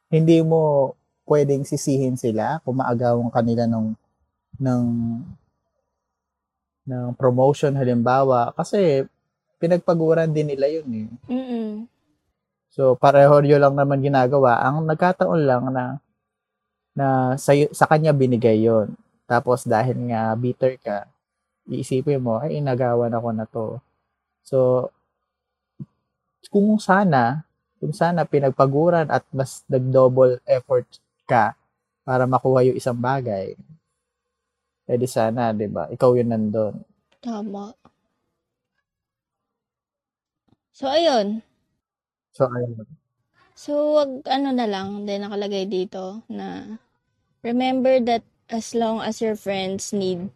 hindi 0.10 0.42
mo 0.42 0.94
pwedeng 1.30 1.62
sisihin 1.62 2.18
sila 2.18 2.58
kung 2.66 2.82
maagawan 2.82 3.30
kanila 3.30 3.70
ng, 3.70 3.94
ng, 4.58 4.84
ng 6.88 7.14
promotion 7.20 7.76
halimbawa 7.76 8.56
kasi 8.56 9.04
pinagpaguran 9.60 10.32
din 10.32 10.56
nila 10.56 10.72
yun 10.72 10.88
eh. 10.88 11.08
Mm-mm. 11.28 11.86
So 12.72 12.96
pareho 12.96 13.44
yun 13.44 13.60
lang 13.60 13.76
naman 13.76 14.00
ginagawa. 14.00 14.64
Ang 14.64 14.88
nagkataon 14.88 15.42
lang 15.44 15.64
na 15.70 16.00
na 16.98 17.38
sa, 17.38 17.54
sa 17.76 17.86
kanya 17.86 18.10
binigay 18.16 18.66
yon. 18.66 18.98
Tapos 19.30 19.68
dahil 19.68 20.10
nga 20.10 20.34
bitter 20.34 20.82
ka, 20.82 21.06
iisipin 21.68 22.24
mo, 22.24 22.40
ay 22.40 22.58
inagawan 22.58 23.12
ako 23.12 23.30
na 23.36 23.46
to. 23.46 23.66
So, 24.42 24.58
kung 26.48 26.80
sana, 26.80 27.44
kung 27.78 27.92
sana 27.92 28.24
pinagpaguran 28.24 29.12
at 29.12 29.28
mas 29.36 29.62
nag-double 29.68 30.40
effort 30.48 30.88
ka 31.28 31.54
para 32.08 32.24
makuha 32.24 32.64
yung 32.72 32.80
isang 32.80 32.96
bagay, 32.96 33.60
edi 34.88 35.08
sana, 35.08 35.52
di 35.52 35.68
ba? 35.68 35.92
Ikaw 35.92 36.10
yun 36.16 36.32
nandun. 36.32 36.76
Tama. 37.20 37.76
So, 40.72 40.88
ayun. 40.88 41.44
So, 42.32 42.48
ayun. 42.48 42.88
So, 43.58 43.98
wag 43.98 44.22
ano 44.30 44.54
na 44.54 44.70
lang, 44.70 45.10
din 45.10 45.26
nakalagay 45.26 45.66
dito 45.66 46.22
na 46.30 46.78
remember 47.42 47.98
that 48.06 48.22
as 48.48 48.78
long 48.78 49.02
as 49.02 49.20
your 49.20 49.34
friends 49.34 49.92
need 49.92 50.30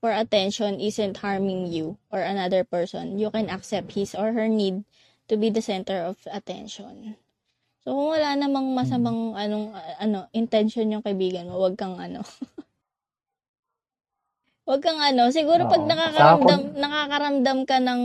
for 0.00 0.10
attention 0.10 0.80
isn't 0.80 1.20
harming 1.20 1.68
you 1.68 2.00
or 2.08 2.24
another 2.24 2.64
person, 2.64 3.20
you 3.20 3.28
can 3.30 3.52
accept 3.52 3.92
his 3.92 4.16
or 4.16 4.32
her 4.32 4.48
need 4.48 4.82
to 5.28 5.36
be 5.36 5.52
the 5.52 5.62
center 5.62 6.00
of 6.02 6.16
attention. 6.32 7.20
So, 7.84 7.94
kung 7.94 8.18
wala 8.18 8.34
namang 8.34 8.74
masamang 8.74 9.38
anong 9.38 9.76
ano 10.02 10.26
intention 10.34 10.90
yung 10.90 11.06
kaibigan 11.06 11.46
mo, 11.46 11.62
wag 11.62 11.78
kang 11.78 12.00
ano. 12.00 12.26
wag 14.66 14.82
kang 14.82 14.98
ano, 14.98 15.30
siguro 15.30 15.70
pag 15.70 15.82
Oo. 15.82 15.88
nakakaramdam 15.88 16.60
Sa 16.74 16.78
nakakaramdam 16.82 17.58
ka 17.64 17.76
ng 17.78 18.02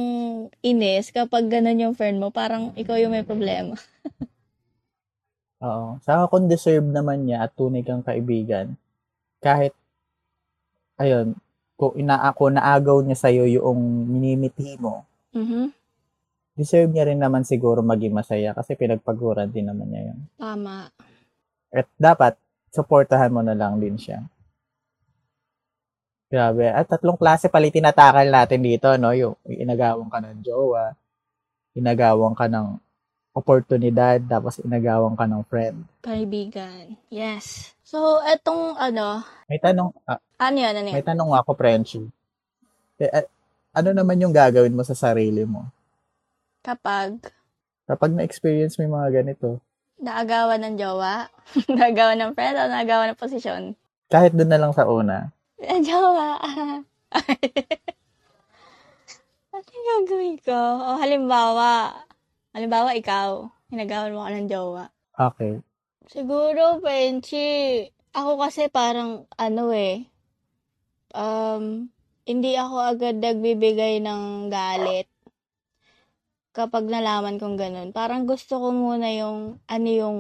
inis 0.62 1.10
kapag 1.10 1.50
ganun 1.50 1.82
yung 1.82 1.98
friend 1.98 2.22
mo, 2.22 2.30
parang 2.30 2.72
ikaw 2.78 2.96
yung 3.02 3.18
may 3.18 3.26
problema. 3.26 3.76
Oo. 5.62 6.02
Saka 6.02 6.26
kung 6.32 6.50
deserve 6.50 6.86
naman 6.90 7.30
niya 7.30 7.46
at 7.46 7.54
tunay 7.54 7.86
kang 7.86 8.02
kaibigan, 8.02 8.74
kahit, 9.42 9.74
ayun, 10.98 11.38
kung 11.78 11.94
ina 11.98 12.30
kung 12.34 12.58
naagaw 12.58 13.02
niya 13.02 13.18
sa'yo 13.18 13.46
yung 13.50 13.78
minimiti 14.10 14.78
mo, 14.82 15.06
Mhm. 15.34 15.70
deserve 16.58 16.90
niya 16.94 17.10
rin 17.10 17.22
naman 17.22 17.46
siguro 17.46 17.82
maging 17.86 18.14
masaya 18.14 18.54
kasi 18.58 18.74
pinagpaguran 18.78 19.50
din 19.54 19.70
naman 19.70 19.90
niya 19.90 20.14
yun. 20.14 20.20
Tama. 20.38 20.90
At 21.74 21.88
dapat, 21.98 22.38
supportahan 22.74 23.34
mo 23.34 23.42
na 23.46 23.54
lang 23.58 23.78
din 23.78 23.98
siya. 23.98 24.26
Grabe. 26.32 26.72
At 26.72 26.88
tatlong 26.88 27.20
klase 27.20 27.52
pala 27.52 27.68
tinatakal 27.68 28.24
natin 28.32 28.64
dito, 28.64 28.88
no? 28.96 29.12
Yung, 29.12 29.36
inagawang 29.44 30.08
ka 30.08 30.24
ng 30.24 30.40
jowa, 30.40 30.96
inagawang 31.76 32.32
ka 32.32 32.48
ng 32.48 32.80
oportunidad, 33.36 34.24
tapos 34.24 34.64
inagawang 34.64 35.20
ka 35.20 35.28
ng 35.28 35.44
friend. 35.52 35.84
Kaibigan. 36.00 36.96
Yes. 37.12 37.76
So, 37.84 38.24
etong 38.24 38.80
ano, 38.80 39.28
May 39.52 39.60
tanong, 39.60 39.92
ah, 40.08 40.24
ano 40.40 40.56
yun, 40.56 40.72
ano 40.72 40.88
yun? 40.88 40.96
may 40.96 41.04
tanong 41.04 41.32
ako, 41.36 41.52
Frenchie. 41.60 42.08
Eh, 42.96 43.12
ah, 43.12 43.28
ano 43.76 43.92
naman 43.92 44.24
yung 44.24 44.32
gagawin 44.32 44.76
mo 44.76 44.88
sa 44.88 44.96
sarili 44.96 45.44
mo? 45.44 45.68
Kapag 46.64 47.28
Kapag 47.92 48.16
na-experience 48.16 48.80
mo 48.80 48.88
yung 48.88 48.96
mga 48.96 49.12
ganito, 49.20 49.60
naagawan 50.00 50.64
ng 50.64 50.76
jowa, 50.80 51.28
naagawan 51.76 52.20
ng 52.24 52.32
friend, 52.32 52.56
o 52.56 52.72
naagawan 52.72 53.12
ng 53.12 53.20
posisyon. 53.20 53.76
kahit 54.08 54.32
doon 54.32 54.48
na 54.48 54.60
lang 54.60 54.72
sa 54.72 54.88
una, 54.88 55.32
Eh, 55.62 55.78
jowa. 55.86 56.42
ano 59.54 59.68
yung 59.70 59.86
gagawin 59.86 60.38
ko? 60.42 60.58
O, 60.58 60.98
halimbawa, 60.98 62.02
halimbawa 62.50 62.98
ikaw, 62.98 63.46
hinagawan 63.70 64.18
mo 64.18 64.26
ka 64.26 64.34
ng 64.34 64.50
jowa. 64.50 64.90
okay. 65.22 65.62
Siguro, 66.10 66.82
Benchi, 66.82 67.86
ako 68.10 68.42
kasi 68.42 68.74
parang, 68.74 69.30
ano 69.38 69.70
eh, 69.70 70.10
um, 71.14 71.86
hindi 72.26 72.58
ako 72.58 72.76
agad 72.82 73.22
nagbibigay 73.22 74.02
ng 74.02 74.50
galit 74.50 75.06
kapag 76.58 76.90
nalaman 76.90 77.38
kong 77.38 77.62
ganun. 77.62 77.94
Parang 77.94 78.26
gusto 78.26 78.58
ko 78.58 78.74
muna 78.74 79.14
yung, 79.14 79.62
ano 79.70 79.90
yung, 79.94 80.18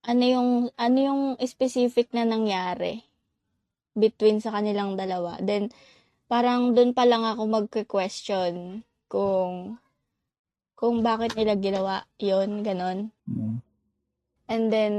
ano 0.00 0.24
yung, 0.24 0.72
ano 0.80 0.96
yung 0.96 1.20
specific 1.44 2.08
na 2.16 2.24
nangyari 2.24 3.09
between 3.94 4.38
sa 4.38 4.54
kanilang 4.54 4.94
dalawa. 4.94 5.38
Then, 5.42 5.70
parang 6.30 6.78
dun 6.78 6.94
pa 6.94 7.06
lang 7.06 7.26
ako 7.26 7.42
magke-question 7.50 8.86
kung, 9.10 9.76
kung 10.78 11.02
bakit 11.02 11.34
nila 11.34 11.58
ginawa 11.58 12.06
yon 12.22 12.62
ganun. 12.62 13.10
Mm. 13.26 13.58
And 14.50 14.64
then, 14.70 14.94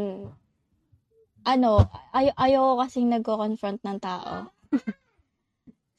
ano, 1.47 1.87
ay 2.13 2.31
ayoko 2.35 2.83
kasing 2.85 3.09
nagko-confront 3.11 3.81
ng 3.81 3.99
tao. 3.99 4.51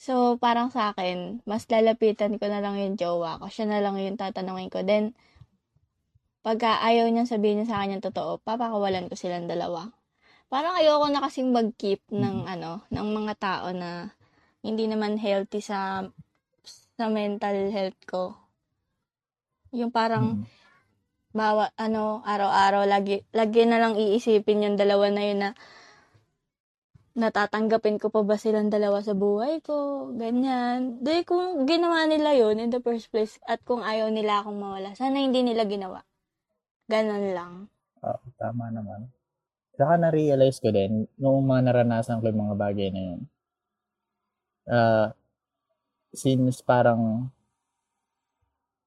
so, 0.05 0.37
parang 0.39 0.71
sa 0.71 0.95
akin, 0.95 1.43
mas 1.49 1.67
lalapitan 1.69 2.39
ko 2.39 2.47
na 2.47 2.63
lang 2.63 2.79
yung 2.79 2.97
jowa 2.97 3.41
ko. 3.43 3.51
Siya 3.51 3.69
na 3.69 3.83
lang 3.83 3.99
yung 3.99 4.17
tatanungin 4.21 4.71
ko. 4.71 4.85
Then, 4.87 5.17
pagka 6.43 6.83
ayaw 6.83 7.11
niyang 7.11 7.31
sabihin 7.31 7.63
niya 7.63 7.71
sa 7.73 7.77
akin 7.83 7.99
yung 7.99 8.07
totoo, 8.07 8.41
papakawalan 8.43 9.11
ko 9.11 9.15
silang 9.19 9.51
dalawa. 9.51 9.91
Parang 10.53 10.77
ayoko 10.77 11.09
na 11.09 11.25
kasing 11.25 11.49
mag-keep 11.49 12.05
ng, 12.13 12.45
ano, 12.45 12.85
ng 12.93 13.09
mga 13.09 13.35
tao 13.41 13.73
na 13.73 14.13
hindi 14.61 14.85
naman 14.85 15.17
healthy 15.17 15.65
sa 15.65 16.05
sa 16.93 17.09
mental 17.09 17.73
health 17.73 17.97
ko. 18.05 18.37
Yung 19.73 19.89
parang, 19.89 20.45
Mm. 20.45 20.45
bawa 21.33 21.73
ano 21.81 22.21
araw-araw 22.29 22.85
lagi 22.85 23.25
lagi 23.33 23.65
na 23.65 23.81
lang 23.81 23.97
iisipin 23.97 24.69
yung 24.69 24.77
dalawa 24.77 25.09
na 25.09 25.23
yun 25.25 25.41
na 25.41 25.51
natatanggapin 27.17 27.97
ko 27.97 28.13
pa 28.13 28.21
ba 28.21 28.37
silang 28.37 28.69
dalawa 28.69 29.01
sa 29.01 29.17
buhay 29.17 29.65
ko 29.65 30.09
ganyan 30.13 31.01
di 31.01 31.25
kung 31.25 31.65
ginawa 31.65 32.05
nila 32.05 32.37
yun 32.37 32.61
in 32.61 32.69
the 32.69 32.85
first 32.85 33.09
place 33.09 33.41
at 33.49 33.65
kung 33.65 33.81
ayaw 33.81 34.13
nila 34.13 34.45
akong 34.45 34.61
mawala 34.61 34.93
sana 34.93 35.25
hindi 35.25 35.41
nila 35.41 35.65
ginawa 35.65 36.05
ganon 36.89 37.33
lang 37.33 37.55
Oo, 38.05 38.29
tama 38.37 38.69
naman. 38.69 39.09
Saka 39.83 39.99
na-realize 39.99 40.63
ko 40.63 40.71
din, 40.71 41.11
noong 41.19 41.43
mga 41.43 41.63
naranasan 41.67 42.23
ko 42.23 42.31
yung 42.31 42.47
mga 42.47 42.55
bagay 42.55 42.89
na 42.95 43.03
yun, 43.03 43.21
uh, 44.71 45.11
since 46.15 46.63
parang, 46.63 47.27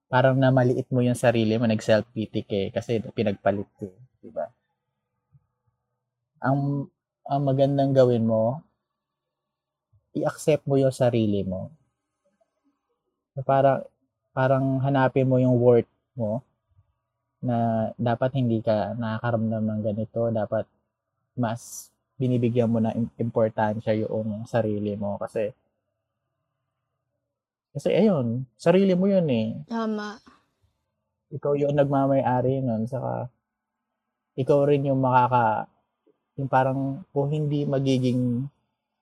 parang 0.07 0.39
namaliit 0.39 0.87
mo 0.87 1.03
yung 1.03 1.19
sarili 1.19 1.59
mo, 1.59 1.67
nag-self-pity 1.67 2.41
ka 2.47 2.55
eh, 2.55 2.69
kasi 2.71 3.03
pinagpalit 3.11 3.67
ka 3.75 3.91
eh, 3.91 3.99
di 4.23 4.31
ba? 4.31 4.47
Ang, 6.39 6.87
ang 7.27 7.41
magandang 7.43 7.91
gawin 7.91 8.23
mo, 8.23 8.63
i-accept 10.15 10.63
mo 10.63 10.79
yung 10.79 10.95
sarili 10.95 11.43
mo. 11.43 11.75
Parang, 13.43 13.83
parang 14.31 14.79
hanapin 14.79 15.27
mo 15.27 15.43
yung 15.43 15.59
worth 15.59 15.91
mo, 16.15 16.39
na 17.43 17.91
dapat 17.99 18.31
hindi 18.39 18.63
ka 18.63 18.95
nakakaramdam 18.95 19.63
ng 19.67 19.81
ganito, 19.83 20.31
dapat 20.31 20.63
mas 21.35 21.91
binibigyan 22.15 22.71
mo 22.71 22.79
na 22.79 22.95
im- 22.95 23.11
importansya 23.19 23.91
yung 23.99 24.47
sarili 24.47 24.95
mo 24.95 25.19
kasi 25.19 25.51
kasi 27.75 27.91
ayun, 27.91 28.47
sarili 28.55 28.95
mo 28.95 29.03
yun 29.11 29.27
eh. 29.27 29.51
tama 29.67 30.15
Ikaw 31.35 31.59
yung 31.59 31.75
nagmamay-ari 31.75 32.63
nun, 32.63 32.87
saka 32.87 33.27
ikaw 34.39 34.63
rin 34.63 34.87
yung 34.87 35.03
makaka 35.03 35.67
yung 36.35 36.47
parang 36.51 37.03
kung 37.15 37.31
hindi 37.31 37.63
magiging 37.63 38.47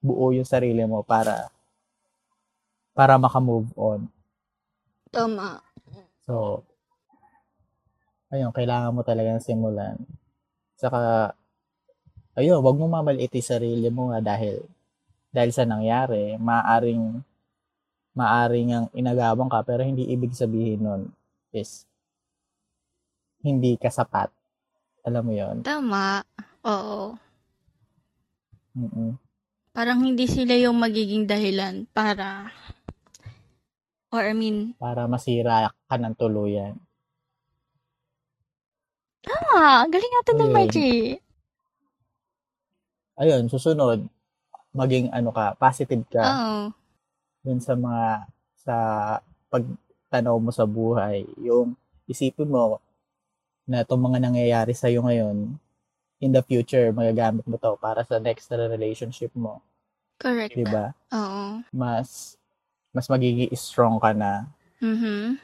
buo 0.02 0.30
yung 0.34 0.46
sarili 0.46 0.86
mo 0.86 1.02
para 1.02 1.50
para 2.94 3.18
maka-move 3.18 3.74
on. 3.74 4.06
tama 5.10 5.62
So, 6.26 6.62
ayun, 8.30 8.54
kailangan 8.54 8.94
mo 8.94 9.02
talagang 9.02 9.42
simulan. 9.42 9.98
Saka, 10.78 11.34
ayun, 12.34 12.60
wag 12.62 12.78
mo 12.78 12.86
mamaliit 12.88 13.34
yung 13.34 13.46
sarili 13.46 13.88
mo 13.90 14.10
nga 14.14 14.20
dahil, 14.22 14.64
dahil 15.30 15.52
sa 15.54 15.66
nangyari, 15.66 16.38
maaring, 16.38 17.22
maaring 18.14 18.70
ang 18.74 18.86
inagawang 18.94 19.50
ka, 19.50 19.66
pero 19.66 19.82
hindi 19.86 20.06
ibig 20.10 20.34
sabihin 20.34 20.82
nun 20.82 21.02
is, 21.54 21.86
hindi 23.44 23.76
ka 23.76 23.92
sapat. 23.92 24.32
Alam 25.04 25.24
mo 25.28 25.34
yon 25.36 25.56
tama 25.68 26.24
oo 26.64 27.20
mm 28.74 29.20
parang 29.74 30.06
hindi 30.06 30.30
sila 30.30 30.54
yung 30.56 30.78
magiging 30.78 31.26
dahilan 31.26 31.90
para 31.92 32.54
or 34.14 34.22
I 34.24 34.32
mean 34.38 34.78
Para 34.78 35.10
masira 35.10 35.74
ka 35.90 35.96
ng 35.98 36.14
tuluyan. 36.16 36.78
ah 39.28 39.84
galing 39.90 40.14
natin 40.14 40.36
ng 40.40 40.52
Ayun. 40.54 40.64
Ayun, 43.20 43.46
susunod, 43.50 44.06
maging 44.74 45.14
ano 45.14 45.30
ka, 45.30 45.54
positive 45.58 46.06
ka. 46.10 46.26
oo 46.26 46.84
dun 47.44 47.60
sa 47.60 47.76
mga 47.76 48.06
sa 48.64 48.76
pagtanaw 49.52 50.40
mo 50.40 50.50
sa 50.50 50.64
buhay. 50.64 51.28
Yung 51.44 51.76
isipin 52.08 52.48
mo 52.48 52.80
na 53.68 53.84
itong 53.84 54.00
mga 54.00 54.20
nangyayari 54.24 54.72
sa'yo 54.72 55.04
ngayon, 55.04 55.60
in 56.24 56.32
the 56.32 56.40
future, 56.40 56.96
magagamit 56.96 57.44
mo 57.44 57.60
to 57.60 57.76
para 57.76 58.08
sa 58.08 58.18
next 58.18 58.48
na 58.48 58.72
relationship 58.72 59.30
mo. 59.36 59.60
Correct. 60.24 60.56
Di 60.56 60.64
ba? 60.64 60.96
Oo. 61.12 61.60
Mas, 61.76 62.40
mas 62.96 63.12
magiging 63.12 63.52
strong 63.60 64.00
ka 64.00 64.16
na. 64.16 64.48
Mhm. 64.80 65.36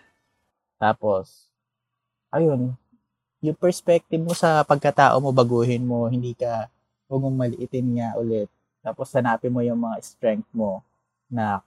Tapos, 0.79 1.51
ayun, 2.31 2.71
yung 3.43 3.59
perspective 3.59 4.23
mo 4.23 4.31
sa 4.31 4.63
pagkatao 4.63 5.19
mo, 5.19 5.35
baguhin 5.35 5.83
mo, 5.83 6.07
hindi 6.07 6.31
ka, 6.31 6.71
huwag 7.09 7.21
mong 7.25 7.37
maliitin 7.49 7.97
nga 7.97 8.13
ulit. 8.21 8.47
Tapos, 8.85 9.09
hanapin 9.17 9.51
mo 9.51 9.65
yung 9.65 9.81
mga 9.81 9.97
strength 10.05 10.47
mo 10.53 10.85
na 11.27 11.59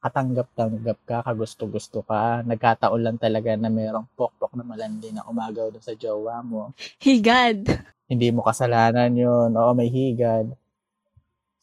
katanggap-tanggap 0.00 0.98
ka, 1.02 1.16
kagusto-gusto 1.26 2.06
ka. 2.06 2.46
Nagkataon 2.46 3.02
lang 3.02 3.18
talaga 3.18 3.58
na 3.58 3.66
merong 3.66 4.06
pokpok 4.14 4.54
na 4.54 4.62
malandi 4.62 5.10
na 5.10 5.26
umagaw 5.26 5.74
doon 5.74 5.82
sa 5.82 5.98
jowa 5.98 6.38
mo. 6.46 6.70
Higad. 7.02 7.66
Hindi 8.06 8.30
mo 8.30 8.46
kasalanan 8.46 9.10
yun. 9.10 9.50
Oo, 9.58 9.74
may 9.74 9.90
higad. 9.90 10.46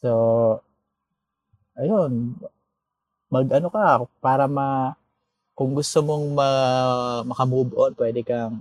So, 0.03 0.11
ayun, 1.79 2.35
mag 3.31 3.47
ano 3.47 3.67
ka, 3.71 4.03
para 4.19 4.45
ma, 4.51 4.99
kung 5.55 5.71
gusto 5.71 6.03
mong 6.03 6.25
ma, 6.35 6.49
makamove 7.23 7.71
on, 7.79 7.91
pwede 7.95 8.19
kang, 8.27 8.59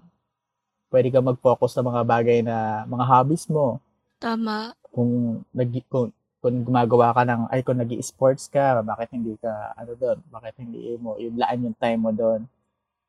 pwede 0.95 1.11
kang 1.11 1.27
mag-focus 1.27 1.75
sa 1.75 1.83
mga 1.83 2.07
bagay 2.07 2.39
na, 2.47 2.87
mga 2.87 3.05
hobbies 3.05 3.51
mo. 3.51 3.83
Tama. 4.23 4.71
Kung, 4.95 5.43
nag, 5.51 5.71
kung, 5.91 6.15
kung 6.39 6.63
gumagawa 6.63 7.11
ka 7.11 7.27
ng, 7.27 7.51
ay 7.51 7.67
kung 7.67 7.83
nag 7.83 7.91
sports 7.99 8.47
ka, 8.47 8.79
bakit 8.87 9.11
hindi 9.11 9.35
ka, 9.35 9.75
ano 9.75 9.99
doon, 9.99 10.23
bakit 10.31 10.55
hindi 10.63 10.95
mo, 10.95 11.19
yung 11.19 11.35
laan 11.35 11.67
yung 11.67 11.75
time 11.75 11.99
mo 11.99 12.15
doon. 12.15 12.47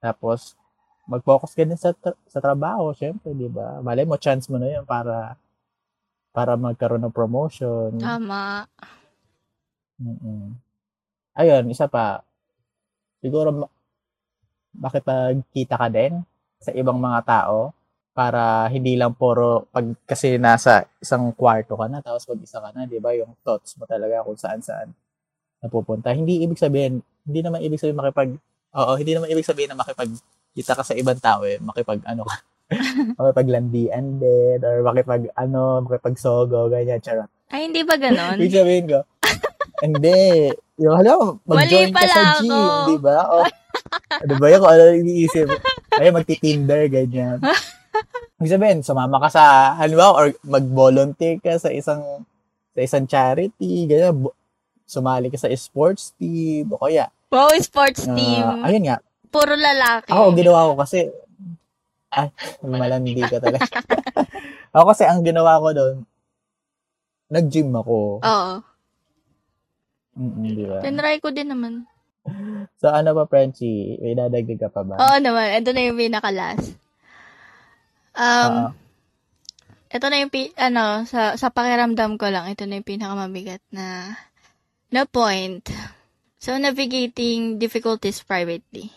Tapos, 0.01 0.57
mag-focus 1.05 1.53
ka 1.53 1.61
din 1.61 1.77
sa, 1.77 1.93
tra- 1.93 2.17
sa 2.25 2.41
trabaho, 2.41 2.89
syempre, 2.97 3.29
di 3.37 3.45
ba? 3.45 3.77
Malay 3.85 4.09
mo, 4.09 4.17
chance 4.17 4.49
mo 4.49 4.57
na 4.57 4.73
yun 4.73 4.85
para, 4.89 5.37
para 6.33 6.57
magkaroon 6.57 7.05
ng 7.05 7.13
promotion. 7.13 7.93
Tama. 8.01 8.65
Mm-mm. 10.01 10.57
Ayun, 11.37 11.69
isa 11.69 11.85
pa. 11.85 12.25
Siguro, 13.21 13.53
ma- 13.53 13.73
makipagkita 14.73 15.77
ka 15.77 15.87
din 15.93 16.25
sa 16.57 16.73
ibang 16.73 16.97
mga 16.97 17.21
tao 17.21 17.69
para 18.13 18.69
hindi 18.69 18.93
lang 18.93 19.17
puro 19.17 19.65
pag 19.73 19.89
kasi 20.05 20.37
nasa 20.37 20.85
isang 21.01 21.33
kwarto 21.33 21.73
ka 21.73 21.89
na 21.89 21.99
tapos 21.99 22.29
pag 22.29 22.39
isa 22.39 22.61
ka 22.61 22.69
na, 22.71 22.85
'di 22.85 23.01
ba? 23.01 23.13
Yung 23.17 23.33
thoughts 23.41 23.73
mo 23.75 23.89
talaga 23.89 24.21
kung 24.21 24.37
saan-saan 24.37 24.93
napupunta. 25.59 26.13
Hindi 26.13 26.45
ibig 26.45 26.61
sabihin, 26.61 27.01
hindi 27.25 27.39
naman 27.41 27.65
ibig 27.65 27.81
sabihin 27.81 27.97
makipag 27.97 28.37
Oo, 28.73 28.97
hindi 28.97 29.13
naman 29.13 29.29
ibig 29.29 29.45
sabihin 29.45 29.69
na 29.69 29.77
makipagkita 29.77 30.73
ka 30.73 30.81
sa 30.81 30.97
ibang 30.97 31.21
tao 31.21 31.45
eh, 31.45 31.61
makipag 31.61 32.01
ano 32.09 32.25
ka. 32.25 32.35
makipaglandian 33.21 34.17
din 34.17 34.57
or 34.65 34.81
makipag 34.81 35.29
ano, 35.37 35.85
makipagsogo 35.85 36.73
ganyan, 36.73 36.97
charot. 36.97 37.29
Ay, 37.53 37.69
hindi 37.69 37.85
ba 37.85 38.01
ganon? 38.01 38.41
Ibig 38.41 38.57
sabihin 38.57 38.85
ko, 38.89 38.99
hindi. 39.85 40.49
Yung, 40.81 40.97
alam, 40.97 41.37
mag-join 41.45 41.93
ka 41.93 42.07
sa 42.09 42.41
gym, 42.41 42.49
di 42.89 42.97
ba? 42.97 43.29
O, 43.29 43.45
ano 44.25 44.33
ba 44.41 44.45
yun? 44.49 44.57
Kung 44.57 44.71
ano 44.73 44.83
yung 44.89 45.01
iniisip? 45.05 45.47
Ay, 46.01 46.09
magti-tinder, 46.09 46.89
ganyan. 46.89 47.37
Ibig 48.43 48.51
sabihin, 48.51 48.83
sumama 48.83 49.23
ka 49.23 49.31
sa, 49.31 49.43
halimbawa, 49.79 50.19
or 50.19 50.27
mag-volunteer 50.43 51.39
ka 51.39 51.55
sa 51.55 51.71
isang, 51.71 52.27
sa 52.75 52.79
isang 52.83 53.07
charity, 53.07 53.87
ganyan. 53.87 54.19
Bu- 54.19 54.35
Sumali 54.83 55.31
ka 55.31 55.39
sa 55.39 55.47
sports 55.55 56.11
team, 56.13 56.67
o 56.67 56.83
kaya, 56.83 57.07
Wow, 57.31 57.55
sports 57.63 58.03
ah, 58.03 58.11
team. 58.11 58.43
ayun 58.67 58.83
nga, 58.83 58.97
Puro 59.31 59.55
lalaki. 59.55 60.11
ako, 60.11 60.35
ginawa 60.35 60.67
ko 60.67 60.73
kasi, 60.75 61.07
ay, 62.11 62.27
malandi 62.59 63.15
ka 63.23 63.39
talaga. 63.39 63.63
ako 64.75 64.83
kasi, 64.91 65.07
ang 65.07 65.23
ginawa 65.23 65.63
ko 65.63 65.71
doon, 65.71 65.95
nag-gym 67.31 67.71
ako. 67.71 68.19
Oo. 68.19 68.53
Mm, 70.13 70.51
di 70.51 70.63
ba? 70.67 70.83
Tinry 70.83 71.23
ko 71.23 71.31
din 71.31 71.47
naman. 71.47 71.73
So, 72.83 72.91
ano 72.91 73.15
pa, 73.15 73.23
Frenchie? 73.23 73.95
May 74.03 74.19
dadagdag 74.19 74.59
ka 74.59 74.67
pa 74.67 74.83
ba? 74.83 74.99
Oo 74.99 75.17
naman. 75.23 75.63
Ito 75.63 75.71
na 75.71 75.87
yung 75.87 75.95
pinaka-last. 75.95 76.75
Um, 78.13 78.53
Oo. 78.53 78.69
ito 79.93 80.05
na 80.09 80.17
yung, 80.21 80.31
pi- 80.33 80.53
ano, 80.57 81.05
sa, 81.09 81.33
sa 81.37 81.49
pakiramdam 81.49 82.17
ko 82.17 82.29
lang, 82.29 82.49
ito 82.49 82.65
na 82.65 82.77
yung 82.81 82.87
pinakamabigat 82.87 83.61
na, 83.73 84.17
na 84.93 85.05
point. 85.05 85.65
So, 86.37 86.53
navigating 86.57 87.57
difficulties 87.57 88.21
privately. 88.21 88.93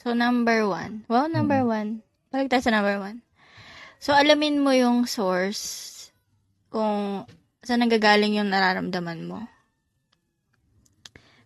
So, 0.00 0.12
number 0.12 0.68
one. 0.68 1.08
Wow, 1.08 1.28
number 1.28 1.64
one. 1.64 2.04
Balik 2.28 2.52
tayo 2.52 2.62
sa 2.64 2.74
number 2.74 3.00
one. 3.00 3.24
So, 3.98 4.14
alamin 4.14 4.62
mo 4.62 4.70
yung 4.70 5.08
source 5.10 5.94
kung 6.70 7.24
saan 7.64 7.82
nanggagaling 7.82 8.38
yung 8.38 8.52
nararamdaman 8.52 9.26
mo. 9.26 9.44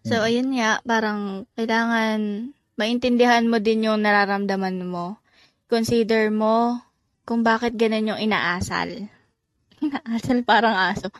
So, 0.03 0.18
Mm. 0.18 0.27
ayun 0.27 0.49
nga, 0.59 0.70
parang 0.83 1.47
kailangan 1.55 2.51
maintindihan 2.75 3.47
mo 3.47 3.62
din 3.62 3.87
yung 3.87 4.03
nararamdaman 4.03 4.83
mo. 4.83 5.23
Consider 5.70 6.29
mo 6.29 6.83
kung 7.23 7.47
bakit 7.47 7.79
ganun 7.79 8.14
yung 8.14 8.20
inaasal. 8.20 9.11
Inaasal 9.85 10.43
parang 10.47 10.75
aso. 10.75 11.11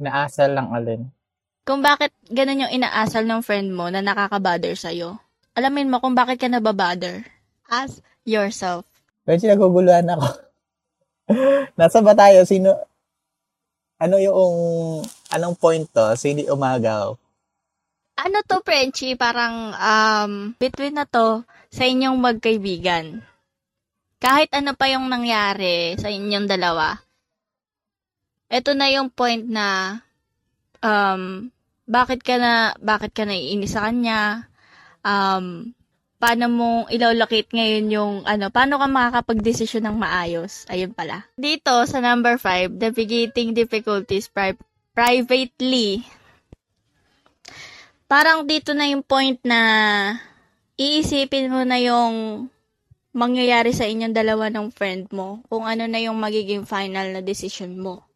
Naasal 0.00 0.56
lang 0.56 0.72
alin. 0.72 1.08
Kung 1.64 1.84
bakit 1.84 2.12
ganun 2.28 2.66
yung 2.66 2.72
inaasal 2.72 3.28
ng 3.28 3.44
friend 3.44 3.72
mo 3.76 3.92
na 3.92 4.00
nakaka-bother 4.00 4.72
sa'yo. 4.72 5.20
Alamin 5.52 5.92
mo 5.92 6.00
kung 6.00 6.16
bakit 6.16 6.40
ka 6.40 6.48
nababother. 6.48 7.24
Ask 7.68 8.00
yourself. 8.24 8.88
Frenchie, 9.28 9.52
naguguluhan 9.52 10.08
ako. 10.08 10.28
Nasa 11.78 12.00
ba 12.00 12.16
tayo? 12.16 12.42
Sino? 12.48 12.74
Ano 14.00 14.16
yung, 14.16 14.56
anong 15.30 15.56
point 15.60 15.84
to? 15.92 16.16
Sino 16.16 16.40
umagaw? 16.48 17.14
Ano 18.20 18.36
to, 18.44 18.64
Frenchie? 18.64 19.14
Parang, 19.14 19.76
um, 19.76 20.32
between 20.56 20.96
na 20.96 21.04
to 21.04 21.44
sa 21.68 21.84
inyong 21.84 22.16
magkaibigan. 22.18 23.29
Kahit 24.20 24.52
ano 24.52 24.76
pa 24.76 24.86
yung 24.92 25.08
nangyari 25.08 25.96
sa 25.96 26.12
inyong 26.12 26.44
dalawa, 26.44 26.92
ito 28.52 28.70
na 28.76 28.86
yung 28.92 29.08
point 29.08 29.40
na, 29.48 29.98
um, 30.84 31.48
bakit 31.88 32.20
ka 32.20 32.36
na, 32.36 32.76
bakit 32.78 33.16
ka 33.16 33.24
naiinis 33.24 33.72
sa 33.72 33.88
kanya, 33.88 34.44
um, 35.00 35.72
paano 36.20 36.46
mo 36.52 36.68
ilalocate 36.92 37.48
ngayon 37.56 37.86
yung, 37.88 38.14
ano, 38.28 38.52
paano 38.52 38.76
ka 38.76 38.86
makakapag-desisyon 38.86 39.88
ng 39.88 39.96
maayos? 39.96 40.68
Ayun 40.68 40.92
pala. 40.92 41.24
Dito, 41.40 41.72
sa 41.88 42.04
number 42.04 42.36
5, 42.36 42.76
navigating 42.76 43.56
difficulties 43.56 44.28
pri- 44.28 44.60
privately 44.92 46.04
parang 48.10 48.42
dito 48.42 48.74
na 48.74 48.90
yung 48.90 49.06
point 49.06 49.38
na 49.46 49.60
iisipin 50.74 51.46
mo 51.46 51.62
na 51.62 51.78
yung 51.78 52.50
mangyayari 53.10 53.74
sa 53.74 53.86
inyong 53.86 54.14
dalawa 54.14 54.50
ng 54.50 54.70
friend 54.70 55.10
mo, 55.10 55.42
kung 55.50 55.66
ano 55.66 55.86
na 55.90 55.98
yung 55.98 56.18
magiging 56.18 56.66
final 56.66 57.10
na 57.10 57.22
decision 57.22 57.74
mo. 57.78 58.06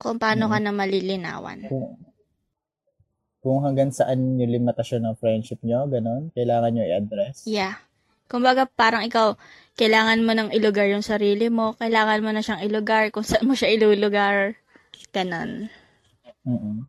Kung 0.00 0.20
paano 0.20 0.48
ka 0.48 0.58
na 0.60 0.72
malilinawan. 0.72 1.68
Kung, 1.68 1.96
kung 3.44 3.58
hanggang 3.64 3.92
saan 3.92 4.40
yung 4.40 4.52
limitasyon 4.52 5.04
ng 5.04 5.16
friendship 5.20 5.60
nyo, 5.60 5.84
ganon, 5.88 6.32
kailangan 6.32 6.72
nyo 6.72 6.84
i-address. 6.84 7.44
Yeah. 7.44 7.76
Kumbaga, 8.24 8.64
parang 8.64 9.04
ikaw, 9.04 9.36
kailangan 9.76 10.24
mo 10.24 10.32
nang 10.32 10.48
ilugar 10.48 10.88
yung 10.88 11.04
sarili 11.04 11.52
mo, 11.52 11.76
kailangan 11.76 12.24
mo 12.24 12.32
na 12.32 12.40
siyang 12.40 12.64
ilugar 12.64 13.12
kung 13.12 13.22
saan 13.22 13.44
mo 13.44 13.52
siya 13.52 13.76
ilulugar. 13.76 14.56
Ganon. 15.12 15.68
Mm-mm. 16.48 16.88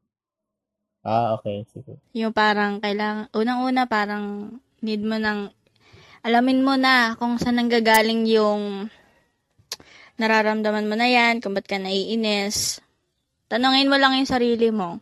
Ah, 1.05 1.37
okay. 1.37 1.67
Sige. 1.69 2.01
Yung 2.17 2.33
parang 2.33 2.81
kailangan, 2.81 3.29
unang-una 3.35 3.85
parang 3.85 4.57
need 4.81 5.05
mo 5.05 5.19
nang, 5.21 5.53
alamin 6.26 6.65
mo 6.65 6.73
na 6.73 7.13
kung 7.21 7.38
saan 7.38 7.61
nanggagaling 7.61 8.26
yung 8.26 8.89
nararamdaman 10.17 10.89
mo 10.89 10.97
na 10.97 11.05
yan, 11.05 11.38
kung 11.38 11.53
ba't 11.53 11.69
ka 11.69 11.78
naiinis. 11.78 12.82
Tanungin 13.45 13.86
mo 13.86 14.01
lang 14.01 14.17
yung 14.17 14.26
sarili 14.26 14.73
mo 14.73 14.97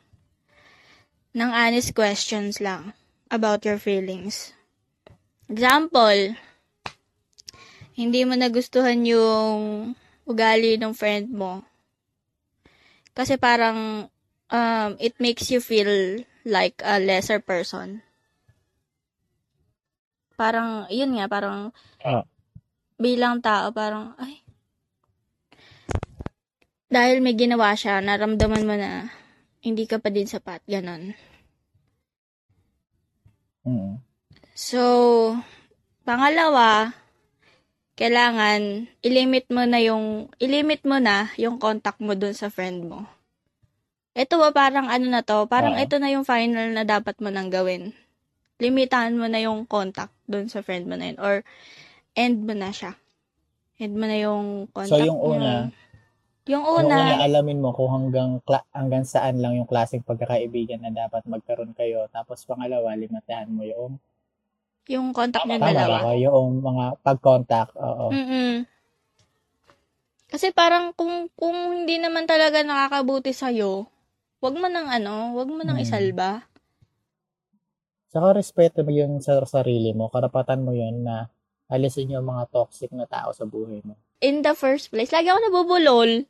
ng 1.32 1.50
honest 1.50 1.96
questions 1.96 2.60
lang 2.60 2.92
about 3.32 3.64
your 3.64 3.80
feelings. 3.80 4.52
Example, 5.48 6.36
hindi 7.96 8.22
mo 8.28 8.36
nagustuhan 8.36 9.08
yung 9.08 9.96
ugali 10.28 10.76
ng 10.76 10.92
friend 10.92 11.32
mo. 11.32 11.64
Kasi 13.16 13.40
parang 13.40 14.12
um, 14.52 14.92
it 15.00 15.16
makes 15.24 15.48
you 15.48 15.64
feel 15.64 16.20
like 16.44 16.84
a 16.84 17.00
lesser 17.00 17.40
person. 17.40 18.04
Parang, 20.44 20.92
yun 20.92 21.16
nga, 21.16 21.32
parang 21.32 21.72
Ah. 22.04 22.28
bilang 23.00 23.40
tao, 23.40 23.72
parang, 23.72 24.12
ay, 24.20 24.44
dahil 26.92 27.24
may 27.24 27.32
ginawa 27.32 27.72
siya, 27.80 28.04
naramdaman 28.04 28.68
mo 28.68 28.76
na 28.76 29.08
hindi 29.64 29.88
ka 29.88 30.04
pa 30.04 30.12
din 30.12 30.28
sapat, 30.28 30.60
ganon. 30.68 31.16
Mm. 33.64 34.04
So, 34.52 34.84
pangalawa, 36.04 36.92
kailangan 37.96 38.92
ilimit 39.00 39.48
mo 39.48 39.64
na 39.64 39.80
yung 39.80 40.28
ilimit 40.44 40.84
mo 40.84 41.00
na 41.00 41.32
yung 41.40 41.56
contact 41.56 42.04
mo 42.04 42.20
dun 42.20 42.36
sa 42.36 42.52
friend 42.52 42.84
mo. 42.84 43.08
Ito 44.12 44.36
ba 44.44 44.52
parang 44.52 44.92
ano 44.92 45.08
na 45.08 45.24
to, 45.24 45.48
parang 45.48 45.80
Oo. 45.80 45.82
ito 45.82 45.96
na 46.04 46.12
yung 46.12 46.28
final 46.28 46.76
na 46.76 46.84
dapat 46.84 47.16
mo 47.24 47.32
nang 47.32 47.48
gawin. 47.48 47.96
Limitahan 48.62 49.18
mo 49.18 49.26
na 49.26 49.42
yung 49.42 49.66
contact 49.66 50.14
dun 50.30 50.48
sa 50.50 50.62
friend 50.62 50.86
mo 50.86 50.96
na 50.98 51.10
yun 51.14 51.20
or 51.22 51.42
end 52.14 52.46
mo 52.46 52.54
na 52.54 52.70
siya. 52.70 52.94
End 53.82 53.98
mo 53.98 54.06
na 54.06 54.18
yung 54.18 54.70
contact 54.70 54.94
So, 54.94 55.02
yung 55.02 55.18
una. 55.18 55.70
Yung 56.46 56.66
Yung 56.66 56.66
una, 56.92 56.96
una, 57.00 57.24
alamin 57.24 57.64
mo 57.64 57.72
kung 57.72 57.90
hanggang 57.90 58.44
hanggang 58.76 59.06
saan 59.08 59.40
lang 59.40 59.56
yung 59.56 59.70
klaseng 59.70 60.04
pagkakaibigan 60.04 60.84
na 60.84 60.92
dapat 60.92 61.24
magkaroon 61.26 61.72
kayo. 61.74 62.06
Tapos 62.12 62.44
pangalawa, 62.44 62.94
limitahan 63.00 63.48
mo 63.48 63.64
yung 63.64 63.98
yung 64.92 65.16
contact 65.16 65.48
tama 65.48 65.72
dalawa. 65.72 66.04
ba? 66.04 66.12
Yung 66.20 66.60
mga 66.60 66.86
pag-contact. 67.00 67.72
Oo. 67.80 68.12
Mm-mm. 68.12 68.68
Kasi 70.28 70.50
parang 70.52 70.92
kung 70.98 71.30
kung 71.38 71.56
hindi 71.86 72.02
naman 72.02 72.26
talaga 72.26 72.66
nakakabuti 72.66 73.32
sa 73.32 73.54
wag 74.44 74.56
mo 74.60 74.68
nang 74.68 74.92
ano, 74.92 75.38
wag 75.40 75.48
mo 75.48 75.62
nang 75.64 75.80
Hmm. 75.80 75.86
isalba. 75.88 76.44
Saka 78.14 78.38
respeto 78.38 78.86
mo 78.86 78.94
yun 78.94 79.18
sa 79.26 79.42
sarili 79.50 79.90
mo. 79.90 80.06
Karapatan 80.14 80.62
mo 80.62 80.70
yun 80.70 81.02
na 81.02 81.34
alisin 81.66 82.14
yung 82.14 82.30
mga 82.30 82.46
toxic 82.54 82.94
na 82.94 83.10
tao 83.10 83.34
sa 83.34 83.50
buhay 83.50 83.82
mo. 83.82 83.98
In 84.22 84.46
the 84.46 84.54
first 84.54 84.94
place, 84.94 85.10
lagi 85.10 85.34
ako 85.34 85.40
nabubulol. 85.50 86.30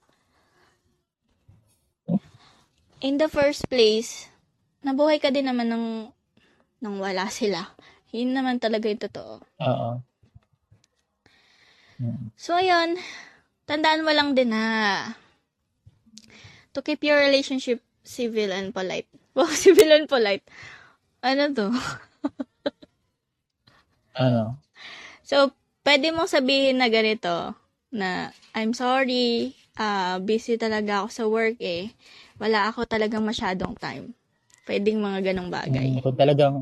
In 3.03 3.19
the 3.19 3.27
first 3.27 3.67
place, 3.67 4.31
nabuhay 4.79 5.19
ka 5.19 5.27
din 5.27 5.51
naman 5.51 5.67
ng 5.67 5.85
nang 6.79 6.95
wala 7.03 7.27
sila. 7.27 7.75
Yun 8.15 8.31
naman 8.31 8.63
talaga 8.63 8.87
yung 8.87 9.03
totoo. 9.03 9.43
Oo. 9.59 9.89
Mm. 11.99 12.31
So, 12.39 12.55
ayun. 12.55 12.95
Tandaan 13.67 14.07
mo 14.07 14.11
lang 14.11 14.35
din 14.35 14.55
na 14.55 14.63
to 16.71 16.79
keep 16.79 17.03
your 17.03 17.19
relationship 17.19 17.83
civil 18.07 18.51
and 18.55 18.71
polite. 18.71 19.07
Wow, 19.33 19.49
civil 19.49 19.89
and 19.89 20.05
polite. 20.05 20.45
Ano 21.23 21.47
to? 21.55 21.71
Ano? 24.13 24.61
So, 25.25 25.49
pwede 25.81 26.13
mong 26.13 26.29
sabihin 26.29 26.77
na 26.77 26.87
ganito, 26.87 27.57
na, 27.89 28.29
I'm 28.53 28.73
sorry, 28.77 29.57
ah 29.73 30.21
busy 30.21 30.53
talaga 30.57 31.01
ako 31.01 31.09
sa 31.09 31.25
work 31.25 31.57
eh. 31.57 31.89
Wala 32.37 32.69
ako 32.69 32.85
talagang 32.85 33.25
masyadong 33.25 33.73
time. 33.77 34.13
Pwedeng 34.69 35.01
mga 35.01 35.33
ganong 35.33 35.49
bagay. 35.49 35.97
Mm, 35.97 36.01
kung 36.05 36.17
talagang 36.17 36.55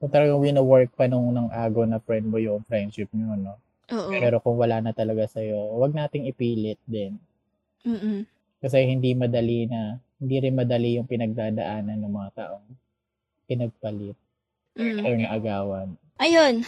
kung 0.00 0.12
talagang 0.12 0.40
wina-work 0.40 0.96
pa 0.96 1.04
nung 1.04 1.28
ng 1.36 1.52
ago 1.52 1.84
na 1.84 2.00
friend 2.00 2.32
mo 2.32 2.40
yung 2.40 2.64
friendship 2.64 3.12
nyo, 3.12 3.36
no? 3.36 3.54
Oo. 3.92 4.08
Pero 4.16 4.40
kung 4.40 4.56
wala 4.56 4.80
na 4.80 4.96
talaga 4.96 5.28
sa'yo, 5.28 5.76
wag 5.76 5.92
nating 5.92 6.24
ipilit 6.32 6.80
din. 6.88 7.20
Mm-mm. 7.84 8.24
Kasi 8.64 8.88
hindi 8.88 9.12
madali 9.12 9.68
na, 9.68 10.00
hindi 10.16 10.36
rin 10.40 10.56
madali 10.56 10.96
yung 10.96 11.08
pinagdadaanan 11.08 12.00
ng 12.00 12.12
mga 12.12 12.30
taong 12.36 12.64
pinagpalit 13.50 14.14
Mm. 14.78 15.02
or 15.02 15.12
naagawan. 15.18 15.88
Ayun. 16.22 16.62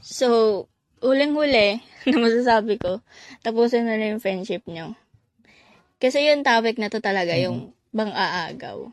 So, 0.00 0.64
huling-huli 1.02 1.82
na 2.08 2.16
masasabi 2.16 2.78
ko, 2.78 3.02
tapusin 3.42 3.90
na 3.90 3.98
rin 3.98 4.16
yung 4.16 4.22
friendship 4.22 4.62
nyo. 4.70 4.94
Kasi 6.00 6.30
yung 6.30 6.46
topic 6.46 6.78
na 6.78 6.88
to 6.88 7.02
talaga, 7.02 7.34
Mhm. 7.36 7.42
yung 7.44 7.58
bang 7.90 8.14
aagaw. 8.14 8.88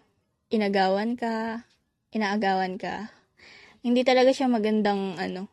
Inagawan 0.49 1.14
ka, 1.16 1.64
inaagawan 2.12 2.76
ka. 2.82 3.14
Hindi 3.86 4.01
talaga 4.03 4.34
siya 4.34 4.49
magandang, 4.49 5.16
ano, 5.22 5.47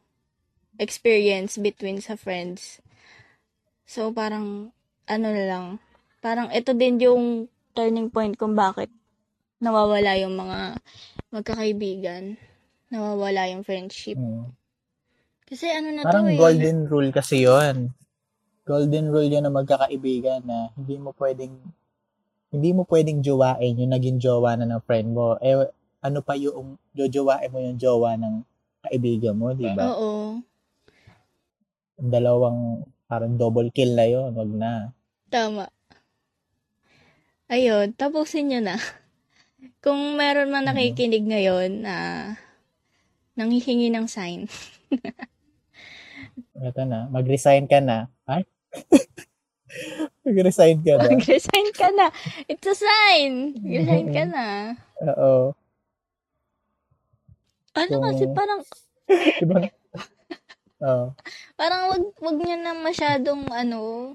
experience 0.81 1.61
between 1.61 2.01
sa 2.03 2.19
friends. 2.19 2.83
So, 3.87 4.11
parang, 4.11 4.73
ano 5.07 5.27
na 5.29 5.45
lang, 5.45 5.67
parang 6.25 6.49
ito 6.51 6.73
din 6.73 6.99
yung 6.99 7.47
turning 7.77 8.09
point 8.11 8.35
kung 8.35 8.57
bakit 8.57 8.89
nawawala 9.65 10.21
yung 10.21 10.37
mga 10.37 10.77
magkakaibigan. 11.33 12.37
Nawawala 12.93 13.49
yung 13.49 13.65
friendship. 13.65 14.21
Mm. 14.21 14.53
Kasi 15.49 15.73
ano 15.73 15.89
na 15.93 16.05
Parang 16.05 16.29
to 16.29 16.37
eh. 16.37 16.41
golden 16.41 16.79
rule 16.85 17.11
kasi 17.11 17.49
yon. 17.49 17.89
Golden 18.69 19.09
rule 19.09 19.29
yun 19.29 19.45
na 19.45 19.53
magkakaibigan 19.53 20.45
na 20.45 20.69
hindi 20.77 21.01
mo 21.01 21.17
pwedeng 21.17 21.53
hindi 22.55 22.71
mo 22.71 22.87
pwedeng 22.87 23.19
jowain 23.19 23.83
yung 23.83 23.91
naging 23.91 24.23
jowa 24.23 24.55
na 24.55 24.69
ng 24.69 24.85
friend 24.87 25.11
mo. 25.11 25.35
Eh, 25.43 25.59
ano 26.05 26.23
pa 26.23 26.39
yung 26.39 26.79
jojowain 26.95 27.51
mo 27.51 27.59
yung 27.59 27.81
jowa 27.81 28.15
ng 28.15 28.47
kaibigan 28.87 29.35
mo, 29.35 29.51
di 29.57 29.67
ba? 29.75 29.91
Oo. 29.91 30.39
Yung 31.99 32.11
dalawang 32.15 32.87
parang 33.11 33.35
double 33.35 33.75
kill 33.75 33.99
na 33.99 34.07
yon 34.07 34.31
wag 34.39 34.53
na. 34.55 34.73
Tama. 35.35 35.67
Ayun, 37.51 37.91
tapusin 37.99 38.49
nyo 38.49 38.61
na. 38.63 38.77
Kung 39.81 40.17
meron 40.17 40.51
man 40.51 40.65
nakikinig 40.65 41.25
ngayon 41.25 41.85
na 41.85 41.97
nanghihingi 43.35 43.91
ng 43.91 44.07
sign. 44.07 44.47
Ito 46.55 46.83
na, 46.87 47.11
mag-resign 47.11 47.67
ka 47.67 47.83
na. 47.83 48.09
Ay? 48.25 48.47
mag-resign 50.27 50.81
ka 50.81 50.97
na. 50.97 51.11
Mag-resign 51.11 51.69
ka 51.75 51.89
na. 51.93 52.07
It's 52.47 52.67
a 52.67 52.75
sign. 52.75 53.59
Resign 53.61 54.07
ka 54.15 54.25
na. 54.25 54.47
Oo. 55.11 55.53
Ano 57.75 57.95
Kung- 57.99 58.05
kasi 58.07 58.25
parang, 58.31 58.61
Diba? 59.43 59.59
Oo. 60.81 61.07
parang 61.59 61.83
wag, 61.93 62.05
wag 62.23 62.39
nyo 62.39 62.57
na 62.57 62.73
masyadong 62.73 63.51
ano, 63.51 64.15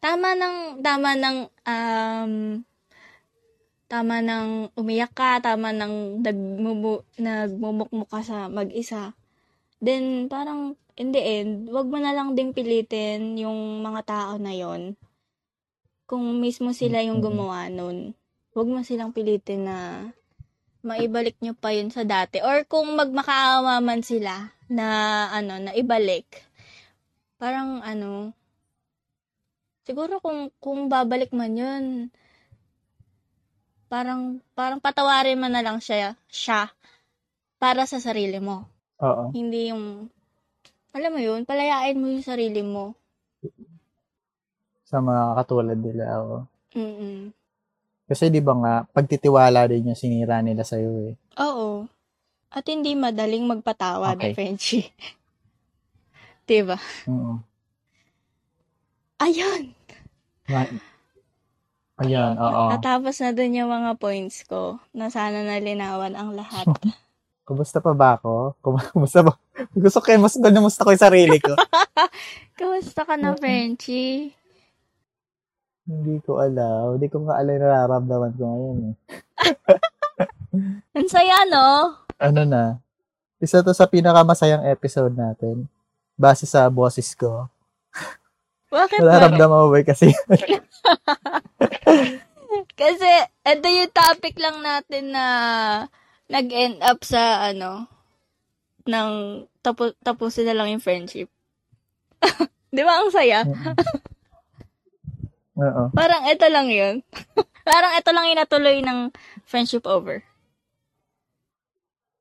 tama 0.00 0.32
ng, 0.34 0.56
tama 0.80 1.10
ng, 1.14 1.36
um, 1.68 2.32
tama 3.88 4.20
ng 4.20 4.76
umiyak 4.76 5.16
ka, 5.16 5.40
tama 5.40 5.72
ng 5.72 6.20
nagmumu, 6.20 7.00
nagmumukmuk 7.16 8.08
ka 8.12 8.20
sa 8.20 8.46
mag-isa. 8.52 9.16
Then, 9.80 10.28
parang, 10.28 10.76
in 11.00 11.16
the 11.16 11.22
end, 11.24 11.72
wag 11.72 11.88
mo 11.88 11.96
na 11.96 12.12
lang 12.12 12.36
ding 12.36 12.52
pilitin 12.52 13.40
yung 13.40 13.80
mga 13.80 14.00
tao 14.04 14.32
na 14.36 14.52
yon 14.52 14.92
Kung 16.04 16.36
mismo 16.36 16.76
sila 16.76 17.00
yung 17.00 17.24
gumawa 17.24 17.72
nun, 17.72 18.12
wag 18.52 18.68
mo 18.68 18.84
silang 18.84 19.16
pilitin 19.16 19.64
na 19.64 19.76
maibalik 20.84 21.40
nyo 21.40 21.56
pa 21.56 21.72
yun 21.72 21.88
sa 21.88 22.04
dati. 22.04 22.44
Or 22.44 22.68
kung 22.68 22.92
magmakaawa 22.92 23.80
man 23.80 24.04
sila 24.04 24.52
na, 24.68 24.86
ano, 25.32 25.56
na 25.64 25.72
ibalik, 25.72 26.44
parang, 27.40 27.80
ano, 27.80 28.36
siguro 29.88 30.20
kung, 30.20 30.52
kung 30.60 30.92
babalik 30.92 31.32
man 31.32 31.56
yun, 31.56 31.84
parang, 33.88 34.38
parang 34.52 34.78
patawarin 34.78 35.40
mo 35.40 35.48
na 35.48 35.64
lang 35.64 35.80
siya, 35.80 36.14
siya, 36.28 36.68
para 37.58 37.88
sa 37.88 37.98
sarili 37.98 38.38
mo. 38.38 38.68
Oo. 39.00 39.32
Hindi 39.32 39.72
yung, 39.72 40.06
alam 40.92 41.10
mo 41.10 41.20
yun, 41.20 41.42
palayain 41.42 41.98
mo 41.98 42.06
yung 42.12 42.22
sarili 42.24 42.60
mo. 42.62 42.92
Sa 44.84 45.00
mga 45.00 45.36
katulad 45.42 45.78
nila. 45.80 46.04
Oo. 46.22 46.38
Mm-mm. 46.76 47.32
Kasi 48.08 48.32
di 48.32 48.40
ba 48.40 48.56
nga, 48.56 48.74
pagtitiwala 48.88 49.68
din 49.68 49.92
yung 49.92 49.98
sinira 49.98 50.40
nila 50.40 50.64
sa'yo 50.64 51.12
eh. 51.12 51.14
Oo. 51.40 51.84
At 52.48 52.64
hindi 52.64 52.96
madaling 52.96 53.44
magpatawad, 53.44 54.16
Okay. 54.16 54.32
Frenchie. 54.32 54.88
diba? 56.48 56.80
Oo. 57.04 57.36
Ayun! 59.20 59.76
Ma- 60.48 60.72
Ayan, 61.98 62.38
oo. 62.38 62.64
Natapos 62.70 63.18
na 63.18 63.34
dun 63.34 63.58
yung 63.58 63.70
mga 63.74 63.98
points 63.98 64.46
ko 64.46 64.78
na 64.94 65.10
sana 65.10 65.42
nalinawan 65.42 66.14
ang 66.14 66.30
lahat. 66.34 66.66
Kumusta 67.48 67.80
pa 67.80 67.96
ba 67.96 68.20
ako? 68.20 68.54
Kum- 68.62 68.78
Kumusta 68.94 69.24
ba? 69.24 69.34
Gusto 69.74 69.98
ko 70.04 70.06
mas 70.20 70.36
doon 70.36 70.62
kumusta 70.62 70.84
ko 70.84 70.92
yung 70.94 71.00
sarili 71.00 71.40
ko. 71.40 71.56
Kamusta 72.58 73.02
ka 73.08 73.16
na, 73.16 73.34
Frenchie? 73.34 74.36
Hindi 75.88 76.20
ko 76.22 76.38
alam. 76.38 77.00
Hindi 77.00 77.08
ko 77.08 77.24
nga 77.24 77.40
alam 77.40 77.56
yung 77.56 77.64
nararamdaman 77.64 78.32
ko 78.36 78.42
ngayon 78.44 78.78
eh. 78.84 78.94
Ang 80.92 81.08
saya, 81.08 81.48
no? 81.48 81.96
Ano 82.20 82.42
na? 82.44 82.76
Isa 83.40 83.64
to 83.64 83.72
sa 83.72 83.88
pinakamasayang 83.88 84.68
episode 84.68 85.16
natin. 85.16 85.64
Base 86.20 86.44
sa 86.44 86.68
boses 86.68 87.16
ko. 87.16 87.48
Bakit 88.68 89.00
ba? 89.00 89.16
Nararamdaman 89.16 89.58
mo 89.64 89.68
ba 89.72 89.80
kasi? 89.84 90.12
Kasi, 92.78 93.10
ito 93.44 93.66
yung 93.66 93.92
topic 93.92 94.38
lang 94.38 94.62
natin 94.62 95.12
na 95.12 95.24
nag-end 96.28 96.80
up 96.84 97.00
sa, 97.02 97.50
ano, 97.50 97.88
ng 98.88 99.44
tapu- 99.60 99.96
tapusin 100.00 100.48
na 100.48 100.56
lang 100.56 100.72
yung 100.72 100.84
friendship. 100.84 101.28
Di 102.74 102.82
ba 102.84 103.00
ang 103.00 103.10
saya? 103.12 103.44
Oo. 105.58 105.90
Parang 105.90 106.22
ito 106.30 106.46
lang 106.48 106.68
yun. 106.70 107.02
Parang 107.66 107.92
ito 107.98 108.10
lang 108.14 108.30
yung 108.30 108.40
natuloy 108.40 108.78
ng 108.80 109.10
friendship 109.44 109.84
over. 109.84 110.22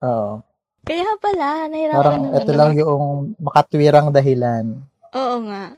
Oo. 0.01 0.41
Kaya 0.87 1.05
pala, 1.19 1.67
nahirapan 1.67 1.99
Parang 1.99 2.23
ito 2.33 2.51
lang 2.55 2.71
yung 2.79 3.35
makatwirang 3.37 4.09
dahilan. 4.09 4.81
Oo 5.13 5.35
nga. 5.45 5.75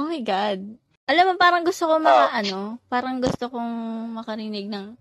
Oh 0.00 0.08
my 0.08 0.24
God. 0.24 0.80
Alam 1.04 1.24
mo, 1.28 1.32
parang 1.36 1.60
gusto 1.60 1.84
ko 1.84 2.00
maka, 2.00 2.32
ano, 2.40 2.80
parang 2.88 3.20
gusto 3.20 3.52
kong 3.52 3.72
makarinig 4.16 4.64
ng, 4.72 4.96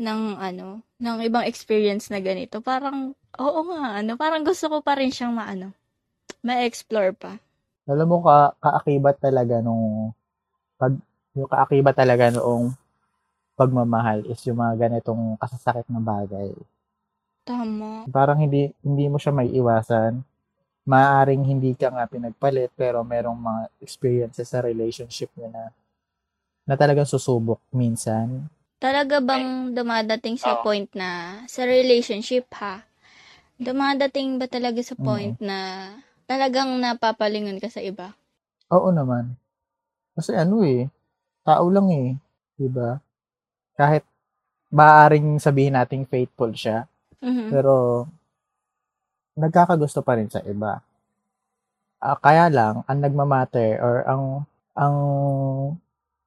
ng, 0.00 0.20
ano, 0.40 0.80
ng 0.96 1.16
ibang 1.28 1.44
experience 1.44 2.08
na 2.08 2.24
ganito. 2.24 2.64
Parang, 2.64 3.12
oo 3.36 3.60
nga, 3.68 4.00
ano, 4.00 4.16
parang 4.16 4.40
gusto 4.40 4.72
ko 4.72 4.80
pa 4.80 4.96
rin 4.96 5.12
siyang 5.12 5.36
maano, 5.36 5.76
ma-explore 6.40 7.12
pa. 7.12 7.36
Alam 7.84 8.08
mo, 8.08 8.16
ka, 8.24 8.56
kaakibat 8.56 9.20
talaga 9.20 9.60
nung, 9.60 10.16
pag, 10.80 10.96
yung 11.36 11.50
kaakibat 11.52 11.92
talaga 11.92 12.32
noong 12.32 12.72
pagmamahal 13.60 14.24
is 14.32 14.40
yung 14.48 14.64
mga 14.64 14.88
ganitong 14.88 15.36
kasasakit 15.36 15.84
na 15.92 16.00
bagay. 16.00 16.48
Tama. 17.44 18.08
Parang 18.08 18.40
hindi, 18.40 18.72
hindi 18.80 19.04
mo 19.12 19.20
siya 19.20 19.36
may 19.36 19.52
iwasan. 19.52 20.24
Maaring 20.90 21.46
hindi 21.46 21.70
ka 21.78 21.94
nga 21.94 22.10
pinagpalit, 22.10 22.74
pero 22.74 23.06
merong 23.06 23.38
mga 23.38 23.62
experiences 23.78 24.50
sa 24.50 24.58
relationship 24.58 25.30
niya 25.38 25.46
na, 25.54 25.64
na 26.66 26.74
talagang 26.74 27.06
susubok 27.06 27.62
minsan. 27.70 28.50
Talaga 28.82 29.22
bang 29.22 29.70
dumadating 29.70 30.34
sa 30.34 30.58
Oo. 30.58 30.66
point 30.66 30.90
na, 30.98 31.44
sa 31.46 31.62
relationship 31.62 32.50
ha, 32.58 32.82
dumadating 33.60 34.40
ba 34.42 34.50
talaga 34.50 34.82
sa 34.82 34.98
point 34.98 35.36
na 35.38 35.58
talagang 36.26 36.74
napapalingon 36.82 37.62
ka 37.62 37.70
sa 37.70 37.84
iba? 37.84 38.18
Oo 38.74 38.90
naman. 38.90 39.38
Kasi 40.18 40.34
ano 40.34 40.66
eh, 40.66 40.90
tao 41.46 41.70
lang 41.70 41.86
eh. 41.94 42.08
'di 42.58 42.68
ba? 42.72 42.98
Kahit 43.78 44.02
maaring 44.74 45.38
sabihin 45.38 45.74
nating 45.78 46.06
faithful 46.08 46.50
siya, 46.54 46.86
Mhm. 47.22 47.50
pero 47.52 48.06
nagkakagusto 49.36 50.00
pa 50.02 50.16
rin 50.18 50.30
sa 50.30 50.40
iba. 50.46 50.80
Ah, 52.00 52.16
kaya 52.24 52.46
lang, 52.48 52.74
ang 52.88 52.98
nagmamatter 53.04 53.70
or 53.84 53.94
ang 54.08 54.22
ang 54.82 54.96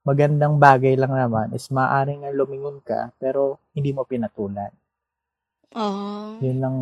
magandang 0.08 0.56
bagay 0.66 0.94
lang 1.02 1.12
naman 1.22 1.48
is 1.58 1.66
maaring 1.78 2.20
nga 2.24 2.32
lumingon 2.40 2.78
ka 2.88 3.00
pero 3.22 3.42
hindi 3.76 3.92
mo 3.96 4.04
pinatulan. 4.12 4.72
Oo. 5.76 6.38
Yun 6.44 6.58
lang 6.62 6.76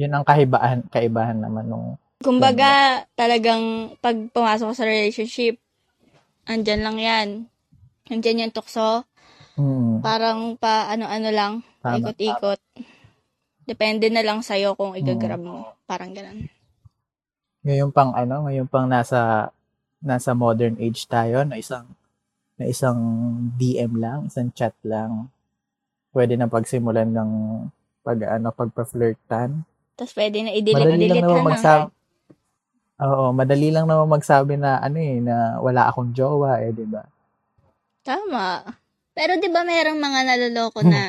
yun 0.00 0.12
ang 0.12 0.24
kahibahan 0.28 0.80
kaibahan 0.92 1.38
naman 1.40 1.66
nung 1.66 1.86
Kumbaga, 2.24 3.04
talagang 3.12 3.94
pag 4.00 4.16
pumasok 4.32 4.72
sa 4.72 4.88
relationship, 4.88 5.60
andyan 6.48 6.80
lang 6.82 6.98
yan. 6.98 7.28
Andyan 8.08 8.48
yung 8.48 8.54
tukso. 8.56 9.04
mm, 9.56 10.00
Parang 10.00 10.56
pa 10.56 10.88
ano-ano 10.92 11.30
lang, 11.30 11.52
Tama. 11.82 11.96
ikot-ikot. 12.00 12.60
Depende 13.66 14.06
na 14.08 14.22
lang 14.22 14.46
sa'yo 14.46 14.78
kung 14.78 14.94
igagrab 14.94 15.42
mo. 15.42 15.74
Parang 15.84 16.14
ganun. 16.14 16.46
ngayon 17.66 17.90
pang 17.90 18.14
ano, 18.14 18.46
ngayon 18.46 18.70
pang 18.70 18.86
nasa 18.86 19.50
nasa 19.98 20.38
modern 20.38 20.78
age 20.78 21.02
tayo 21.10 21.42
na 21.42 21.58
isang 21.58 21.82
na 22.54 22.70
isang 22.70 22.96
DM 23.58 23.98
lang, 23.98 24.30
isang 24.30 24.54
chat 24.54 24.70
lang. 24.86 25.26
Pwede 26.14 26.38
na 26.38 26.46
pagsimulan 26.46 27.10
ng 27.10 27.30
pag 28.00 28.38
ano, 28.38 28.54
pagpa-flirtan. 28.54 29.66
Tapos 29.98 30.14
pwede 30.14 30.46
na 30.46 30.54
Madali 30.54 30.70
lang 31.10 31.18
i-delete 31.18 31.20
naman 31.26 31.42
na. 31.42 31.46
magsabi. 31.50 31.84
Oo, 32.96 33.24
madali 33.34 33.68
lang 33.74 33.84
naman 33.84 34.08
magsabi 34.08 34.54
na 34.56 34.78
ano 34.78 34.96
eh, 34.96 35.18
na 35.20 35.58
wala 35.58 35.90
akong 35.90 36.14
jowa 36.14 36.62
eh, 36.62 36.70
'di 36.70 36.86
ba? 36.86 37.02
Tama. 38.00 38.62
Pero 39.12 39.36
'di 39.36 39.50
ba 39.50 39.66
merong 39.66 39.98
mga 39.98 40.20
naloloko 40.22 40.80
na 40.86 41.02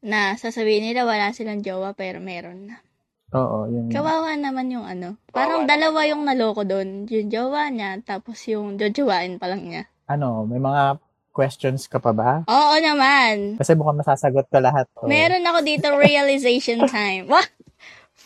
na 0.00 0.36
sasabihin 0.36 0.88
nila 0.88 1.04
wala 1.04 1.32
silang 1.36 1.60
jowa 1.60 1.92
pero 1.92 2.20
meron 2.20 2.72
na. 2.72 2.76
Oo, 3.30 3.70
yun. 3.70 3.86
Kawawa 3.94 4.34
naman 4.34 4.74
yung 4.74 4.82
ano. 4.82 5.14
Parang 5.30 5.62
dalawa 5.62 6.02
yung 6.02 6.26
naloko 6.26 6.66
doon. 6.66 7.06
Yung 7.06 7.30
jowa 7.30 7.70
niya, 7.70 8.02
tapos 8.02 8.42
yung 8.50 8.74
jojowain 8.74 9.38
pa 9.38 9.46
lang 9.46 9.70
niya. 9.70 9.82
Ano, 10.10 10.42
may 10.42 10.58
mga 10.58 10.98
questions 11.30 11.86
ka 11.86 12.02
pa 12.02 12.10
ba? 12.10 12.42
Oo 12.50 12.74
naman. 12.82 13.54
Kasi 13.54 13.78
mukhang 13.78 14.02
masasagot 14.02 14.50
ka 14.50 14.58
lahat. 14.58 14.90
Oh. 14.98 15.06
Meron 15.06 15.46
ako 15.46 15.58
dito 15.62 15.86
realization 16.02 16.90
time. 16.90 17.30
Wah! 17.30 17.46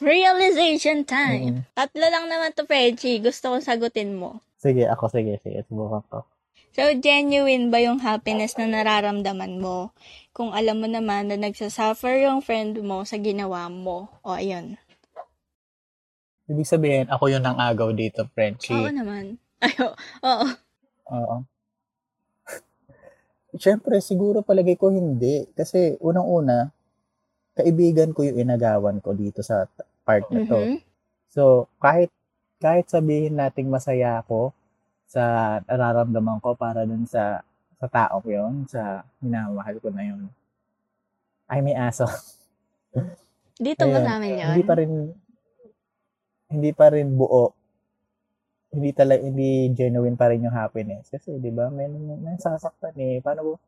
Realization 0.03 1.07
time. 1.07 1.63
Mm. 1.63 1.77
Tatlo 1.77 2.07
lang 2.09 2.27
naman 2.27 2.51
to, 2.57 2.67
Freddy. 2.67 3.23
Gusto 3.23 3.55
kong 3.55 3.63
sagutin 3.63 4.17
mo. 4.17 4.43
Sige, 4.59 4.89
ako 4.89 5.13
sige, 5.13 5.39
sige, 5.45 5.63
subukan 5.69 6.03
ko. 6.11 6.25
So, 6.75 6.91
genuine 6.99 7.71
ba 7.71 7.79
yung 7.79 8.03
happiness 8.03 8.59
na 8.59 8.67
nararamdaman 8.67 9.63
mo? 9.63 9.95
Kung 10.35 10.51
alam 10.51 10.83
mo 10.83 10.91
naman 10.91 11.31
na 11.31 11.39
nagsasuffer 11.39 12.27
yung 12.27 12.43
friend 12.43 12.83
mo 12.83 13.07
sa 13.07 13.15
ginawa 13.15 13.71
mo. 13.71 14.11
O, 14.27 14.35
ayun. 14.35 14.75
Ibig 16.51 16.67
sabihin, 16.67 17.07
ako 17.07 17.31
yung 17.31 17.47
nang 17.47 17.63
agaw 17.63 17.95
dito, 17.95 18.27
Frenchie. 18.35 18.75
Oo 18.75 18.91
naman. 18.91 19.39
Ayo, 19.65 19.95
oo. 20.27 20.47
Oo. 21.15 21.37
Siyempre, 23.63 24.03
siguro 24.03 24.43
palagay 24.43 24.75
ko 24.75 24.91
hindi. 24.91 25.47
Kasi 25.55 25.95
unang-una, 26.03 26.75
kaibigan 27.55 28.11
ko 28.11 28.27
yung 28.27 28.43
inagawan 28.43 28.99
ko 28.99 29.15
dito 29.15 29.47
sa 29.47 29.71
part 30.03 30.27
na 30.35 30.43
to. 30.43 30.59
Mhm. 30.59 30.83
So, 31.31 31.71
kahit 31.79 32.11
kahit 32.59 32.91
sabihin 32.91 33.39
nating 33.39 33.71
masaya 33.71 34.19
ako 34.27 34.51
sa 35.15 35.25
nararamdaman 35.71 36.43
ko 36.43 36.59
para 36.59 36.83
dun 36.83 37.07
sa 37.07 37.47
sa 37.79 37.87
taong 37.87 38.27
yon 38.27 38.55
sa 38.67 39.07
minamahal 39.23 39.79
ko 39.79 39.95
na 39.95 40.03
yon 40.03 40.27
ay 41.47 41.63
may 41.63 41.77
aso. 41.79 42.09
Dito 43.55 43.87
Ayun. 43.87 44.03
namin 44.03 44.43
yun? 44.43 44.49
Hindi 44.51 44.65
pa 44.67 44.75
rin 44.75 44.93
hindi 46.51 46.71
pa 46.75 46.87
rin 46.91 47.09
buo. 47.15 47.55
Hindi 48.75 48.91
talaga 48.91 49.23
hindi 49.23 49.71
genuine 49.71 50.19
pa 50.19 50.35
rin 50.35 50.43
yung 50.43 50.57
happiness 50.57 51.07
kasi 51.15 51.39
'di 51.39 51.51
ba 51.55 51.71
may 51.71 51.87
may 51.87 52.35
sasaktan 52.43 52.99
eh. 52.99 53.23
Paano 53.23 53.63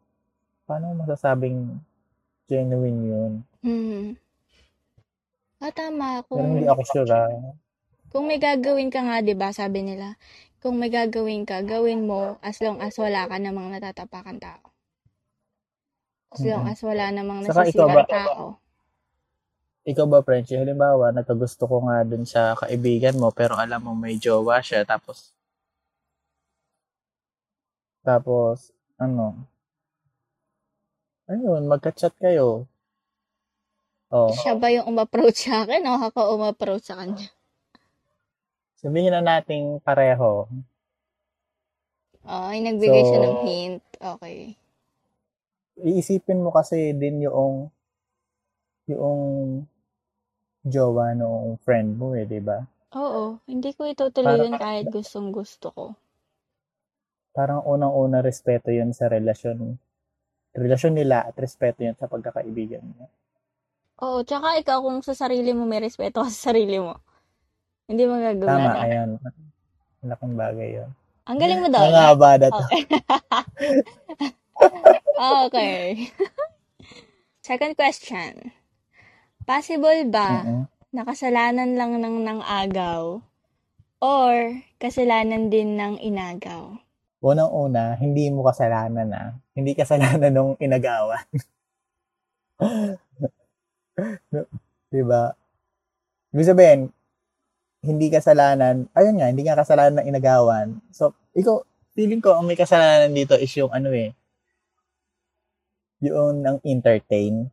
paano 0.66 0.90
mo 0.90 1.06
masasabing 1.06 1.78
genuine 2.50 3.00
yun? 3.06 3.32
Hmm. 3.62 4.18
Ah, 5.62 5.72
tama. 5.72 6.20
Pero 6.34 6.42
Kung, 6.42 6.52
hindi 6.52 6.68
ako 6.68 6.82
sure 6.84 7.10
ah. 7.10 7.30
kung 8.12 8.24
may 8.28 8.36
gagawin 8.36 8.92
ka 8.92 9.00
nga, 9.02 9.24
di 9.24 9.32
ba, 9.32 9.50
sabi 9.50 9.82
nila, 9.82 10.20
kung 10.62 10.76
may 10.80 10.90
gagawin 10.92 11.44
ka, 11.48 11.62
gawin 11.64 12.06
mo 12.08 12.38
as 12.44 12.58
long 12.62 12.78
as 12.82 12.96
wala 12.98 13.28
ka 13.28 13.36
namang 13.40 13.72
natatapakan 13.74 14.38
tao. 14.40 14.64
As 16.34 16.42
long 16.44 16.64
as 16.68 16.80
wala 16.84 17.10
namang 17.12 17.44
Saka 17.44 17.68
ikaw 17.70 17.88
nasisira 17.88 17.94
ba- 17.94 18.08
tao. 18.10 18.60
Ikaw 19.86 20.06
ba, 20.06 20.22
Frenchie, 20.22 20.58
halimbawa, 20.62 21.10
nagkagusto 21.10 21.66
ko 21.66 21.82
nga 21.90 22.06
dun 22.06 22.22
sa 22.22 22.54
kaibigan 22.54 23.18
mo, 23.18 23.34
pero 23.34 23.58
alam 23.58 23.82
mo 23.82 23.98
may 23.98 24.14
jowa 24.20 24.62
siya, 24.62 24.86
tapos, 24.86 25.34
tapos, 28.06 28.70
ano, 28.98 29.34
ayun, 31.30 31.66
magka-chat 31.70 32.14
kayo. 32.18 32.66
Oh, 34.10 34.32
Siya 34.32 34.56
ba 34.58 34.72
yung 34.72 34.88
umapproach 34.90 35.46
sa 35.48 35.64
akin 35.68 35.84
o 35.88 36.00
ako 36.00 36.34
umapproach 36.38 36.88
sa 36.90 36.96
kanya? 36.98 37.28
Sabihin 38.76 39.12
na 39.12 39.20
nating 39.20 39.80
pareho. 39.80 40.46
Oh, 42.26 42.44
ay 42.50 42.58
nagbigay 42.58 43.02
siya 43.02 43.18
ng 43.20 43.36
So- 43.36 43.44
hint. 43.44 43.82
Okay. 43.96 44.38
Iisipin 45.76 46.40
mo 46.40 46.50
kasi 46.50 46.90
din 46.92 47.22
yung, 47.22 47.68
yung 48.86 49.20
jowa 50.62 51.12
ng 51.12 51.60
friend 51.62 51.94
mo 51.94 52.16
eh, 52.16 52.24
di 52.24 52.40
ba? 52.40 52.64
Oo, 52.96 53.38
hindi 53.44 53.70
ko 53.70 53.84
itutuloy 53.84 54.34
Parang- 54.34 54.46
yun 54.48 54.56
kahit 54.56 54.86
gustong 54.88 55.30
gusto 55.30 55.68
ko. 55.70 55.84
Parang 57.30 57.60
unang-una 57.62 58.24
respeto 58.24 58.72
yun 58.72 58.96
sa 58.96 59.06
relasyon, 59.06 59.76
relasyon 60.56 60.96
nila 60.96 61.28
at 61.28 61.36
respeto 61.36 61.84
yun 61.84 61.92
sa 61.92 62.08
pagkakaibigan 62.08 62.80
niya. 62.80 63.06
Oo, 64.00 64.24
tsaka 64.24 64.56
ikaw 64.56 64.80
kung 64.80 65.04
sa 65.04 65.12
sarili 65.12 65.52
mo 65.52 65.68
may 65.68 65.78
respeto 65.78 66.24
ka 66.24 66.28
sa 66.28 66.50
sarili 66.50 66.80
mo. 66.80 66.96
Hindi 67.86 68.02
mo 68.02 68.18
gagawin. 68.18 68.50
Tama, 68.50 68.70
yan. 68.74 68.82
ayan. 68.82 69.08
Malaking 70.02 70.34
bagay 70.34 70.68
yun. 70.82 70.90
Ang 71.26 71.38
galing 71.42 71.60
mo 71.62 71.68
doon. 71.70 71.90
Nangaba 71.90 72.30
na 72.38 72.48
to. 72.50 72.64
Okay. 72.66 72.82
okay. 75.46 75.80
Second 77.46 77.78
question. 77.78 78.50
Possible 79.46 80.02
ba 80.10 80.42
Mm-mm. 80.42 80.66
na 80.90 81.02
kasalanan 81.06 81.78
lang 81.78 82.02
ng 82.02 82.26
nang 82.26 82.42
agaw 82.42 83.22
or 84.02 84.34
kasalanan 84.82 85.46
din 85.46 85.78
ng 85.78 86.02
inagaw? 86.02 86.74
Unang-una, 87.22 87.94
hindi 87.98 88.30
mo 88.30 88.46
kasalanan 88.46 89.10
ah. 89.14 89.30
Hindi 89.54 89.74
kasalanan 89.78 90.34
nung 90.34 90.52
inagawan. 90.58 91.22
diba? 94.94 95.34
Ibig 96.34 96.50
sabihin, 96.50 96.90
hindi 97.84 98.08
kasalanan, 98.08 98.88
ayun 98.96 99.16
nga, 99.20 99.28
hindi 99.28 99.42
nga 99.44 99.58
kasalanan 99.58 100.02
ng 100.02 100.08
inagawan. 100.14 100.66
So, 100.92 101.12
ikaw, 101.36 101.62
feeling 101.96 102.20
ko, 102.20 102.36
ang 102.36 102.48
may 102.48 102.58
kasalanan 102.58 103.12
dito 103.12 103.36
is 103.36 103.52
yung 103.56 103.72
ano 103.72 103.92
eh, 103.92 104.12
yung 106.04 106.44
ang 106.44 106.58
entertain. 106.64 107.48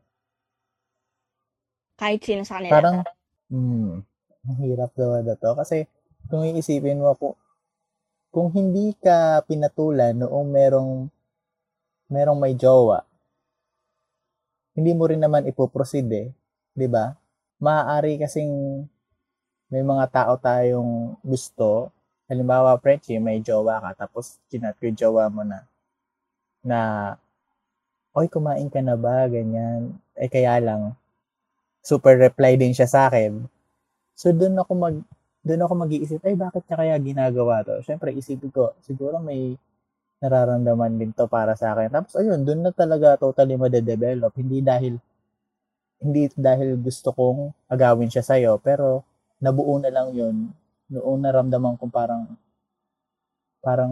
kahit 1.95 2.19
sino 2.19 2.43
sa 2.43 2.59
kanila. 2.59 2.73
Parang, 2.75 2.97
hmm, 3.47 4.03
ang 4.43 4.57
hirap 4.59 4.91
daw 4.97 5.23
na 5.23 5.39
to. 5.39 5.55
Kasi, 5.55 5.87
kung 6.27 6.43
iisipin 6.43 6.99
mo 6.99 7.15
po, 7.15 7.39
kung 8.33 8.51
hindi 8.51 8.91
ka 8.97 9.45
pinatulan 9.47 10.17
noong 10.17 10.47
merong, 10.49 10.91
merong 12.09 12.39
may 12.41 12.57
jowa, 12.57 13.05
hindi 14.73 14.91
mo 14.97 15.05
rin 15.05 15.21
naman 15.21 15.45
ipoproceed 15.45 16.09
eh. 16.09 16.27
Ba? 16.89 17.13
Maaari 17.61 18.17
kasing 18.17 18.83
may 19.73 19.81
mga 19.81 20.05
tao 20.13 20.37
tayong 20.37 21.17
gusto. 21.25 21.89
Halimbawa, 22.29 22.77
Frenchie, 22.77 23.17
may 23.17 23.41
jowa 23.41 23.81
ka, 23.81 24.05
tapos 24.05 24.37
chinat 24.53 24.77
ko 24.77 24.93
jowa 24.93 25.25
mo 25.33 25.41
na, 25.41 25.65
na, 26.61 26.79
oy, 28.13 28.29
kumain 28.29 28.69
ka 28.69 28.85
na 28.85 28.93
ba? 28.93 29.25
Ganyan. 29.25 29.97
Eh, 30.13 30.29
kaya 30.29 30.61
lang, 30.61 30.93
super 31.81 32.15
reply 32.21 32.53
din 32.53 32.71
siya 32.71 32.85
sa 32.85 33.09
akin. 33.09 33.49
So, 34.13 34.29
doon 34.29 34.53
ako 34.61 34.71
mag, 34.77 34.95
doon 35.41 35.61
ako 35.65 35.73
mag-iisip, 35.73 36.21
ay, 36.21 36.37
bakit 36.37 36.63
niya 36.69 36.77
kaya 36.77 36.95
ginagawa 37.01 37.65
to? 37.65 37.81
Siyempre, 37.81 38.13
isipin 38.13 38.53
ko, 38.53 38.77
siguro 38.85 39.17
may 39.17 39.57
nararamdaman 40.21 41.01
din 41.01 41.11
to 41.17 41.25
para 41.25 41.57
sa 41.57 41.73
akin. 41.73 41.89
Tapos, 41.89 42.13
ayun, 42.15 42.45
doon 42.45 42.61
na 42.61 42.71
talaga 42.71 43.17
totally 43.17 43.57
madedevelop. 43.57 44.31
Hindi 44.37 44.61
dahil, 44.61 44.95
hindi 45.99 46.29
dahil 46.37 46.77
gusto 46.77 47.09
kong 47.09 47.51
agawin 47.67 48.07
siya 48.07 48.23
sa'yo, 48.23 48.61
pero 48.61 49.01
nabuo 49.43 49.75
na 49.83 49.91
lang 49.91 50.15
yun. 50.15 50.55
Noong 50.87 51.19
naramdaman 51.19 51.75
kong 51.75 51.91
parang, 51.91 52.23
parang, 53.59 53.91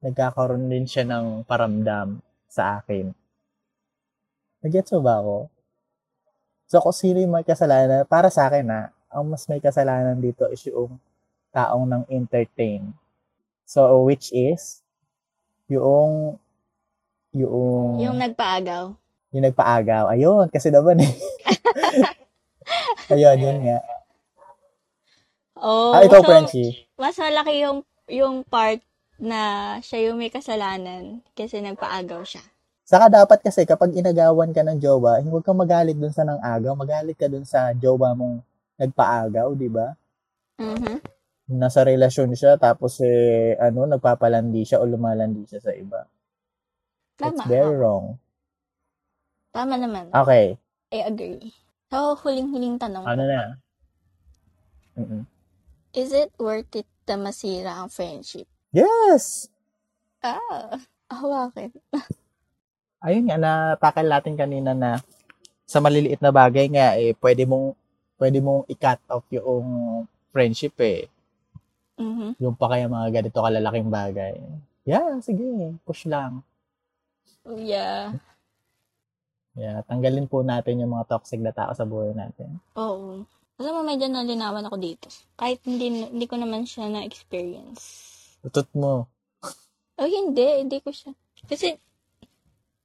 nagkakaroon 0.00 0.70
din 0.72 0.88
siya 0.88 1.04
ng 1.04 1.44
paramdam 1.44 2.24
sa 2.48 2.80
akin. 2.80 3.12
Nag-gets 4.64 4.96
mo 4.96 5.00
ba 5.04 5.20
ako? 5.20 5.36
So, 6.66 6.80
kung 6.80 6.96
sino 6.96 7.20
yung 7.20 7.36
may 7.36 7.44
kasalanan, 7.44 8.08
para 8.08 8.32
sa 8.32 8.48
akin 8.48 8.64
na, 8.64 8.80
ang 9.12 9.28
mas 9.28 9.44
may 9.46 9.60
kasalanan 9.60 10.16
dito 10.18 10.48
is 10.48 10.64
yung 10.66 10.96
taong 11.52 11.84
nang 11.84 12.04
entertain. 12.08 12.92
So, 13.68 14.04
which 14.08 14.32
is, 14.32 14.80
yung, 15.68 16.38
yung, 17.34 18.00
Yung 18.00 18.16
nagpaagaw. 18.16 18.94
yung 19.34 19.44
nagpaagaw. 19.52 20.10
Ayun, 20.16 20.48
kasi 20.48 20.72
naman 20.72 21.02
eh. 21.02 21.12
Ayun, 23.12 23.38
yun 23.38 23.58
nga. 23.66 23.78
Oh, 25.56 25.96
Ah, 25.96 26.04
ikaw, 26.04 26.20
so, 26.20 26.28
Frenchie. 26.28 26.86
Mas 27.00 27.16
malaki 27.16 27.64
yung, 27.64 27.80
yung 28.10 28.44
part 28.44 28.80
na 29.16 29.76
siya 29.80 30.10
yung 30.12 30.20
may 30.20 30.28
kasalanan 30.28 31.24
kasi 31.32 31.64
nagpaagaw 31.64 32.20
siya. 32.26 32.44
Saka 32.86 33.10
dapat 33.10 33.42
kasi 33.42 33.66
kapag 33.66 33.96
inagawan 33.98 34.54
ka 34.54 34.62
ng 34.62 34.78
jowa, 34.78 35.18
huwag 35.26 35.42
kang 35.42 35.58
magalit 35.58 35.98
dun 35.98 36.14
sa 36.14 36.22
nang 36.22 36.38
agaw, 36.38 36.76
magalit 36.78 37.18
ka 37.18 37.26
dun 37.26 37.42
sa 37.42 37.74
jowa 37.74 38.14
mong 38.14 38.38
nagpaagaw, 38.78 39.58
di 39.58 39.66
ba? 39.66 39.96
Mhm. 40.62 41.02
Nasa 41.56 41.82
relasyon 41.82 42.30
siya, 42.38 42.54
tapos 42.54 43.02
eh, 43.02 43.58
ano, 43.58 43.90
nagpapalandi 43.90 44.62
siya 44.62 44.78
o 44.78 44.86
lumalandi 44.86 45.50
siya 45.50 45.60
sa 45.62 45.74
iba. 45.74 46.06
It's 47.18 47.42
Tama. 47.42 47.48
very 47.48 47.74
wrong. 47.74 48.20
Tama 49.50 49.80
naman. 49.80 50.12
Okay, 50.12 50.54
I 50.92 50.98
agree. 51.10 51.50
So, 51.86 52.18
huling-huling 52.18 52.82
tanong. 52.82 53.06
ano 53.06 53.22
na? 53.22 53.42
Mm-mm. 54.98 55.22
Is 55.94 56.10
it 56.10 56.34
worth 56.34 56.74
it 56.74 56.88
na 57.06 57.14
masira 57.14 57.78
ang 57.78 57.88
friendship? 57.88 58.50
Yes! 58.74 59.46
Ah, 60.18 60.82
ah 61.08 61.22
bakit? 61.22 61.70
Ayun 63.06 63.30
nga, 63.30 63.38
natakal 63.38 64.02
natin 64.02 64.34
kanina 64.34 64.74
na 64.74 64.98
sa 65.62 65.78
maliliit 65.78 66.18
na 66.18 66.34
bagay 66.34 66.66
nga, 66.74 66.98
eh, 66.98 67.14
pwede 67.22 67.46
mong, 67.46 67.78
pwede 68.18 68.38
mong 68.42 68.66
i-cut 68.66 68.98
off 69.06 69.26
yung 69.30 69.66
friendship 70.34 70.74
eh. 70.82 71.06
Mhm. 71.96 72.34
Yung 72.42 72.58
pa 72.58 72.66
kaya 72.66 72.90
mga 72.90 73.22
ganito 73.22 73.38
kalalaking 73.38 73.88
bagay. 73.88 74.34
Yeah, 74.82 75.22
sige, 75.22 75.78
push 75.86 76.10
lang. 76.10 76.42
Oh, 77.46 77.54
yeah. 77.54 78.18
Yeah, 79.56 79.80
tanggalin 79.88 80.28
po 80.28 80.44
natin 80.44 80.84
yung 80.84 80.92
mga 80.92 81.08
toxic 81.08 81.40
na 81.40 81.50
tao 81.50 81.72
sa 81.72 81.88
buhay 81.88 82.12
natin. 82.12 82.60
Oo. 82.76 83.24
Alam 83.56 83.72
mo, 83.72 83.82
medyo 83.88 84.04
nalinawan 84.04 84.68
ako 84.68 84.76
dito. 84.76 85.08
Kahit 85.32 85.64
hindi, 85.64 86.12
hindi 86.12 86.26
ko 86.28 86.36
naman 86.36 86.68
siya 86.68 86.92
na-experience. 86.92 87.80
Tutut 88.44 88.68
mo. 88.76 89.08
Oh, 89.96 90.04
hindi. 90.04 90.60
Hindi 90.60 90.76
ko 90.84 90.92
siya. 90.92 91.16
Kasi, 91.48 91.72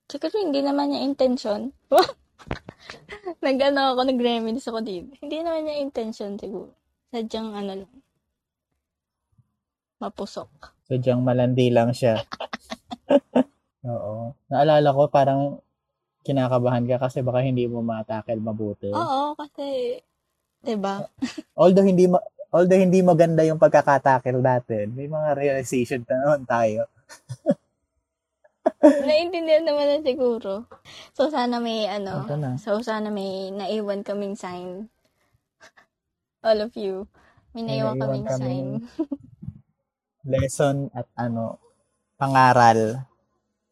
siguro 0.07 0.32
hindi 0.39 0.63
naman 0.63 0.95
niya 0.95 1.03
intention. 1.03 1.76
Nag-ano 3.43 3.91
ako, 3.91 4.07
nag-reminis 4.07 4.72
ako 4.72 4.80
dito. 4.80 5.11
Hindi 5.19 5.43
naman 5.43 5.67
niya 5.67 5.84
intention 5.84 6.39
siguro. 6.39 6.72
Sadyang 7.11 7.51
ano 7.51 7.84
lang. 7.84 7.93
Mapusok. 9.99 10.72
Sadyang 10.88 11.19
malandi 11.19 11.67
lang 11.67 11.91
siya. 11.91 12.24
Oo. 13.91 14.39
Naalala 14.47 14.95
ko, 14.95 15.11
parang 15.11 15.59
kinakabahan 16.22 16.86
ka 16.86 16.97
kasi 17.01 17.22
baka 17.22 17.41
hindi 17.41 17.65
mo 17.65 17.82
ma-tackle 17.82 18.38
mabuti. 18.38 18.89
Oo, 18.89 19.34
kasi, 19.36 19.97
'di 20.61 20.76
ba? 20.78 21.01
Although 21.61 21.86
hindi 21.86 22.05
ma- 22.05 22.24
although 22.51 22.76
hindi 22.78 22.99
maganda 22.99 23.47
yung 23.47 23.57
pagkakatakil 23.57 24.43
natin, 24.43 24.91
may 24.91 25.07
mga 25.07 25.39
realization 25.39 26.03
na 26.03 26.15
naman 26.19 26.43
tayo. 26.43 26.84
Naintindihan 29.07 29.63
naman 29.65 29.88
na 29.88 29.97
siguro. 30.03 30.65
So, 31.15 31.30
sana 31.30 31.57
may 31.57 31.86
ano, 31.88 32.26
so 32.57 32.82
sana 32.84 33.07
may 33.07 33.49
naiwan 33.49 34.03
kaming 34.03 34.36
sign. 34.36 34.89
All 36.45 36.59
of 36.59 36.74
you. 36.76 37.07
May 37.53 37.63
May 37.63 37.80
naiwan 37.80 37.95
naiwan 37.97 38.03
kaming 38.03 38.28
sign. 38.28 38.38
kaming- 38.38 38.82
Lesson 40.22 40.76
at 40.93 41.07
ano, 41.15 41.57
pangaral. 42.15 43.05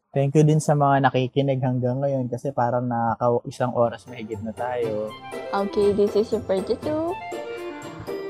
Thank 0.09 0.33
you 0.33 0.41
din 0.41 0.57
sa 0.57 0.73
mga 0.73 1.05
nakikinig 1.05 1.61
hanggang 1.61 2.01
ngayon 2.01 2.25
kasi 2.33 2.49
parang 2.49 2.89
nakaka 2.89 3.45
isang 3.45 3.69
oras 3.77 4.09
mahigit 4.09 4.41
na 4.41 4.49
tayo. 4.57 5.13
Okay, 5.53 5.93
this 5.93 6.17
is 6.17 6.33
your 6.33 6.41
42. 6.49 6.81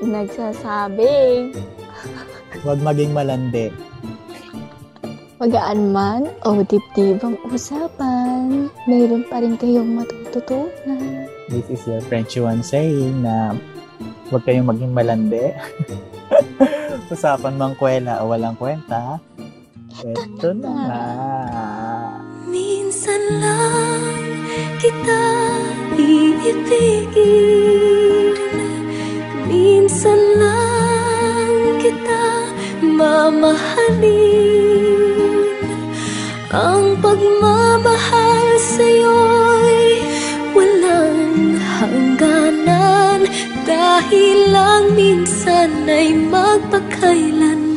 Nagsasabing, 0.04 1.56
Huwag 2.60 2.84
maging 2.84 3.16
malandi. 3.16 3.72
magaan 5.40 5.88
man 5.88 6.28
o 6.44 6.60
dibdibang 6.60 7.40
usapan, 7.48 8.68
mayroon 8.84 9.24
pa 9.24 9.40
rin 9.40 9.56
kayong 9.56 9.96
matututunan. 9.96 11.32
This 11.48 11.64
is 11.72 11.80
your 11.88 12.04
Frenchy 12.04 12.44
one 12.44 12.60
saying 12.60 13.24
na 13.24 13.56
huwag 14.28 14.44
kayong 14.44 14.68
maging 14.68 14.92
malandi. 14.92 15.56
Usapan 17.08 17.56
mang 17.56 17.72
kwela 17.72 18.20
o 18.20 18.28
walang 18.28 18.60
kwenta. 18.60 19.16
Ito 20.00 20.56
na 20.56 20.72
nga. 20.72 21.04
Minsan 22.48 23.20
lang 23.36 24.00
kita 24.80 25.20
iibigin 26.00 27.52
Minsan 29.44 30.16
lang 30.40 31.76
kita 31.84 32.48
mamahalin. 32.80 34.08
Ang 36.48 36.96
pagmamahal 37.04 38.56
sa'yo'y 38.56 40.00
walang 40.56 41.60
hangganan. 41.60 43.28
Dahil 43.68 44.48
lang 44.48 44.96
minsan 44.96 45.84
ay 45.84 46.16
magpakailanman 46.16 47.69